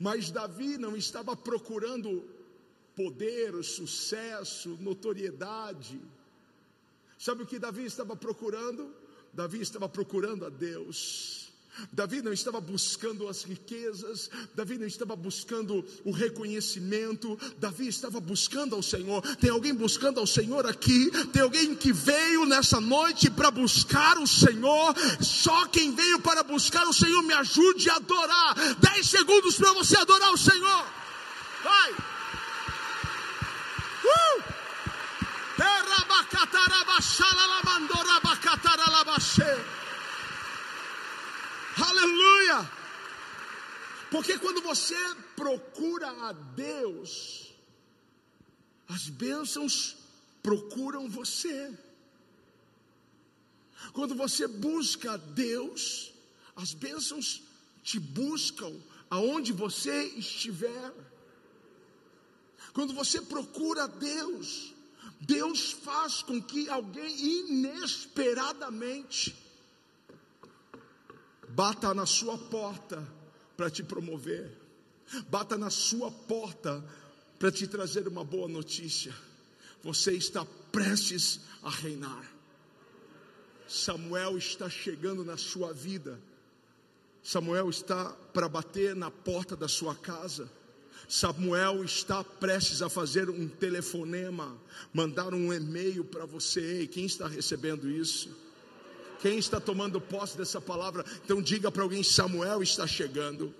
Mas 0.00 0.30
Davi 0.30 0.78
não 0.78 0.96
estava 0.96 1.36
procurando 1.36 2.24
poder, 2.96 3.62
sucesso, 3.62 4.78
notoriedade. 4.80 6.00
Sabe 7.18 7.42
o 7.42 7.46
que 7.46 7.58
Davi 7.58 7.84
estava 7.84 8.14
procurando? 8.14 8.94
Davi 9.32 9.60
estava 9.60 9.88
procurando 9.88 10.46
a 10.46 10.48
Deus. 10.48 11.48
Davi 11.92 12.22
não 12.22 12.32
estava 12.32 12.60
buscando 12.60 13.28
as 13.28 13.44
riquezas, 13.44 14.30
Davi 14.54 14.78
não 14.78 14.86
estava 14.86 15.14
buscando 15.14 15.84
o 16.04 16.10
reconhecimento, 16.10 17.38
Davi 17.58 17.86
estava 17.86 18.18
buscando 18.20 18.74
ao 18.74 18.82
Senhor. 18.82 19.22
Tem 19.36 19.50
alguém 19.50 19.74
buscando 19.74 20.18
ao 20.18 20.26
Senhor 20.26 20.66
aqui? 20.66 21.10
Tem 21.32 21.42
alguém 21.42 21.74
que 21.74 21.92
veio 21.92 22.44
nessa 22.46 22.80
noite 22.80 23.30
para 23.30 23.50
buscar 23.50 24.18
o 24.18 24.26
Senhor? 24.26 24.94
Só 25.20 25.66
quem 25.66 25.94
veio 25.94 26.20
para 26.20 26.42
buscar 26.42 26.86
o 26.86 26.92
Senhor 26.92 27.22
me 27.22 27.34
ajude 27.34 27.90
a 27.90 27.96
adorar. 27.96 28.54
Dez 28.80 29.08
segundos 29.08 29.56
para 29.56 29.72
você 29.72 29.96
adorar 29.96 30.32
o 30.32 30.38
Senhor. 30.38 30.84
Vai! 31.62 31.92
Uh! 34.04 34.58
Aleluia! 41.76 42.70
Porque 44.10 44.38
quando 44.38 44.62
você 44.62 44.96
procura 45.36 46.08
a 46.28 46.32
Deus, 46.32 47.52
as 48.88 49.08
bênçãos 49.08 49.96
procuram 50.42 51.08
você. 51.08 51.78
Quando 53.92 54.14
você 54.14 54.46
busca 54.46 55.12
a 55.12 55.16
Deus, 55.16 56.12
as 56.56 56.72
bênçãos 56.72 57.42
te 57.82 57.98
buscam 57.98 58.74
aonde 59.10 59.52
você 59.52 60.04
estiver. 60.16 60.92
Quando 62.72 62.94
você 62.94 63.20
procura 63.20 63.84
a 63.84 63.86
Deus, 63.86 64.72
Deus 65.20 65.72
faz 65.72 66.22
com 66.22 66.40
que 66.40 66.68
alguém 66.68 67.40
inesperadamente 67.40 69.36
bata 71.48 71.92
na 71.92 72.06
sua 72.06 72.38
porta 72.38 73.06
para 73.56 73.70
te 73.70 73.82
promover, 73.82 74.56
bata 75.28 75.58
na 75.58 75.70
sua 75.70 76.10
porta 76.10 76.84
para 77.38 77.50
te 77.50 77.66
trazer 77.66 78.06
uma 78.06 78.22
boa 78.24 78.46
notícia. 78.48 79.14
Você 79.82 80.12
está 80.12 80.44
prestes 80.70 81.40
a 81.62 81.70
reinar. 81.70 82.24
Samuel 83.66 84.38
está 84.38 84.70
chegando 84.70 85.24
na 85.24 85.36
sua 85.36 85.72
vida. 85.72 86.20
Samuel 87.22 87.68
está 87.68 88.12
para 88.32 88.48
bater 88.48 88.94
na 88.94 89.10
porta 89.10 89.56
da 89.56 89.68
sua 89.68 89.94
casa. 89.94 90.50
Samuel 91.08 91.82
está 91.84 92.22
prestes 92.22 92.82
a 92.82 92.90
fazer 92.90 93.30
um 93.30 93.48
telefonema, 93.48 94.60
mandar 94.92 95.32
um 95.32 95.50
e-mail 95.50 96.04
para 96.04 96.26
você. 96.26 96.60
Ei, 96.60 96.86
quem 96.86 97.06
está 97.06 97.26
recebendo 97.26 97.90
isso? 97.90 98.28
Quem 99.22 99.38
está 99.38 99.58
tomando 99.58 100.02
posse 100.02 100.36
dessa 100.36 100.60
palavra? 100.60 101.02
Então 101.24 101.40
diga 101.40 101.72
para 101.72 101.82
alguém: 101.82 102.02
Samuel 102.02 102.62
está 102.62 102.86
chegando. 102.86 103.54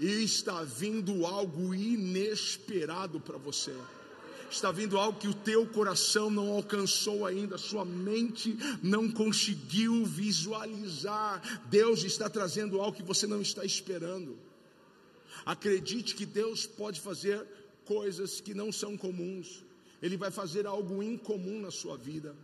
E 0.00 0.24
está 0.24 0.62
vindo 0.64 1.26
algo 1.26 1.74
inesperado 1.74 3.20
para 3.20 3.36
você. 3.36 3.74
Está 4.50 4.72
vindo 4.72 4.98
algo 4.98 5.18
que 5.18 5.28
o 5.28 5.34
teu 5.34 5.66
coração 5.66 6.30
não 6.30 6.50
alcançou 6.50 7.26
ainda, 7.26 7.58
sua 7.58 7.84
mente 7.84 8.56
não 8.82 9.10
conseguiu 9.10 10.04
visualizar. 10.06 11.42
Deus 11.66 12.04
está 12.04 12.30
trazendo 12.30 12.80
algo 12.80 12.96
que 12.96 13.02
você 13.02 13.26
não 13.26 13.42
está 13.42 13.64
esperando. 13.64 14.38
Acredite 15.44 16.14
que 16.14 16.24
Deus 16.24 16.66
pode 16.66 17.00
fazer 17.00 17.44
coisas 17.84 18.40
que 18.40 18.54
não 18.54 18.72
são 18.72 18.96
comuns. 18.96 19.62
Ele 20.02 20.16
vai 20.16 20.30
fazer 20.30 20.66
algo 20.66 21.02
incomum 21.02 21.60
na 21.60 21.70
sua 21.70 21.96
vida. 21.96 22.34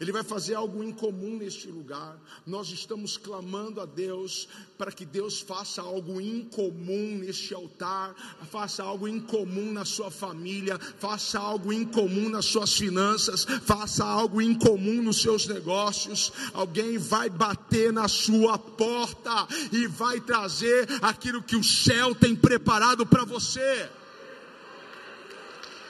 Ele 0.00 0.12
vai 0.12 0.22
fazer 0.22 0.54
algo 0.54 0.84
incomum 0.84 1.36
neste 1.36 1.68
lugar. 1.68 2.18
Nós 2.46 2.68
estamos 2.68 3.16
clamando 3.16 3.80
a 3.80 3.86
Deus 3.86 4.48
para 4.76 4.92
que 4.92 5.06
Deus 5.06 5.40
faça 5.40 5.80
algo 5.80 6.20
incomum 6.20 7.18
neste 7.18 7.54
altar, 7.54 8.14
faça 8.50 8.82
algo 8.82 9.08
incomum 9.08 9.72
na 9.72 9.84
sua 9.84 10.10
família, 10.10 10.78
faça 10.78 11.38
algo 11.38 11.72
incomum 11.72 12.28
nas 12.28 12.44
suas 12.44 12.74
finanças, 12.74 13.44
faça 13.62 14.04
algo 14.04 14.42
incomum 14.42 15.02
nos 15.02 15.22
seus 15.22 15.46
negócios. 15.46 16.32
Alguém 16.52 16.98
vai 16.98 17.30
bater 17.30 17.92
na 17.92 18.06
sua 18.06 18.58
porta 18.58 19.48
e 19.72 19.86
vai 19.86 20.20
trazer 20.20 20.86
aquilo 21.00 21.42
que 21.42 21.56
o 21.56 21.64
céu 21.64 22.14
tem 22.14 22.36
preparado 22.36 23.06
para 23.06 23.24
você. 23.24 23.88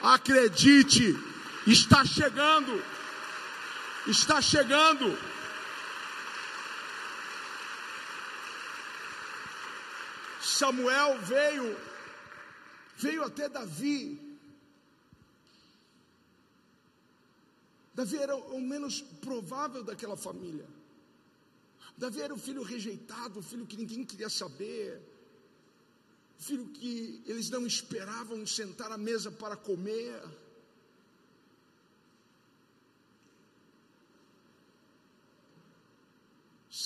Acredite, 0.01 1.17
está 1.67 2.05
chegando 2.05 2.81
está 4.07 4.41
chegando. 4.41 5.17
Samuel 10.41 11.19
veio, 11.21 11.77
veio 12.97 13.25
até 13.25 13.49
Davi. 13.49 14.19
Davi 17.95 18.17
era 18.19 18.37
o 18.37 18.61
menos 18.61 19.01
provável 19.01 19.83
daquela 19.83 20.17
família. 20.17 20.67
Davi 21.97 22.21
era 22.21 22.35
o 22.35 22.39
filho 22.39 22.63
rejeitado, 22.63 23.41
o 23.41 23.43
filho 23.43 23.67
que 23.67 23.77
ninguém 23.77 24.05
queria 24.05 24.29
saber, 24.29 25.01
o 26.39 26.43
filho 26.43 26.67
que 26.69 27.23
eles 27.27 27.49
não 27.49 27.67
esperavam 27.67 28.47
sentar 28.47 28.93
à 28.93 28.99
mesa 28.99 29.31
para 29.31 29.57
comer. 29.57 30.23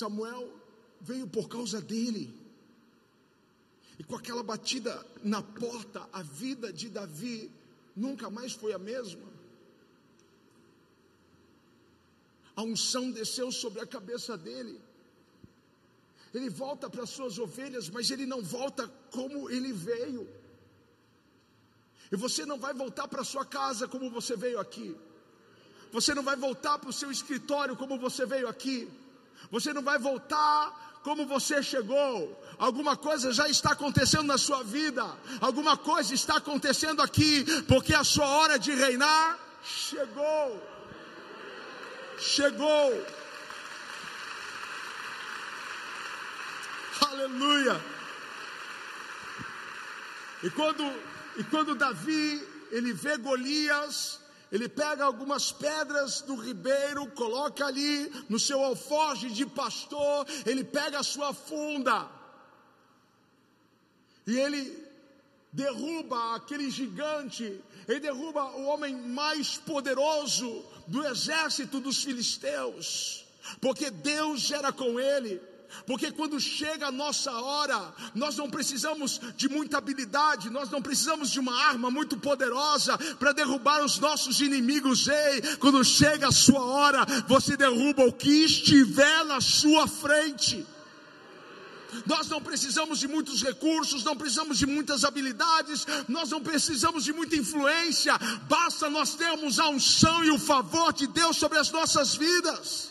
Samuel 0.01 0.45
veio 1.01 1.27
por 1.37 1.47
causa 1.49 1.81
dele. 1.81 2.25
E 3.99 4.05
com 4.05 4.17
aquela 4.17 4.43
batida 4.43 4.93
na 5.23 5.43
porta, 5.43 6.09
a 6.11 6.23
vida 6.23 6.73
de 6.73 6.89
Davi 6.89 7.51
nunca 7.95 8.31
mais 8.31 8.53
foi 8.61 8.73
a 8.73 8.79
mesma. 8.79 9.29
A 12.57 12.63
unção 12.63 13.11
desceu 13.11 13.49
sobre 13.53 13.81
a 13.81 13.87
cabeça 13.87 14.37
dele. 14.47 14.81
Ele 16.33 16.49
volta 16.49 16.89
para 16.89 17.03
as 17.03 17.11
suas 17.11 17.39
ovelhas, 17.39 17.91
mas 17.91 18.11
ele 18.11 18.25
não 18.25 18.41
volta 18.43 18.89
como 19.11 19.51
ele 19.51 19.73
veio. 19.73 20.27
E 22.13 22.17
você 22.17 22.47
não 22.47 22.59
vai 22.59 22.73
voltar 22.73 23.07
para 23.09 23.31
sua 23.33 23.45
casa 23.45 23.87
como 23.87 24.11
você 24.19 24.35
veio 24.45 24.59
aqui. 24.59 24.97
Você 25.93 26.15
não 26.15 26.23
vai 26.23 26.37
voltar 26.37 26.79
para 26.79 26.91
o 26.91 26.99
seu 27.01 27.11
escritório 27.11 27.77
como 27.77 27.99
você 27.99 28.25
veio 28.25 28.49
aqui. 28.49 28.79
Você 29.51 29.73
não 29.73 29.83
vai 29.83 29.99
voltar 29.99 31.01
como 31.03 31.27
você 31.27 31.63
chegou. 31.63 32.39
Alguma 32.59 32.97
coisa 32.97 33.33
já 33.33 33.49
está 33.49 33.73
acontecendo 33.73 34.25
na 34.25 34.39
sua 34.39 34.63
vida. 34.63 35.05
Alguma 35.41 35.77
coisa 35.77 36.15
está 36.15 36.37
acontecendo 36.37 37.01
aqui, 37.01 37.45
porque 37.63 37.95
a 37.95 38.05
sua 38.05 38.27
hora 38.27 38.59
de 38.59 38.73
reinar 38.73 39.39
chegou. 39.63 40.63
Chegou. 42.19 43.07
Aleluia. 47.01 47.81
E 50.43 50.51
quando 50.51 50.85
e 51.37 51.45
quando 51.45 51.75
Davi 51.75 52.47
ele 52.71 52.93
vê 52.93 53.17
Golias, 53.17 54.20
ele 54.51 54.69
pega 54.69 55.05
algumas 55.05 55.53
pedras 55.53 56.21
do 56.23 56.35
ribeiro, 56.35 57.07
coloca 57.13 57.67
ali 57.67 58.11
no 58.29 58.39
seu 58.39 58.63
alforje 58.65 59.31
de 59.31 59.47
pastor, 59.47 60.27
ele 60.45 60.65
pega 60.65 60.99
a 60.99 61.05
sua 61.05 61.33
funda. 61.33 62.09
E 64.27 64.37
ele 64.39 64.87
derruba 65.53 66.35
aquele 66.35 66.71
gigante, 66.71 67.63
ele 67.87 68.01
derruba 68.01 68.45
o 68.57 68.67
homem 68.67 68.95
mais 68.95 69.57
poderoso 69.57 70.65
do 70.87 71.07
exército 71.07 71.81
dos 71.81 72.03
filisteus, 72.03 73.25
porque 73.61 73.91
Deus 73.91 74.51
era 74.51 74.73
com 74.73 74.99
ele 74.99 75.41
porque 75.87 76.11
quando 76.11 76.39
chega 76.41 76.89
a 76.89 76.93
nossa 76.93 77.33
hora, 77.33 77.93
nós 78.15 78.37
não 78.37 78.51
precisamos 78.51 79.21
de 79.37 79.49
muita 79.49 79.79
habilidade, 79.79 80.51
nós 80.51 80.71
não 80.71 80.83
precisamos 80.83 81.31
de 81.31 81.41
uma 81.41 81.55
arma 81.67 81.91
muito 81.91 82.17
poderosa 82.17 82.97
para 83.19 83.33
derrubar 83.33 83.85
os 83.85 83.99
nossos 83.99 84.41
inimigos. 84.41 85.09
Ei, 85.09 85.57
quando 85.59 85.85
chega 85.85 86.29
a 86.29 86.33
sua 86.33 86.65
hora, 86.65 87.05
você 87.27 87.57
derruba 87.57 88.05
o 88.05 88.13
que 88.13 88.45
estiver 88.45 89.25
na 89.25 89.41
sua 89.41 89.87
frente. 89.87 90.67
Nós 92.07 92.29
não 92.29 92.41
precisamos 92.41 92.99
de 92.99 93.09
muitos 93.09 93.43
recursos, 93.43 94.05
não 94.05 94.17
precisamos 94.17 94.59
de 94.59 94.67
muitas 94.67 95.05
habilidades, 95.05 95.87
nós 96.09 96.31
não 96.31 96.41
precisamos 96.41 97.05
de 97.05 97.13
muita 97.13 97.37
influência, 97.37 98.17
basta 98.49 98.89
nós 98.89 99.15
termos 99.15 99.59
a 99.59 99.69
unção 99.69 100.25
e 100.25 100.31
o 100.31 100.39
favor 100.39 100.93
de 100.93 101.07
Deus 101.09 101.37
sobre 101.37 101.59
as 101.59 101.71
nossas 101.71 102.15
vidas. 102.15 102.91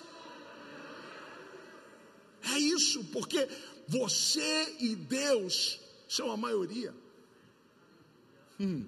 É 2.44 2.58
isso, 2.58 3.04
porque 3.06 3.48
você 3.88 4.78
e 4.80 4.96
Deus 4.96 5.80
são 6.08 6.32
a 6.32 6.38
maioria. 6.38 6.94
Hum. 8.60 8.86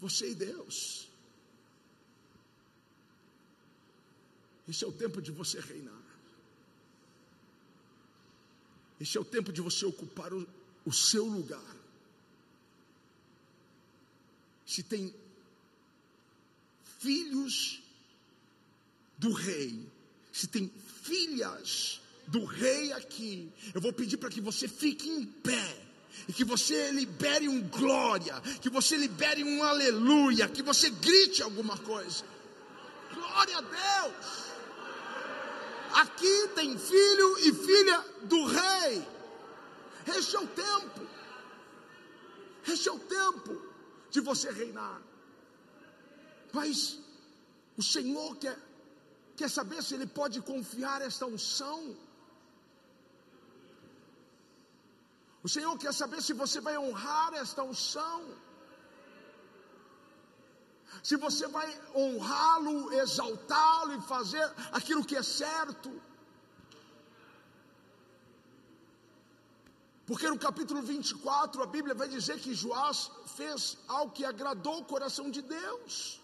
Você 0.00 0.30
e 0.30 0.34
Deus. 0.34 1.08
Esse 4.68 4.84
é 4.84 4.86
o 4.86 4.92
tempo 4.92 5.22
de 5.22 5.30
você 5.30 5.60
reinar. 5.60 6.02
Este 9.00 9.16
é 9.18 9.20
o 9.20 9.24
tempo 9.24 9.52
de 9.52 9.60
você 9.60 9.84
ocupar 9.84 10.32
o, 10.32 10.46
o 10.84 10.92
seu 10.92 11.24
lugar. 11.24 11.76
Se 14.66 14.82
tem 14.82 15.14
filhos 16.98 17.82
do 19.18 19.32
rei, 19.32 19.86
se 20.32 20.46
tem 20.46 20.68
filhas 21.06 22.00
do 22.26 22.44
rei 22.44 22.92
aqui, 22.92 23.50
eu 23.74 23.80
vou 23.80 23.92
pedir 23.92 24.16
para 24.16 24.30
que 24.30 24.40
você 24.40 24.66
fique 24.66 25.08
em 25.08 25.24
pé. 25.24 25.82
E 26.26 26.32
que 26.32 26.44
você 26.44 26.90
libere 26.92 27.46
um 27.46 27.60
glória, 27.68 28.40
que 28.62 28.70
você 28.70 28.96
libere 28.96 29.44
um 29.44 29.62
aleluia, 29.62 30.48
que 30.48 30.62
você 30.62 30.88
grite 30.88 31.42
alguma 31.42 31.76
coisa. 31.76 32.24
Glória 33.12 33.58
a 33.58 33.60
Deus! 33.60 34.46
Aqui 35.92 36.48
tem 36.54 36.76
filho 36.78 37.38
e 37.38 37.54
filha 37.54 38.04
do 38.22 38.44
rei. 38.46 39.06
Este 40.16 40.36
é 40.36 40.40
o 40.40 40.46
tempo. 40.46 41.06
Este 42.66 42.88
é 42.88 42.92
o 42.92 42.98
tempo 42.98 43.62
de 44.10 44.20
você 44.20 44.50
reinar. 44.50 45.00
Mas 46.52 46.98
o 47.76 47.82
Senhor 47.82 48.36
quer, 48.36 48.58
quer 49.40 49.50
saber 49.58 49.80
se 49.82 49.94
Ele 49.96 50.08
pode 50.20 50.38
confiar 50.50 50.98
esta 51.08 51.26
unção. 51.34 51.80
O 55.46 55.48
Senhor 55.54 55.74
quer 55.82 55.92
saber 56.00 56.20
se 56.28 56.32
você 56.42 56.60
vai 56.66 56.76
honrar 56.84 57.30
esta 57.42 57.62
unção. 57.62 58.20
Se 61.08 61.16
você 61.24 61.46
vai 61.56 61.68
honrá-lo, 61.94 62.92
exaltá-lo 63.02 63.92
e 63.94 64.00
fazer 64.14 64.44
aquilo 64.78 65.04
que 65.04 65.16
é 65.22 65.22
certo. 65.22 65.90
Porque 70.08 70.28
no 70.32 70.38
capítulo 70.38 70.80
24 70.82 71.62
a 71.62 71.66
Bíblia 71.66 71.94
vai 71.94 72.08
dizer 72.08 72.38
que 72.40 72.54
Joás 72.54 73.10
fez 73.36 73.76
algo 73.86 74.12
que 74.12 74.24
agradou 74.24 74.78
o 74.80 74.84
coração 74.84 75.30
de 75.30 75.42
Deus. 75.42 76.20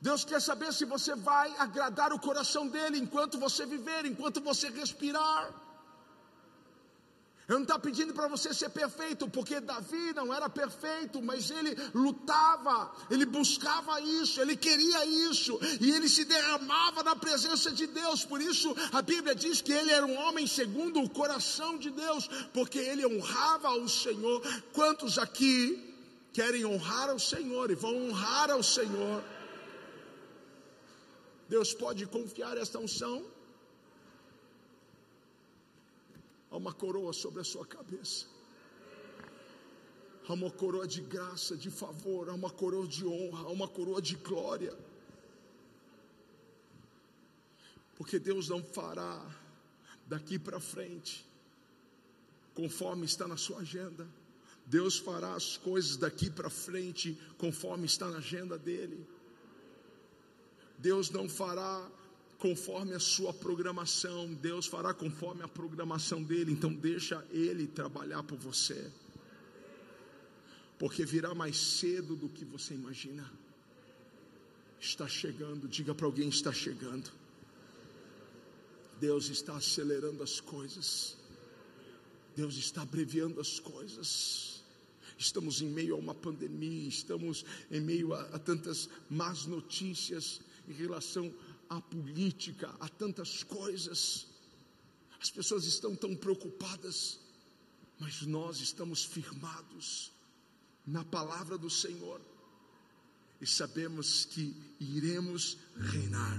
Deus 0.00 0.24
quer 0.24 0.40
saber 0.40 0.72
se 0.72 0.84
você 0.84 1.14
vai 1.16 1.52
agradar 1.58 2.12
o 2.12 2.20
coração 2.20 2.66
dele 2.68 2.98
enquanto 2.98 3.38
você 3.38 3.66
viver, 3.66 4.06
enquanto 4.06 4.40
você 4.40 4.68
respirar. 4.68 5.52
Ele 7.48 7.56
não 7.56 7.62
está 7.62 7.78
pedindo 7.78 8.12
para 8.12 8.28
você 8.28 8.52
ser 8.52 8.68
perfeito, 8.68 9.26
porque 9.26 9.58
Davi 9.58 10.12
não 10.14 10.32
era 10.34 10.50
perfeito, 10.50 11.22
mas 11.22 11.50
ele 11.50 11.74
lutava, 11.94 12.92
ele 13.10 13.24
buscava 13.24 13.98
isso, 14.02 14.38
ele 14.38 14.54
queria 14.54 15.06
isso, 15.06 15.58
e 15.80 15.90
ele 15.90 16.10
se 16.10 16.26
derramava 16.26 17.02
na 17.02 17.16
presença 17.16 17.72
de 17.72 17.86
Deus. 17.86 18.22
Por 18.22 18.42
isso 18.42 18.76
a 18.92 19.00
Bíblia 19.00 19.34
diz 19.34 19.62
que 19.62 19.72
ele 19.72 19.90
era 19.90 20.04
um 20.04 20.18
homem 20.18 20.46
segundo 20.46 21.00
o 21.00 21.08
coração 21.08 21.78
de 21.78 21.90
Deus, 21.90 22.28
porque 22.52 22.78
ele 22.78 23.06
honrava 23.06 23.70
o 23.70 23.88
Senhor. 23.88 24.42
Quantos 24.74 25.18
aqui 25.18 25.82
querem 26.34 26.66
honrar 26.66 27.08
ao 27.08 27.18
Senhor 27.18 27.70
e 27.70 27.74
vão 27.74 28.10
honrar 28.10 28.50
ao 28.50 28.62
Senhor? 28.62 29.24
Deus 31.48 31.72
pode 31.72 32.06
confiar 32.06 32.56
esta 32.58 32.78
unção? 32.78 33.24
Há 36.50 36.56
uma 36.56 36.72
coroa 36.72 37.12
sobre 37.12 37.40
a 37.40 37.44
sua 37.44 37.66
cabeça. 37.66 38.26
Há 40.26 40.32
uma 40.34 40.50
coroa 40.50 40.86
de 40.86 41.00
graça, 41.00 41.56
de 41.56 41.70
favor, 41.70 42.28
há 42.28 42.34
uma 42.34 42.50
coroa 42.50 42.86
de 42.86 43.06
honra, 43.06 43.44
há 43.44 43.50
uma 43.50 43.66
coroa 43.66 44.00
de 44.00 44.14
glória. 44.16 44.76
Porque 47.96 48.18
Deus 48.18 48.48
não 48.48 48.62
fará 48.62 49.24
daqui 50.06 50.38
para 50.38 50.60
frente, 50.60 51.26
conforme 52.54 53.06
está 53.06 53.26
na 53.26 53.38
sua 53.38 53.60
agenda. 53.60 54.06
Deus 54.66 54.98
fará 54.98 55.34
as 55.34 55.56
coisas 55.56 55.96
daqui 55.96 56.28
para 56.30 56.50
frente, 56.50 57.18
conforme 57.38 57.86
está 57.86 58.10
na 58.10 58.18
agenda 58.18 58.58
dele. 58.58 59.06
Deus 60.78 61.10
não 61.10 61.28
fará 61.28 61.90
conforme 62.38 62.94
a 62.94 63.00
sua 63.00 63.34
programação, 63.34 64.32
Deus 64.34 64.66
fará 64.66 64.94
conforme 64.94 65.42
a 65.42 65.48
programação 65.48 66.22
dele, 66.22 66.52
então 66.52 66.72
deixa 66.72 67.24
ele 67.30 67.66
trabalhar 67.66 68.22
por 68.22 68.38
você. 68.38 68.90
Porque 70.78 71.04
virá 71.04 71.34
mais 71.34 71.56
cedo 71.56 72.14
do 72.14 72.28
que 72.28 72.44
você 72.44 72.74
imagina. 72.74 73.28
Está 74.80 75.08
chegando, 75.08 75.66
diga 75.66 75.92
para 75.92 76.06
alguém: 76.06 76.28
está 76.28 76.52
chegando. 76.52 77.10
Deus 79.00 79.28
está 79.28 79.56
acelerando 79.56 80.22
as 80.22 80.40
coisas. 80.40 81.16
Deus 82.36 82.56
está 82.56 82.82
abreviando 82.82 83.40
as 83.40 83.58
coisas. 83.58 84.62
Estamos 85.16 85.60
em 85.60 85.66
meio 85.66 85.96
a 85.96 85.98
uma 85.98 86.14
pandemia, 86.14 86.88
estamos 86.88 87.44
em 87.68 87.80
meio 87.80 88.14
a, 88.14 88.20
a 88.20 88.38
tantas 88.38 88.88
más 89.10 89.46
notícias 89.46 90.40
em 90.68 90.72
relação 90.72 91.32
à 91.68 91.80
política, 91.80 92.68
a 92.78 92.88
tantas 92.88 93.42
coisas. 93.42 94.26
As 95.20 95.30
pessoas 95.30 95.64
estão 95.64 95.96
tão 95.96 96.14
preocupadas, 96.14 97.18
mas 97.98 98.22
nós 98.22 98.60
estamos 98.60 99.04
firmados 99.04 100.12
na 100.86 101.04
palavra 101.04 101.58
do 101.58 101.70
Senhor 101.70 102.20
e 103.40 103.46
sabemos 103.46 104.26
que 104.26 104.54
iremos 104.78 105.56
reinar. 105.76 106.38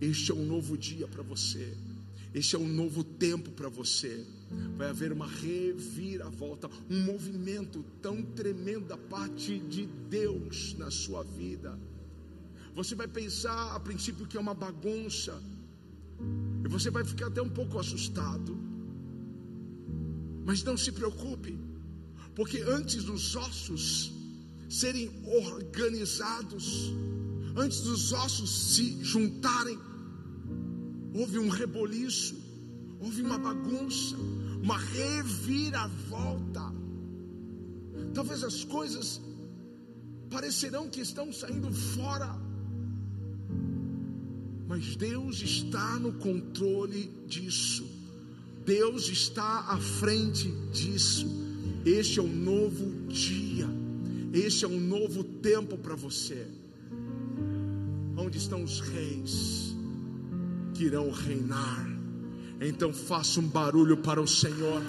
Este 0.00 0.30
é 0.30 0.34
um 0.34 0.46
novo 0.46 0.76
dia 0.76 1.06
para 1.06 1.22
você, 1.22 1.76
este 2.34 2.56
é 2.56 2.58
um 2.58 2.68
novo 2.68 3.04
tempo 3.04 3.50
para 3.52 3.68
você. 3.68 4.26
Vai 4.76 4.88
haver 4.88 5.12
uma 5.12 5.26
reviravolta, 5.26 6.70
um 6.88 7.02
movimento 7.02 7.84
tão 8.00 8.22
tremendo 8.22 8.86
da 8.86 8.96
parte 8.96 9.58
de 9.58 9.84
Deus 9.86 10.72
na 10.74 10.90
sua 10.90 11.22
vida 11.22 11.78
você 12.78 12.94
vai 12.94 13.08
pensar 13.08 13.74
a 13.74 13.80
princípio 13.80 14.24
que 14.24 14.36
é 14.36 14.40
uma 14.40 14.54
bagunça, 14.54 15.42
e 16.64 16.68
você 16.68 16.92
vai 16.92 17.04
ficar 17.04 17.26
até 17.26 17.42
um 17.42 17.48
pouco 17.48 17.76
assustado. 17.76 18.56
Mas 20.46 20.62
não 20.62 20.76
se 20.76 20.92
preocupe, 20.92 21.58
porque 22.36 22.60
antes 22.62 23.02
dos 23.02 23.34
ossos 23.34 24.12
serem 24.70 25.10
organizados, 25.26 26.92
antes 27.56 27.80
dos 27.80 28.12
ossos 28.12 28.48
se 28.74 29.02
juntarem, 29.02 29.76
houve 31.12 31.36
um 31.40 31.48
reboliço, 31.48 32.36
houve 33.00 33.22
uma 33.22 33.38
bagunça, 33.38 34.14
uma 34.62 34.78
reviravolta. 34.78 36.62
Talvez 38.14 38.44
as 38.44 38.62
coisas 38.62 39.20
parecerão 40.30 40.88
que 40.88 41.00
estão 41.00 41.32
saindo 41.32 41.72
fora 41.72 42.46
mas 44.78 44.94
Deus 44.94 45.42
está 45.42 45.98
no 45.98 46.12
controle 46.12 47.10
disso. 47.26 47.84
Deus 48.64 49.08
está 49.08 49.64
à 49.70 49.76
frente 49.76 50.48
disso. 50.72 51.26
Este 51.84 52.20
é 52.20 52.22
um 52.22 52.32
novo 52.32 53.08
dia. 53.08 53.68
Este 54.32 54.64
é 54.64 54.68
um 54.68 54.78
novo 54.78 55.24
tempo 55.24 55.76
para 55.76 55.96
você. 55.96 56.46
Onde 58.16 58.38
estão 58.38 58.62
os 58.62 58.78
reis 58.78 59.74
que 60.74 60.84
irão 60.84 61.10
reinar? 61.10 61.90
Então 62.60 62.92
faça 62.92 63.40
um 63.40 63.48
barulho 63.48 63.96
para 63.96 64.22
o 64.22 64.28
Senhor. 64.28 64.80